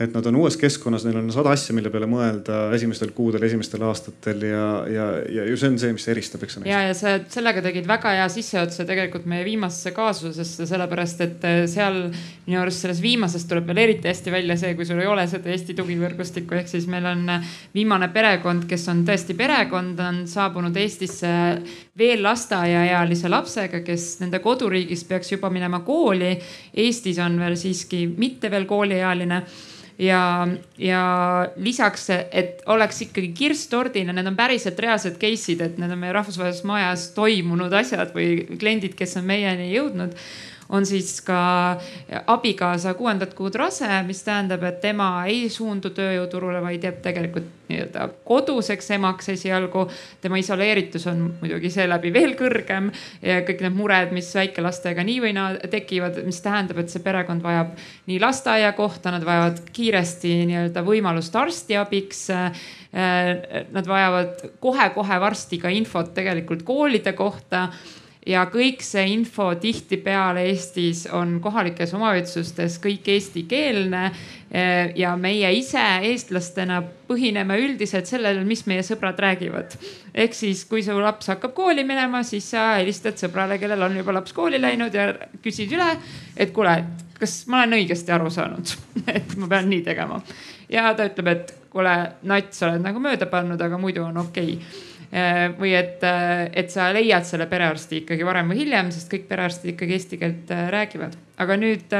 [0.00, 3.82] et nad on uues keskkonnas, neil on sada asja, mille peale mõelda esimestel kuudel, esimestel
[3.84, 6.56] aastatel ja, ja, ja ju see on see, mis eristab, eks.
[6.64, 11.58] ja, ja sa sellega tegid väga hea sissejuhatuse tegelikult meie viimasesse kaasusesse, sellepärast et äh,
[11.70, 11.98] seal
[12.46, 15.52] minu arust selles viimases tuleb veel eriti hästi välja see, kui sul ei ole seda
[15.52, 20.76] Eesti tugivõrgustikku, ehk siis meil on äh, viimane perekond, kes on tõesti perekond, on saabunud
[20.80, 21.34] Eestisse
[21.98, 26.32] veel lasteaiaealise lapsega, kes nende koduriigis peaks juba minema kooli.
[26.80, 29.42] Eestis on veel siiski mitte veel kooliealine
[30.02, 30.22] ja,
[30.78, 31.02] ja
[31.56, 36.14] lisaks, et oleks ikkagi kirss tordina, need on päriselt reaalsed case'id, et need on meie
[36.16, 40.16] rahvusvahelises majas toimunud asjad või kliendid, kes on meieni jõudnud
[40.72, 41.38] on siis ka
[42.26, 48.08] abikaasa kuuendat kuud rase, mis tähendab, et tema ei suundu tööjõuturule, vaid jääb tegelikult nii-öelda
[48.28, 49.86] koduseks emaks esialgu.
[50.20, 52.90] tema isoleeritus on muidugi seeläbi veel kõrgem
[53.22, 57.44] ja kõik need mured, mis väikelastega nii või naa tekivad, mis tähendab, et see perekond
[57.44, 57.76] vajab
[58.06, 62.30] nii lasteaiakohta, nad vajavad kiiresti nii-öelda võimalust arstiabiks
[63.72, 67.70] Nad vajavad kohe-kohe varsti ka infot tegelikult koolide kohta
[68.26, 74.04] ja kõik see info tihtipeale Eestis on kohalikes omavalitsustes kõik eestikeelne.
[74.52, 79.76] Eh, ja meie ise eestlastena põhineme üldiselt sellel, mis meie sõbrad räägivad.
[80.14, 84.12] ehk siis, kui su laps hakkab kooli minema, siis sa helistad sõbrale, kellel on juba
[84.12, 85.88] laps kooli läinud ja küsid üle,
[86.36, 86.84] et kuule,
[87.18, 88.76] kas ma olen õigesti aru saanud
[89.16, 90.20] et ma pean nii tegema.
[90.68, 94.58] ja ta ütleb, et kuule, nats, sa oled nagu mööda pannud, aga muidu on okei
[94.58, 94.91] okay
[95.58, 99.74] või et, äh, et sa leiad selle perearsti ikkagi varem või hiljem, sest kõik perearstid
[99.74, 101.18] ikkagi eesti keelt äh, räägivad.
[101.36, 101.92] aga nüüd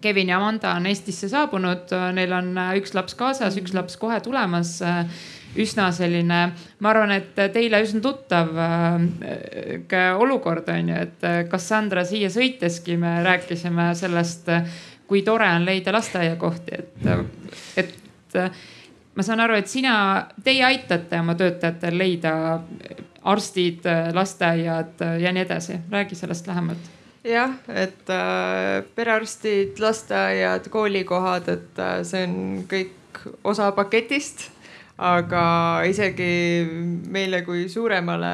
[0.00, 4.78] Kevin ja Amanda on Eestisse saabunud, neil on üks laps kaasas, üks laps kohe tulemas.
[5.60, 6.38] Üsna selline,
[6.78, 12.94] ma arvan, et teile üsna tuttav äh, olukord on ju, et Cassandra siia sõiteski?
[12.96, 14.46] Me rääkisime sellest,
[15.10, 18.46] kui tore on leida lasteaiakohti, et, et
[19.20, 19.94] ma saan aru, et sina,
[20.44, 22.32] teie aitate oma töötajatel leida
[23.28, 23.84] arstid,
[24.16, 26.88] lasteaiad ja nii edasi, räägi sellest lähemalt
[27.24, 34.48] jah, et äh, perearstid, lasteaiad, koolikohad, et äh, see on kõik osa paketist.
[35.00, 36.66] aga isegi
[37.08, 38.32] meile kui suuremale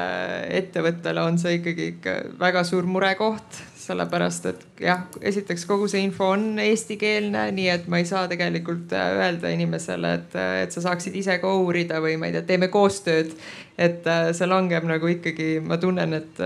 [0.51, 6.31] ettevõttele on see ikkagi ikka väga suur murekoht, sellepärast et jah, esiteks kogu see info
[6.35, 10.83] on eestikeelne, nii et ma ei saa tegelikult äh, öelda inimesele, et, äh, et sa
[10.89, 13.33] saaksid ise ka uurida või ma ei tea, teeme koostööd.
[13.77, 16.41] et äh, see langeb nagu ikkagi, ma tunnen, et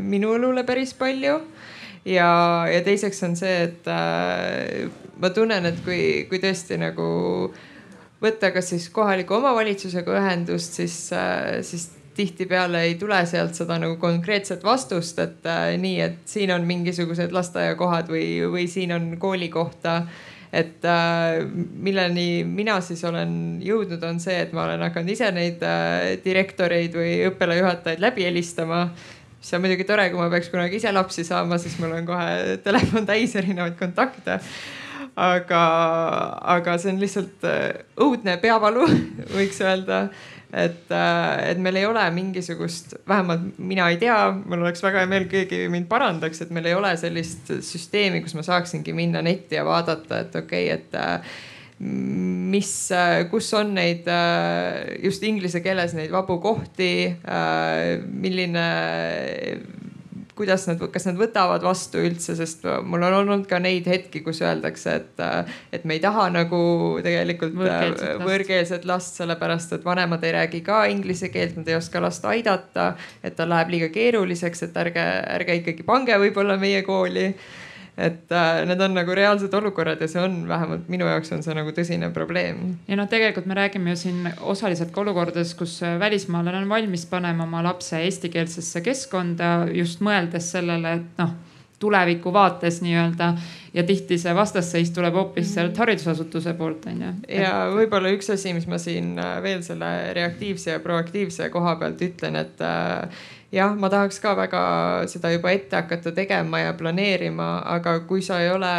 [0.00, 1.40] minu õlule päris palju.
[2.04, 2.30] ja,
[2.72, 3.90] ja teiseks on see, et
[5.20, 7.06] ma tunnen, et kui, kui tõesti nagu
[8.20, 10.96] võtta kas siis kohaliku omavalitsusega ühendust, siis,
[11.64, 11.88] siis
[12.20, 17.32] tihtipeale ei tule sealt seda nagu konkreetset vastust, et äh, nii, et siin on mingisugused
[17.32, 20.02] lasteaiakohad või, või siin on koolikohta
[20.52, 21.44] et äh,
[21.82, 26.96] milleni mina siis olen jõudnud, on see, et ma olen hakanud ise neid äh, direktoreid
[26.98, 28.88] või õppealajuhatajaid läbi helistama.
[29.40, 32.58] Mis on muidugi tore, kui ma peaks kunagi ise lapsi saama, siis mul on kohe
[32.64, 34.40] telefon täis erinevaid kontakte.
[35.20, 35.62] aga,
[36.56, 38.90] aga see on lihtsalt äh, õudne peavalu,
[39.38, 40.08] võiks öelda
[40.52, 45.10] et, äh, et meil ei ole mingisugust, vähemalt mina ei tea, mul oleks väga hea
[45.10, 49.58] meel, keegi mind parandaks, et meil ei ole sellist süsteemi, kus ma saaksingi minna netti
[49.58, 51.36] ja vaadata, et okei okay,, et äh,
[51.80, 54.08] mis, äh, kus on neid
[55.04, 56.92] just inglise keeles neid vabu kohti,
[58.10, 58.66] milline
[60.40, 64.40] kuidas nad, kas nad võtavad vastu üldse, sest mul on olnud ka neid hetki, kus
[64.44, 65.22] öeldakse, et,
[65.76, 66.60] et me ei taha nagu
[67.04, 71.76] tegelikult võõrkeelset last, võõrkeelset last, sellepärast et vanemad ei räägi ka inglise keelt, nad ei
[71.76, 72.94] oska last aidata.
[73.22, 75.06] et tal läheb liiga keeruliseks, et ärge,
[75.36, 77.34] ärge ikkagi pange võib-olla meie kooli
[78.00, 81.54] et äh, need on nagu reaalsed olukorrad ja see on vähemalt minu jaoks on see
[81.56, 82.62] nagu tõsine probleem.
[82.88, 87.06] ja noh, tegelikult me räägime ju siin osaliselt ka olukordades, kus äh, välismaalane on valmis
[87.10, 91.38] panema oma lapse eestikeelsesse keskkonda just mõeldes sellele, et noh
[91.80, 93.32] tuleviku vaates nii-öelda
[93.74, 95.54] ja tihti see vastasseis tuleb hoopis mhm.
[95.54, 97.12] sealt haridusasutuse poolt on ju.
[97.40, 102.02] ja võib-olla üks asi, mis ma siin äh, veel selle reaktiivse ja proaktiivse koha pealt
[102.04, 103.22] ütlen, et äh,
[103.52, 104.62] jah, ma tahaks ka väga
[105.10, 108.74] seda juba ette hakata tegema ja planeerima, aga kui sa ei ole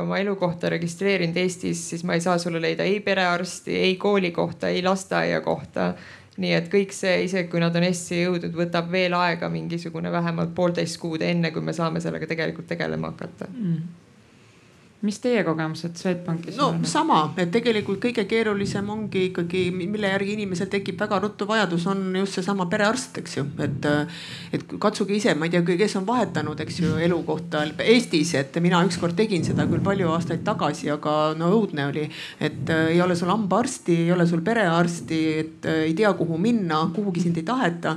[0.00, 4.82] oma elukohta registreerinud Eestis, siis ma ei saa sulle leida ei perearsti, ei koolikohta, ei
[4.86, 5.94] lasteaiakohta.
[6.36, 10.52] nii et kõik see, isegi kui nad on Eestisse jõudnud, võtab veel aega mingisugune vähemalt
[10.54, 14.05] poolteist kuud, enne kui me saame sellega tegelikult tegelema hakata mm
[15.06, 16.82] mis teie kogemused Swedbankis no, on?
[16.82, 21.86] no sama, et tegelikult kõige keerulisem ongi ikkagi, mille järgi inimesel tekib väga ruttu vajadus,
[21.90, 23.90] on just seesama perearst, eks ju, et.
[24.56, 28.80] et katsuge ise, ma ei tea, kes on vahetanud, eks ju, elukohta Eestis, et mina
[28.86, 32.06] ükskord tegin seda küll palju aastaid tagasi, aga no õudne oli.
[32.40, 36.38] et äh, ei ole sul hambaarsti, ei ole sul perearsti, et äh, ei tea, kuhu
[36.40, 37.96] minna, kuhugi sind ei taheta.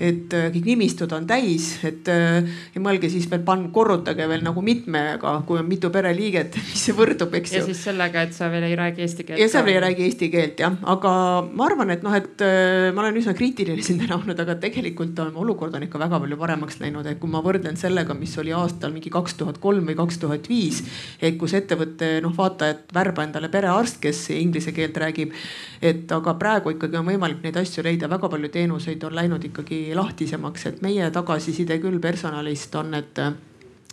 [0.00, 5.40] et äh, kõik nimistud on täis, et ja mõelge siis veel korrutage veel nagu mitmega,
[5.46, 7.60] kui on mitu pereliiget et mis see võrdub, eks ju.
[7.60, 9.40] ja siis sellega, et sa veel ei räägi eesti keelt.
[9.40, 11.12] ja sa veel ei räägi eesti keelt jah, aga
[11.46, 15.18] ma arvan, et noh, et äh, ma olen üsna kriitiline siin täna olnud, aga tegelikult
[15.24, 18.54] on olukord on ikka väga palju paremaks läinud, et kui ma võrdlen sellega, mis oli
[18.56, 20.82] aastal mingi kaks tuhat kolm või kaks tuhat viis.
[21.20, 25.36] et kus ettevõte noh, vaata, et värba endale perearst, kes inglise keelt räägib.
[25.82, 29.82] et aga praegu ikkagi on võimalik neid asju leida, väga palju teenuseid on läinud ikkagi
[29.96, 33.24] lahtisemaks, et meie tagasiside küll personalist on, et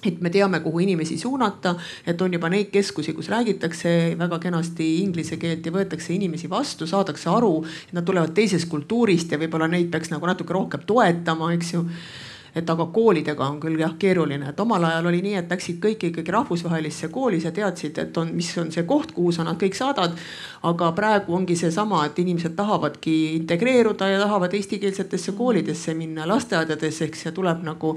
[0.05, 1.73] et me teame, kuhu inimesi suunata,
[2.05, 6.87] et on juba neid keskusi, kus räägitakse väga kenasti inglise keelt ja võetakse inimesi vastu,
[6.87, 11.51] saadakse aru, et nad tulevad teisest kultuurist ja võib-olla neid peaks nagu natuke rohkem toetama,
[11.57, 11.85] eks ju
[12.55, 16.07] et aga koolidega on küll jah keeruline, et omal ajal oli nii, et läksid kõik
[16.09, 19.77] ikkagi rahvusvahelisse kooli, sa teadsid, et on, mis on see koht, kuhu sa nad kõik
[19.77, 20.17] saadad.
[20.67, 27.15] aga praegu ongi seesama, et inimesed tahavadki integreeruda ja tahavad eestikeelsetesse koolidesse minna, lasteaedadesse, ehk
[27.15, 27.93] see tuleb nagu,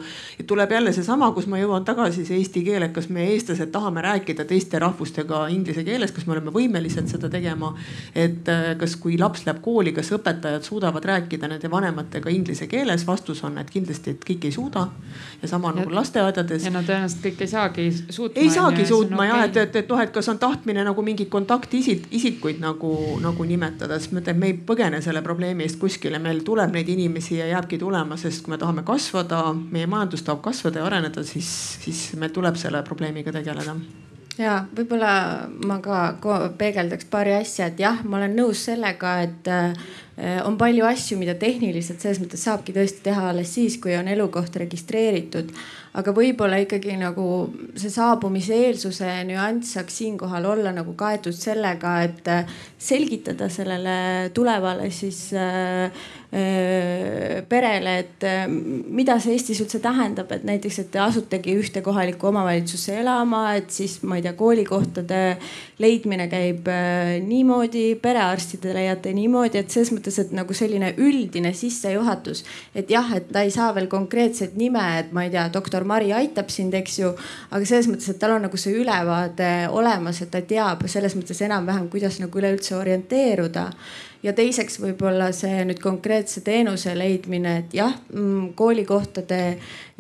[0.46, 4.04] tuleb jälle seesama, kus ma jõuan tagasi, see eesti keel, et kas me, eestlased, tahame
[4.04, 7.72] rääkida teiste rahvustega inglise keeles, kas me oleme võimelised seda tegema.
[8.14, 13.06] et äh, kas, kui laps läheb kooli, kas õpetajad suudavad rääkida nende vanematega inglise keeles,
[13.06, 14.88] vastus on, et kindlasti, et kõik ei suuda.
[15.42, 16.64] ja sama ja, nagu lasteaedades.
[16.64, 18.42] ja no tõenäoliselt kõik ei saagi suutma.
[18.42, 22.06] ei saagi suutma jah, et, et, et noh, et kas on tahtmine nagu mingit kontaktisik,
[22.10, 22.92] isikuid nagu,
[23.22, 26.88] nagu nimetada, sest ma ütlen, me ei põgene selle probleemi eest kuskile, meil tuleb neid
[26.88, 31.24] inimesi ja jääbki tulema, sest kui me tahame kasvada, meie majandus tahab kasvada ja areneda,
[31.24, 31.50] siis,
[31.84, 33.76] siis meil tuleb selle probleemiga tegeleda
[34.40, 35.14] ja võib-olla
[35.68, 39.90] ma ka peegeldaks paari asja, et jah, ma olen nõus sellega, et äh,
[40.44, 44.56] on palju asju, mida tehniliselt selles mõttes saabki tõesti teha alles siis, kui on elukoht
[44.60, 45.52] registreeritud.
[46.00, 47.24] Aga võib-olla ikkagi nagu
[47.74, 54.90] see saabumise eelsuse nüanss saaks siinkohal olla nagu kaetud sellega, et äh, selgitada sellele tulevale
[54.94, 55.90] siis äh,
[56.30, 62.28] perele, et äh, mida see Eestis üldse tähendab, et näiteks, et te asutegi ühte kohalikku
[62.30, 65.20] omavalitsusse elama, et siis ma ei tea, koolikohtade
[65.82, 72.44] leidmine käib äh, niimoodi, perearstide leiate niimoodi, et selles mõttes, et nagu selline üldine sissejuhatus,
[72.78, 76.12] et jah, et ta ei saa veel konkreetset nime, et ma ei tea, doktor Mari
[76.14, 77.10] aitab sind, eks ju.
[77.50, 81.42] aga selles mõttes, et tal on nagu see ülevaade olemas, et ta teab selles mõttes
[81.42, 83.66] enam-vähem, kuidas nagu üleüldse orienteeruda
[84.22, 89.40] ja teiseks võib-olla see nüüd konkreetse teenuse leidmine, et jah, mm, koolikohtade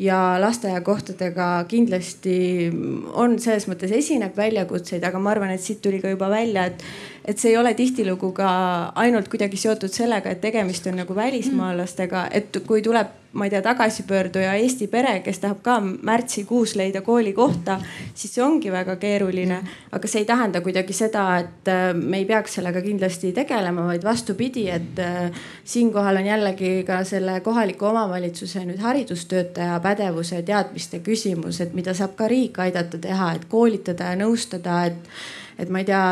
[0.00, 2.36] ja lasteaiakohtadega kindlasti
[3.14, 6.84] on selles mõttes esineb väljakutseid, aga ma arvan, et siit tuli ka juba välja, et
[7.30, 8.50] et see ei ole tihtilugu ka
[8.98, 13.62] ainult kuidagi seotud sellega, et tegemist on nagu välismaalastega, et kui tuleb, ma ei tea,
[13.62, 17.78] tagasipöörduja Eesti pere, kes tahab ka märtsikuus leida koolikohta,
[18.14, 19.60] siis see ongi väga keeruline.
[19.92, 24.04] aga see ei tähenda kuidagi seda, et äh, me ei peaks sellega kindlasti tegelema, vaid
[24.04, 25.30] vastupidi, et äh,
[25.64, 31.94] siinkohal on jällegi ka selle kohaliku omavalitsuse nüüd haridustöötaja pädevuse ja teadmiste küsimus, et mida
[31.94, 36.02] saab ka riik aidata teha, et koolitada ja nõustada, et et ma ei tea,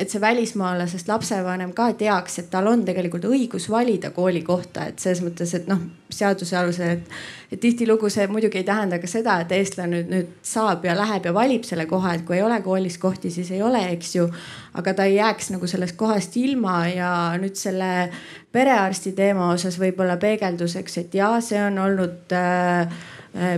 [0.00, 5.22] et see välismaalasest lapsevanem ka teaks, et tal on tegelikult õigus valida koolikohta, et selles
[5.24, 5.80] mõttes, et noh,
[6.12, 7.14] seaduse alusel, et,
[7.54, 11.30] et tihtilugu see muidugi ei tähenda ka seda, et eestlane nüüd, nüüd saab ja läheb
[11.30, 14.28] ja valib selle koha, et kui ei ole koolis kohti, siis ei ole, eks ju.
[14.76, 18.10] aga ta ei jääks nagu sellest kohast ilma ja nüüd selle
[18.52, 22.88] perearsti teema osas võib-olla peegelduseks, et ja see on olnud Äh,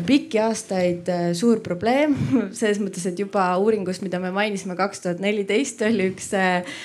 [0.07, 2.15] pikki aastaid äh, suur probleem.
[2.59, 6.77] Selles mõttes, et juba uuringust, mida me mainisime, kaks tuhat neliteist oli üks äh,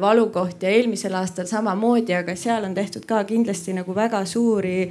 [0.00, 4.90] valukoht ja eelmisel aastal samamoodi, aga seal on tehtud ka kindlasti nagu väga suuri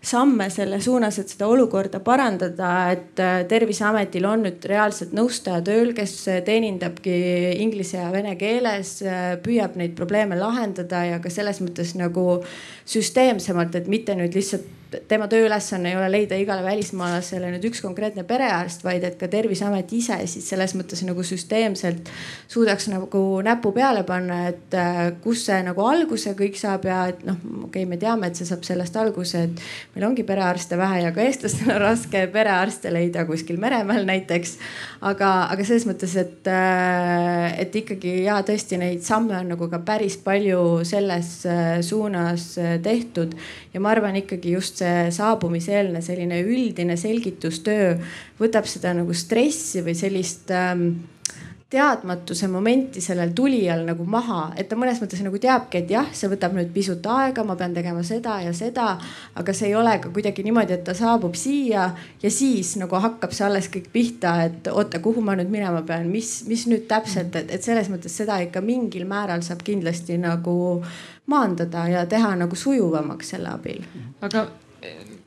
[0.00, 6.14] samme selle suunas, et seda olukorda parandada, et Terviseametil on nüüd reaalselt nõustaja tööl, kes
[6.46, 7.12] teenindabki
[7.60, 8.94] inglise ja vene keeles,
[9.44, 12.40] püüab neid probleeme lahendada ja ka selles mõttes nagu
[12.88, 18.24] süsteemsemalt, et mitte nüüd lihtsalt tema tööülesanne ei ole leida igale välismaalasele nüüd üks konkreetne
[18.26, 22.10] perearst, vaid et ka Terviseamet ise siis selles mõttes nagu süsteemselt
[22.50, 27.22] suudaks nagu näpu peale panna, et äh, kus see nagu alguse kõik saab ja et
[27.26, 29.62] noh, okei okay,, me teame, et see saab sellest alguse, et
[29.94, 34.56] meil ongi perearste vähe ja ka eestlastel on raske perearste leida kuskil Meremaal näiteks.
[35.06, 39.82] aga, aga selles mõttes, et, äh, et ikkagi ja tõesti neid samme on nagu ka
[39.84, 42.52] päris palju selles äh, suunas
[42.82, 43.36] tehtud
[43.74, 44.79] ja ma arvan ikkagi just
[45.14, 47.94] saabumiseelne selline üldine selgitustöö
[48.40, 50.92] võtab seda nagu stressi või sellist ähm,
[51.70, 56.26] teadmatuse momenti sellel tulijal nagu maha, et ta mõnes mõttes nagu teabki, et jah, see
[56.32, 58.96] võtab nüüd pisut aega, ma pean tegema seda ja seda.
[59.38, 61.84] aga see ei ole ka kuidagi niimoodi, et ta saabub siia
[62.22, 66.08] ja siis nagu hakkab see alles kõik pihta, et oota, kuhu ma nüüd minema pean,
[66.10, 70.56] mis, mis nüüd täpselt, et, et selles mõttes seda ikka mingil määral saab kindlasti nagu
[71.30, 73.86] maandada ja teha nagu sujuvamaks selle abil.
[74.26, 74.48] aga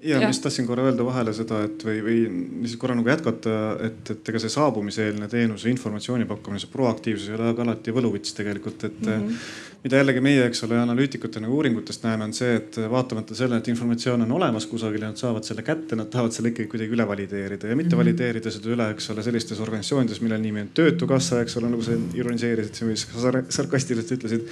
[0.03, 0.21] ja, ja.
[0.21, 2.17] ma just tahtsin korra öelda vahele seda, et või, või
[2.63, 7.37] lihtsalt korra nagu jätkata, et, et ega see saabumiseelne teenuse informatsiooni pakkumine, see proaktiivsus ei
[7.39, 9.13] ole ka alati võluvits tegelikult, et mm.
[9.13, 13.67] -hmm mida jällegi meie, eks ole, analüütikutena uuringutest näeme, on see, et vaatamata sellele, et
[13.73, 17.07] informatsioon on olemas kusagil ja nad saavad selle kätte, nad tahavad selle ikkagi kuidagi üle
[17.09, 18.03] valideerida ja mitte mm -hmm.
[18.03, 21.97] valideerida seda üle, eks ole, sellistes organisatsioonides, mille nimi on Töötukassa, eks ole, nagu sa
[22.15, 23.07] ironiseerisid, mis
[23.49, 24.47] sarkastiliselt ütlesid.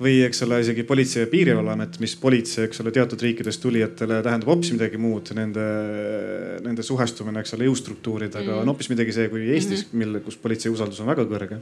[0.00, 4.48] või eks ole, isegi Politsei- ja Piirivalveamet, mis politsei, eks ole, teatud riikidest tulijatele tähendab
[4.48, 5.28] hoopis midagi muud.
[5.34, 5.60] Nende,
[6.64, 8.60] nende suhestumine, eks ole, jõustruktuuridega mm -hmm.
[8.60, 9.98] on hoopis midagi see, kui Eestis, mhm.
[9.98, 11.60] mille, kus politsei usaldus on väga kõrge.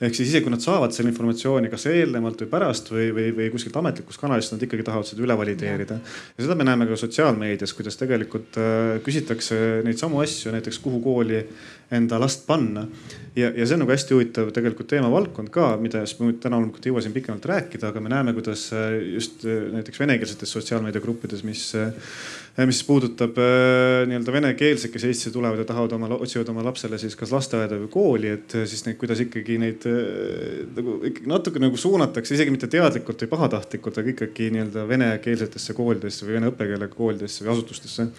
[0.00, 3.48] ehk siis isegi kui nad saavad selle informatsiooni kas eelnevalt või pärast või, või, või
[3.54, 5.98] kuskilt ametlikust kanalist, nad ikkagi tahavad seda üle valideerida.
[6.36, 11.00] ja seda me näeme ka sotsiaalmeedias, kuidas tegelikult äh, küsitakse neid samu asju, näiteks kuhu
[11.04, 11.40] kooli
[11.92, 12.86] enda last panna.
[13.36, 16.86] ja, ja see on nagu hästi huvitav tegelikult teemavaldkond ka, mida siis ma täna loomulikult
[16.86, 21.44] ei jõua siin pikemalt rääkida, aga me näeme, kuidas äh, just äh, näiteks venekeelsetes sotsiaalmeediagruppides,
[21.48, 21.70] mis
[22.68, 27.16] mis puudutab äh, nii-öelda venekeelseid, kes Eestisse tulevad ja tahavad oma, otsivad oma lapsele siis
[27.16, 29.86] kas lasteaeda või kooli, et äh, siis neid, kuidas ikkagi neid
[30.76, 36.28] nagu ikkagi natuke nagu suunatakse, isegi mitte teadlikult või pahatahtlikult, aga ikkagi nii-öelda venekeelsetesse koolidesse
[36.28, 38.10] või vene õppekeelega koolidesse või asutustesse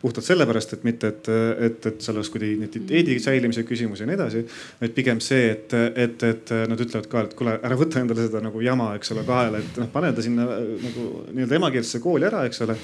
[0.00, 1.28] puhtalt sellepärast, et mitte, et,
[1.66, 4.42] et, et seal oleks kuidagi identiteedi säilimise küsimus ja nii edasi.
[4.80, 8.40] vaid pigem see, et, et, et nad ütlevad ka, et kuule, ära võta endale seda
[8.44, 12.46] nagu jama, eks ole, kahele, et noh, pane ta sinna nagu nii-öelda emakeelsesse kooli ära,
[12.48, 12.78] eks ole.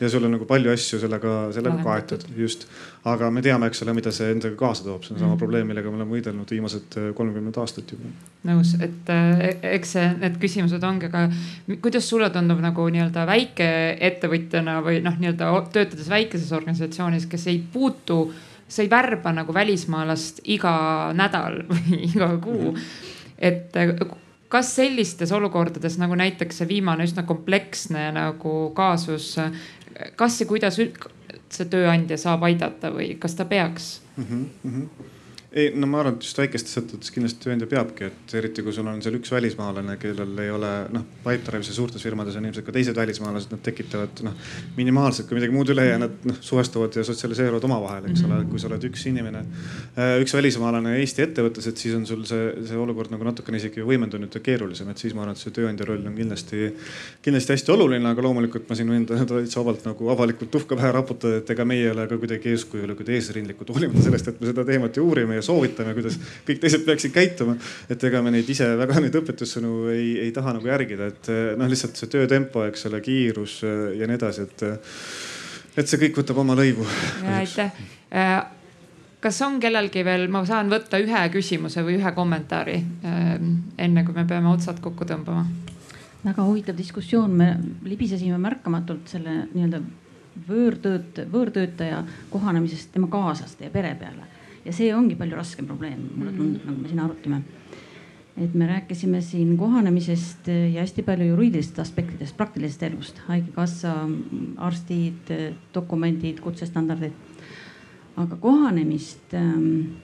[0.00, 2.68] ja sul on nagu palju asju sellega, sellega kaetud, just.
[3.08, 5.38] Aga me teame, eks ole, mida see endaga kaasa toob, see on sama mm -hmm.
[5.38, 8.12] probleem, millega me oleme võidelnud viimased kolmkümmend aastat juba.
[8.44, 11.30] nõus, et eh, eks see, need küsimused ongi, aga
[11.80, 18.32] kuidas sulle tundub nagu nii-öelda väikeettevõtjana või noh, nii-öelda töötades väikeses organisatsioonis, kes ei puutu,
[18.68, 22.76] sa ei värba nagu välismaalast iga nädal või iga kuu.
[23.38, 23.72] et
[24.50, 29.36] kas sellistes olukordades nagu näiteks see viimane üsna kompleksne nagu kaasus,
[30.16, 30.78] kas ja kuidas
[31.50, 34.24] see tööandja saab aidata või kas ta peaks mm?
[34.24, 35.16] -hmm, mm -hmm
[35.52, 38.86] ei, no ma arvan, et just väikestes ettevõtetes kindlasti tööandja peabki, et eriti kui sul
[38.86, 42.74] on seal üks välismaalane, kellel ei ole noh, Pipedrive'is ja suurtes firmades on ilmselt ka
[42.76, 44.36] teised välismaalased, nad tekitavad noh
[44.76, 48.38] minimaalselt, kui midagi muud üle ei jää, nad noh suhestuvad ja sotsialiseeruvad omavahel, eks ole,
[48.52, 49.42] kui sa oled üks inimene,
[49.96, 53.82] äh, üks välismaalane Eesti ettevõttes, et siis on sul see, see olukord nagu natukene isegi
[53.86, 56.70] võimendunud ja keerulisem, et siis ma arvan, et see tööandja roll on kindlasti,
[57.26, 61.42] kindlasti hästi oluline, aga loomulikult ma siin võin täitsa vabalt nagu avalikult tuhka pähe raputada,
[61.42, 64.96] et ega meie ei ole ka kuidagi eeskujulikud, eesrindlikud, hoolimata sellest, et me seda teemat
[64.96, 67.56] ju uurime ja soovitame, kuidas kõik teised peaksid käituma.
[67.90, 71.70] et ega me neid ise väga neid õpetussõnu ei, ei taha nagu järgida, et noh,
[71.70, 74.64] lihtsalt see töötempo, eks ole, kiirus ja nii edasi, et,
[75.80, 76.86] et see kõik võtab oma lõivu.
[77.40, 77.84] aitäh
[78.14, 78.40] äh,
[79.20, 82.78] kas on kellelgi veel, ma saan võtta ühe küsimuse või ühe kommentaari
[83.78, 85.46] enne kui me peame otsad kokku tõmbama?
[86.20, 87.54] väga huvitav diskussioon, me
[87.88, 89.80] libisesime märkamatult selle nii-öelda
[90.48, 94.28] võõrtööt-, võõrtöötaja kohanemisest tema kaaslaste ja pere peale
[94.70, 97.42] ja see ongi palju raskem probleem, mulle tundub, nagu me siin arutame.
[98.40, 103.94] et me rääkisime siin kohanemisest ja hästi palju juriidilistest aspektidest, praktilisest elust, haigekassa,
[104.56, 105.32] arstid,
[105.74, 107.12] dokumendid, kutsestandardid.
[108.16, 109.98] aga kohanemist, ähm,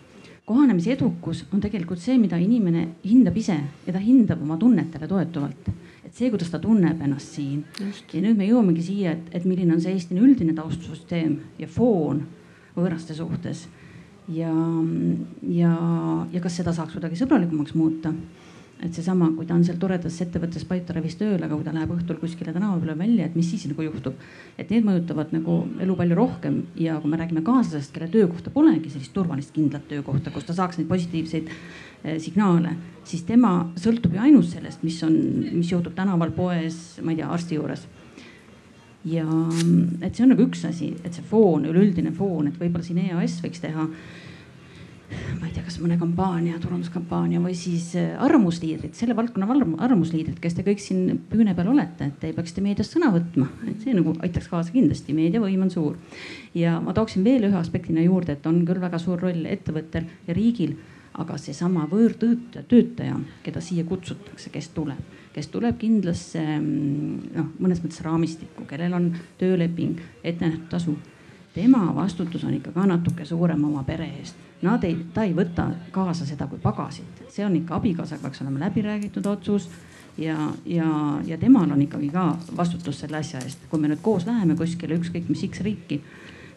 [0.44, 3.56] kohanemise edukus on tegelikult see, mida inimene hindab ise
[3.86, 5.70] ja ta hindab oma tunnetele toetuvalt
[6.04, 7.64] et see, kuidas ta tunneb ennast siin.
[7.78, 12.26] ja nüüd me jõuamegi siia, et, et milline on see Eestine üldine taustsüsteem ja foon
[12.76, 13.68] võõraste suhtes
[14.28, 14.52] ja,
[15.48, 15.76] ja,
[16.32, 18.12] ja kas seda saaks kuidagi sõbralikumaks muuta.
[18.76, 22.18] et seesama, kui ta on seal toredas ettevõttes Pipedrive'is tööl, aga kui ta läheb õhtul
[22.20, 24.14] kuskile tänava peale välja, et mis siis nagu juhtub.
[24.58, 28.90] et need mõjutavad nagu elu palju rohkem ja kui me räägime kaaslasest, kelle töökohta polegi
[28.90, 34.20] sellist turvalist kindlat töökohta, kus ta saaks neid positiivseid eh, signaale, siis tema sõltub ju
[34.20, 35.16] ainult sellest, mis on,
[35.54, 37.88] mis juhtub tänaval, poes, ma ei tea, arsti juures
[39.06, 39.26] ja
[40.02, 43.40] et see on nagu üks asi, et see foon, üleüldine foon, et võib-olla siin EAS
[43.44, 43.86] võiks teha
[45.40, 49.46] ma ei tea, kas mõne kampaania, turunduskampaania või siis äh, arvamusliidrid, selle valdkonna
[49.84, 53.84] arvamusliidrid, kes te kõik siin püüne peal olete, et te peaksite meedias sõna võtma, et
[53.84, 56.00] see nagu aitaks kaasa kindlasti, meediavõim on suur.
[56.54, 60.34] ja ma tooksin veel ühe aspektina juurde, et on küll väga suur roll ettevõttel ja
[60.34, 60.74] riigil,
[61.16, 68.00] aga seesama võõrtöötaja, töötaja, keda siia kutsutakse, kes tuleb kes tuleb kindlasse noh, mõnes mõttes
[68.04, 69.10] raamistikku, kellel on
[69.40, 70.96] tööleping, ette nähtud tasu.
[71.56, 74.36] tema vastutus on ikka ka natuke suurem oma pere eest.
[74.62, 78.64] Nad ei, ta ei võta kaasa seda kui pagasit, see on ikka abikaasaga peaks olema
[78.64, 79.68] läbi räägitud otsus
[80.18, 80.88] ja, ja,
[81.24, 84.96] ja temal on ikkagi ka vastutus selle asja eest, kui me nüüd koos läheme kuskile
[84.96, 86.00] ükskõik mis X riiki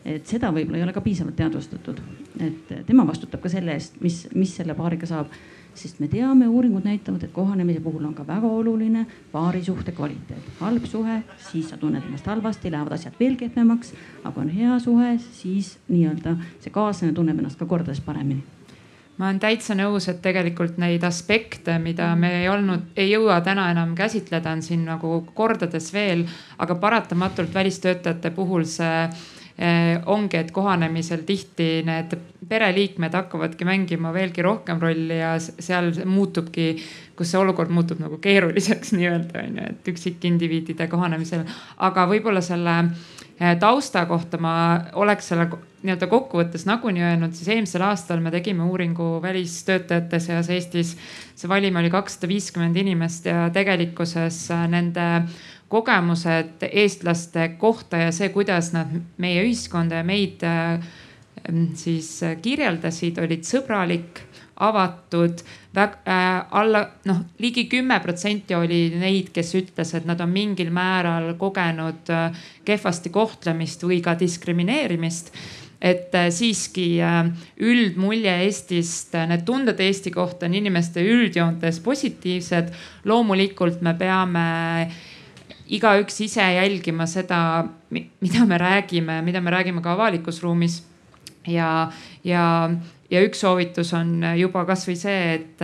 [0.05, 1.99] et seda võib-olla ei ole ka piisavalt teadvustatud,
[2.39, 5.33] et tema vastutab ka selle eest, mis, mis selle paariga saab
[5.79, 10.51] sest me teame, uuringud näitavad, et kohanemise puhul on ka väga oluline paarisuhte kvaliteet.
[10.59, 13.93] halb suhe, siis sa tunned ennast halvasti, lähevad asjad veel kehvemaks.
[14.23, 18.43] aga on hea suhe, siis nii-öelda see kaaslane tunneb ennast ka kordades paremini
[19.19, 23.67] ma olen täitsa nõus, et tegelikult neid aspekte, mida me ei olnud, ei jõua täna
[23.73, 26.23] enam käsitleda, on siin nagu kordades veel,
[26.57, 29.09] aga paratamatult välistöötajate puhul see
[30.05, 32.13] ongi, et kohanemisel tihti need
[32.49, 36.71] pereliikmed hakkavadki mängima veelgi rohkem rolli ja seal muutubki,
[37.17, 41.43] kus see olukord muutub nagu keeruliseks nii-öelda on ju, et üksikindiviidide kohanemisel.
[41.77, 44.53] aga võib-olla selle eh, tausta kohta ma
[45.01, 45.49] oleks selle
[45.83, 50.97] nii-öelda kokkuvõttes nagunii öelnud, siis eelmisel aastal me tegime uuringu välistöötajate seas Eestis.
[51.35, 55.05] see valim oli kakssada viiskümmend inimest ja tegelikkuses nende
[55.69, 58.89] kogemused eestlaste kohta ja see, kuidas nad
[59.21, 60.81] meie ühiskonda ja meid äh,
[61.77, 62.09] siis
[62.41, 64.23] kirjeldasid, olid sõbralik,
[64.59, 65.39] avatud,
[65.77, 65.93] äh,
[66.51, 72.11] alla noh, ligi kümme protsenti oli neid, kes ütles, et nad on mingil määral kogenud
[72.11, 75.33] äh, kehvasti kohtlemist või ka diskrimineerimist
[75.79, 76.99] et siiski
[77.63, 82.73] üldmulje Eestist, need tunded Eesti kohta on inimeste üldjoontes positiivsed.
[83.07, 84.43] loomulikult me peame
[85.69, 87.39] igaüks ise jälgima seda,
[87.91, 90.83] mida me räägime, mida me räägime ka avalikus ruumis.
[91.47, 91.91] ja,
[92.23, 92.69] ja,
[93.09, 95.61] ja üks soovitus on juba kasvõi see, et,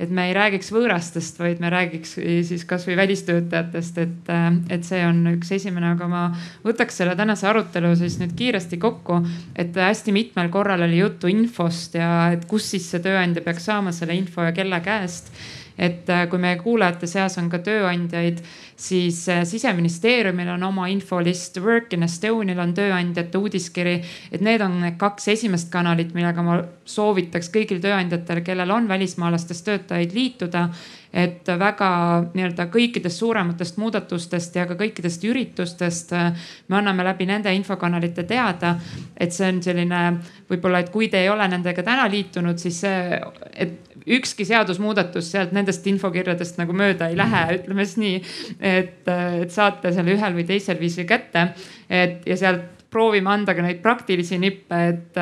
[0.00, 2.14] et me ei räägiks võõrastest, vaid me räägiks
[2.48, 4.30] siis kasvõi välistöötajatest, et,
[4.72, 6.22] et see on üks esimene, aga ma
[6.64, 9.20] võtaks selle tänase arutelu siis nüüd kiiresti kokku.
[9.56, 13.92] et hästi mitmel korral oli juttu infost ja et kus siis see tööandja peaks saama
[13.92, 15.32] selle info ja kelle käest
[15.78, 18.42] et äh, kui meie kuulajate seas on ka tööandjaid,
[18.76, 24.00] siis äh, siseministeeriumil on oma infolist, Work in Estonial on tööandjate uudiskiri.
[24.32, 29.64] et need on need kaks esimest kanalit, millega ma soovitaks kõigil tööandjatel, kellel on välismaalastest
[29.64, 30.68] töötajaid liituda
[31.12, 31.88] et väga
[32.32, 36.32] nii-öelda kõikidest suurematest muudatustest ja ka kõikidest üritustest äh,
[36.72, 38.74] me anname läbi nende infokanalite teada.
[39.16, 40.02] et see on selline
[40.48, 43.20] võib-olla, et kui te ei ole nendega täna liitunud, siis see,
[43.52, 48.20] et ükski seadusmuudatus sealt nendest infokirjadest nagu mööda ei lähe, ütleme siis nii.
[48.58, 51.48] et, et saate selle ühel või teisel viisil kätte,
[51.90, 55.18] et ja sealt proovime anda ka neid praktilisi nippe, et,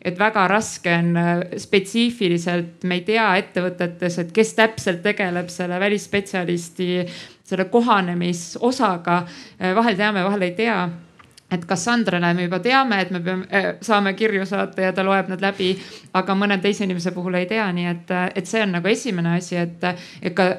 [0.00, 1.18] et väga raske on
[1.60, 7.04] spetsiifiliselt, me ei tea ettevõtetes, et kes täpselt tegeleb selle välisspetsialisti,
[7.44, 9.22] selle kohanemisosaga.
[9.76, 10.78] vahel teame, vahel ei tea
[11.52, 15.42] et Cassandrale me juba teame, et me peame, saame kirju saata ja ta loeb nad
[15.42, 15.72] läbi,
[16.18, 19.58] aga mõne teise inimese puhul ei tea, nii et, et see on nagu esimene asi,
[19.60, 19.90] et,
[20.22, 20.52] et ka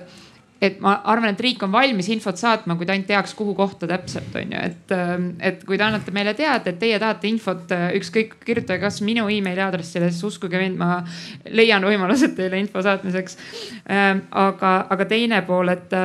[0.63, 3.87] et ma arvan, et riik on valmis infot saatma, kui ta ainult teaks, kuhu kohta
[3.89, 7.65] täpselt on ju, et, ähm, et kui te annate meile teada, et teie tahate infot,
[7.75, 11.01] äh, ükskõik, kirjutage kas minu emaili aadressile, siis uskuge mind, ma
[11.51, 13.37] leian võimalused teile info saatmiseks.
[13.91, 15.97] Ähm, aga, aga teine pool, et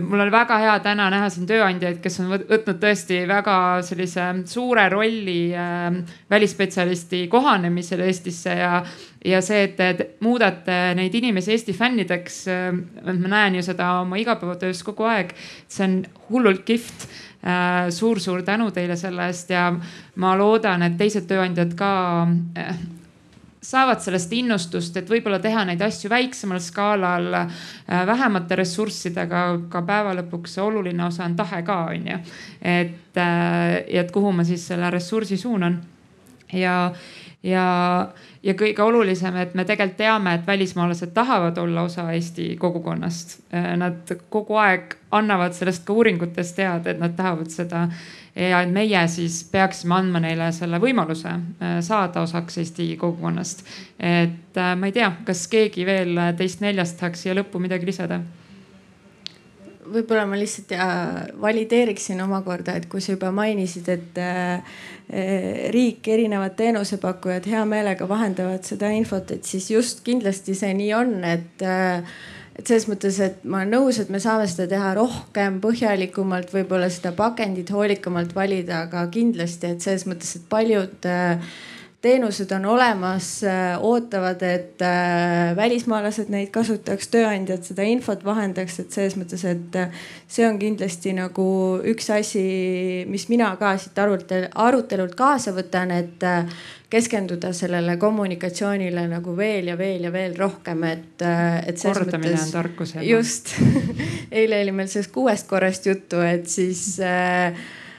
[0.00, 4.86] mul oli väga hea täna näha siin tööandjaid, kes on võtnud tõesti väga sellise suure
[4.92, 5.88] rolli äh,
[6.30, 8.78] välisspetsialisti kohanemisel Eestisse ja,
[9.24, 12.70] ja see, et te muudate neid inimesi Eesti fännideks äh,.
[13.10, 15.34] ma näen ju seda oma igapäevatöös kogu aeg,
[15.68, 16.00] see on
[16.30, 17.06] hullult kihvt
[17.44, 17.90] äh,.
[17.90, 19.68] suur-suur tänu teile selle eest ja
[20.16, 21.92] ma loodan, et teised tööandjad ka
[22.58, 22.74] äh,
[23.62, 30.16] saavad sellest innustust, et võib-olla teha neid asju väiksemal skaalal, äh, vähemate ressurssidega, ka päeva
[30.18, 32.18] lõpuks oluline osa on tahe ka, on ju.
[32.60, 35.80] et, äh, et kuhu ma siis selle ressursi suunan.
[36.52, 36.92] ja,
[37.42, 37.66] ja,
[38.42, 43.40] ja kõige olulisem, et me tegelikult teame, et välismaalased tahavad olla osa Eesti kogukonnast.
[43.54, 47.88] Äh, nad kogu aeg annavad sellest ka uuringutes teada, et nad tahavad seda
[48.36, 53.64] ja et meie siis peaksime andma neile selle võimaluse äh, saada osaks Eesti kogukonnast.
[53.98, 58.22] et äh, ma ei tea, kas keegi veel teist neljast tahaks siia lõppu midagi lisada?
[59.92, 60.86] võib-olla ma lihtsalt ja
[61.42, 64.76] valideeriksin omakorda, et kui sa juba mainisid, et äh,
[65.74, 71.16] riik, erinevad teenusepakkujad hea meelega vahendavad seda infot, et siis just kindlasti see nii on,
[71.28, 71.66] et
[72.58, 76.90] et selles mõttes, et ma olen nõus, et me saame seda teha rohkem, põhjalikumalt, võib-olla
[76.92, 81.52] seda pakendit hoolikamalt valida, aga kindlasti, et selles mõttes, et paljud äh,
[82.02, 88.94] teenused on olemas, äh, ootavad, et äh, välismaalased neid kasutaks, tööandjad seda infot vahendaks, et
[88.94, 89.78] selles mõttes, et
[90.26, 91.46] see on kindlasti nagu
[91.92, 92.44] üks asi,
[93.08, 96.26] mis mina ka siit arutelult kaasa võtan, et
[96.92, 101.78] keskenduda sellele kommunikatsioonile nagu veel ja veel ja veel rohkem, et, et.
[101.80, 102.96] kordamine mõttes, on tarkus.
[103.14, 103.54] just
[104.42, 106.98] eile oli meil sellest kuuest korrast juttu, et siis,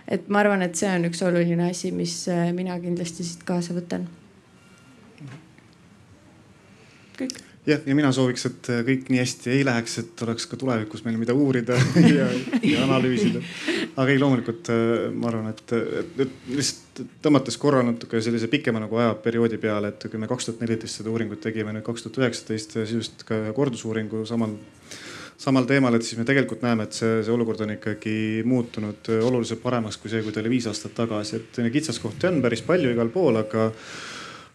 [0.08, 2.18] et ma arvan, et see on üks oluline asi, mis
[2.56, 4.08] mina kindlasti siit kaasa võtan.
[7.18, 11.04] kõik jah, ja mina sooviks, et kõik nii hästi ei läheks, et oleks ka tulevikus
[11.06, 11.78] meil mida uurida
[12.18, 12.28] ja,
[12.60, 13.42] ja analüüsida.
[13.96, 18.84] aga ei, loomulikult äh, ma arvan, et, et, et lihtsalt tõmmates korra natuke sellise pikema
[18.84, 22.22] nagu ajaperioodi peale, et kui me kaks tuhat neliteist seda uuringut tegime, nüüd kaks tuhat
[22.24, 24.58] üheksateist sisuliselt ka kordusuuringu samal
[25.44, 28.16] samal teemal, et siis me tegelikult näeme, et see, see olukord on ikkagi
[28.48, 32.64] muutunud oluliselt paremaks kui see, kui ta oli viis aastat tagasi, et kitsaskohti on päris
[32.66, 33.72] palju igal pool, aga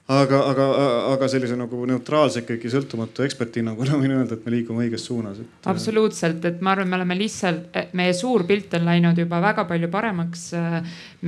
[0.08, 0.66] aga, aga,
[1.12, 5.50] aga sellise nagu neutraalse ikkagi sõltumatu eksperthinnanguna võin öelda, et me liigume õiges suunas et....
[5.68, 9.92] absoluutselt, et ma arvan, me oleme lihtsalt, meie suur pilt on läinud juba väga palju
[9.92, 10.48] paremaks.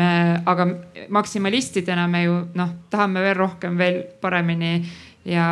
[0.00, 0.10] me,
[0.48, 0.68] aga
[1.12, 4.74] maksimalistidena me ju noh, tahame veel rohkem, veel paremini
[5.24, 5.46] ja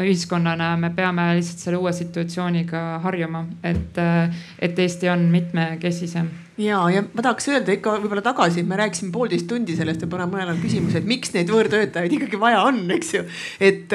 [0.00, 4.00] ühiskonnana me peame lihtsalt selle uue situatsiooniga harjuma, et,
[4.58, 6.28] et Eesti on mitmekesisem
[6.58, 10.36] ja, ja ma tahaks öelda ikka võib-olla tagasi, me rääkisime poolteist tundi sellest ja paneme
[10.36, 13.22] mõnel on küsimus, et miks neid võõrtöötajaid ikkagi vaja on, eks ju.
[13.58, 13.94] et,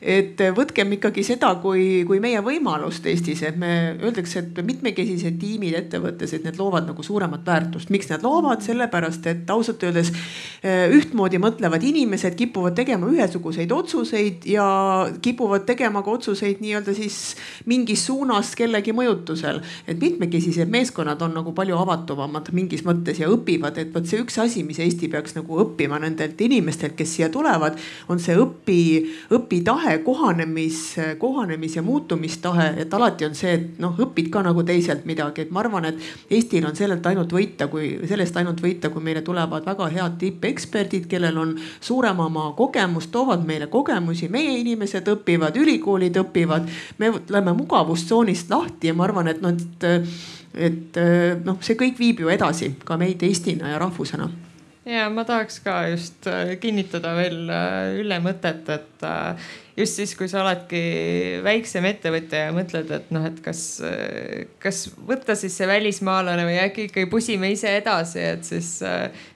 [0.00, 5.76] et võtkem ikkagi seda kui, kui meie võimalust Eestis, et me öeldakse, et mitmekesised tiimid
[5.78, 7.92] ettevõttes, et need loovad nagu suuremat väärtust.
[7.94, 10.10] miks nad loovad, sellepärast et ausalt öeldes
[10.62, 14.66] eh, ühtmoodi mõtlevad inimesed kipuvad tegema ühesuguseid otsuseid ja
[15.22, 17.36] kipuvad tegema ka otsuseid nii-öelda siis
[17.70, 19.62] mingis suunas kellegi mõjutusel.
[19.86, 24.20] et mitmekesised meeskonnad on nagu palju avalikumad avatumad mingis mõttes ja õpivad, et vot see
[24.22, 27.78] üks asi, mis Eesti peaks nagu õppima nendelt inimestelt, kes siia tulevad,
[28.08, 28.78] on see õpi,
[29.34, 30.80] õpitahe, kohanemis,
[31.20, 35.54] kohanemis ja muutumistahe, et alati on see, et noh, õpid ka nagu teiselt midagi, et
[35.54, 39.66] ma arvan, et Eestil on sellelt ainult võita, kui sellest ainult võita, kui meile tulevad
[39.68, 46.16] väga head tippeksperdid, kellel on suurem oma kogemus, toovad meile kogemusi, meie inimesed õpivad, ülikoolid
[46.22, 51.78] õpivad, me läheme mugavustsoonist lahti ja ma arvan, et noh, et et äh, noh, see
[51.80, 54.28] kõik viib ju edasi ka meid Eestina ja rahvusena.
[54.82, 59.04] Ja ma tahaks ka just äh, kinnitada veel äh, Ülle mõtet, et
[59.78, 60.82] just siis, kui sa oledki
[61.44, 63.62] väiksem ettevõtja ja mõtled, et noh, et kas,
[64.62, 68.74] kas võtta siis see välismaalane või äkki ikkagi pusime ise edasi, et siis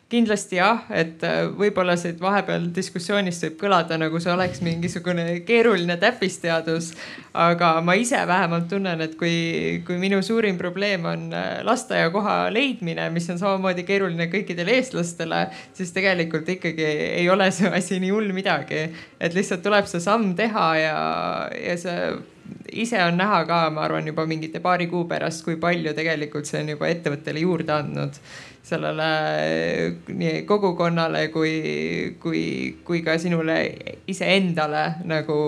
[0.07, 5.97] kindlasti jah, et äh, võib-olla siit vahepeal diskussioonist võib kõlada nagu see oleks mingisugune keeruline
[5.99, 6.93] täppisteadus.
[7.35, 13.09] aga ma ise vähemalt tunnen, et kui, kui minu suurim probleem on äh, lasteaiakoha leidmine,
[13.11, 18.31] mis on samamoodi keeruline kõikidele eestlastele, siis tegelikult ikkagi ei ole see asi nii hull
[18.37, 18.87] midagi.
[19.21, 20.97] et lihtsalt tuleb see samm teha ja,
[21.51, 22.01] ja see
[22.73, 26.63] ise on näha ka, ma arvan, juba mingite paari kuu pärast, kui palju tegelikult see
[26.63, 28.23] on juba ettevõttele juurde andnud
[28.67, 29.11] sellele
[30.09, 31.53] nii kogukonnale kui,
[32.23, 32.43] kui,
[32.85, 33.61] kui ka sinule
[34.11, 35.39] iseendale nagu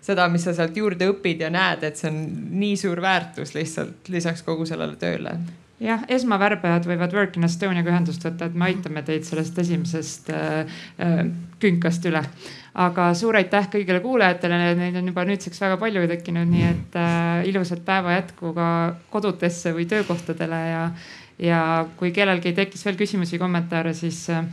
[0.00, 2.20] seda, mis sa sealt juurde õpid ja näed, et see on
[2.60, 5.38] nii suur väärtus lihtsalt lisaks kogu sellele tööle
[5.80, 10.80] jah, esmavärbajad võivad Work in Estoniaga ühendust võtta, et me aitame teid sellest esimesest äh,
[11.00, 11.22] äh,
[11.62, 12.22] künkast üle.
[12.80, 17.48] aga suur aitäh kõigile kuulajatele, neid on juba nüüdseks väga palju tekkinud, nii et äh,
[17.50, 18.68] ilusat päeva jätku ka
[19.10, 20.84] kodudesse või töökohtadele ja
[21.40, 24.44] ja kui kellelgi tekkis veel küsimusi, kommentaare, siis äh,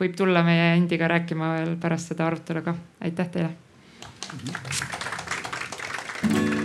[0.00, 2.76] võib tulla meie endiga rääkima veel pärast seda arutelu ka.
[3.00, 3.50] aitäh teile.
[6.20, 6.57] Thank you.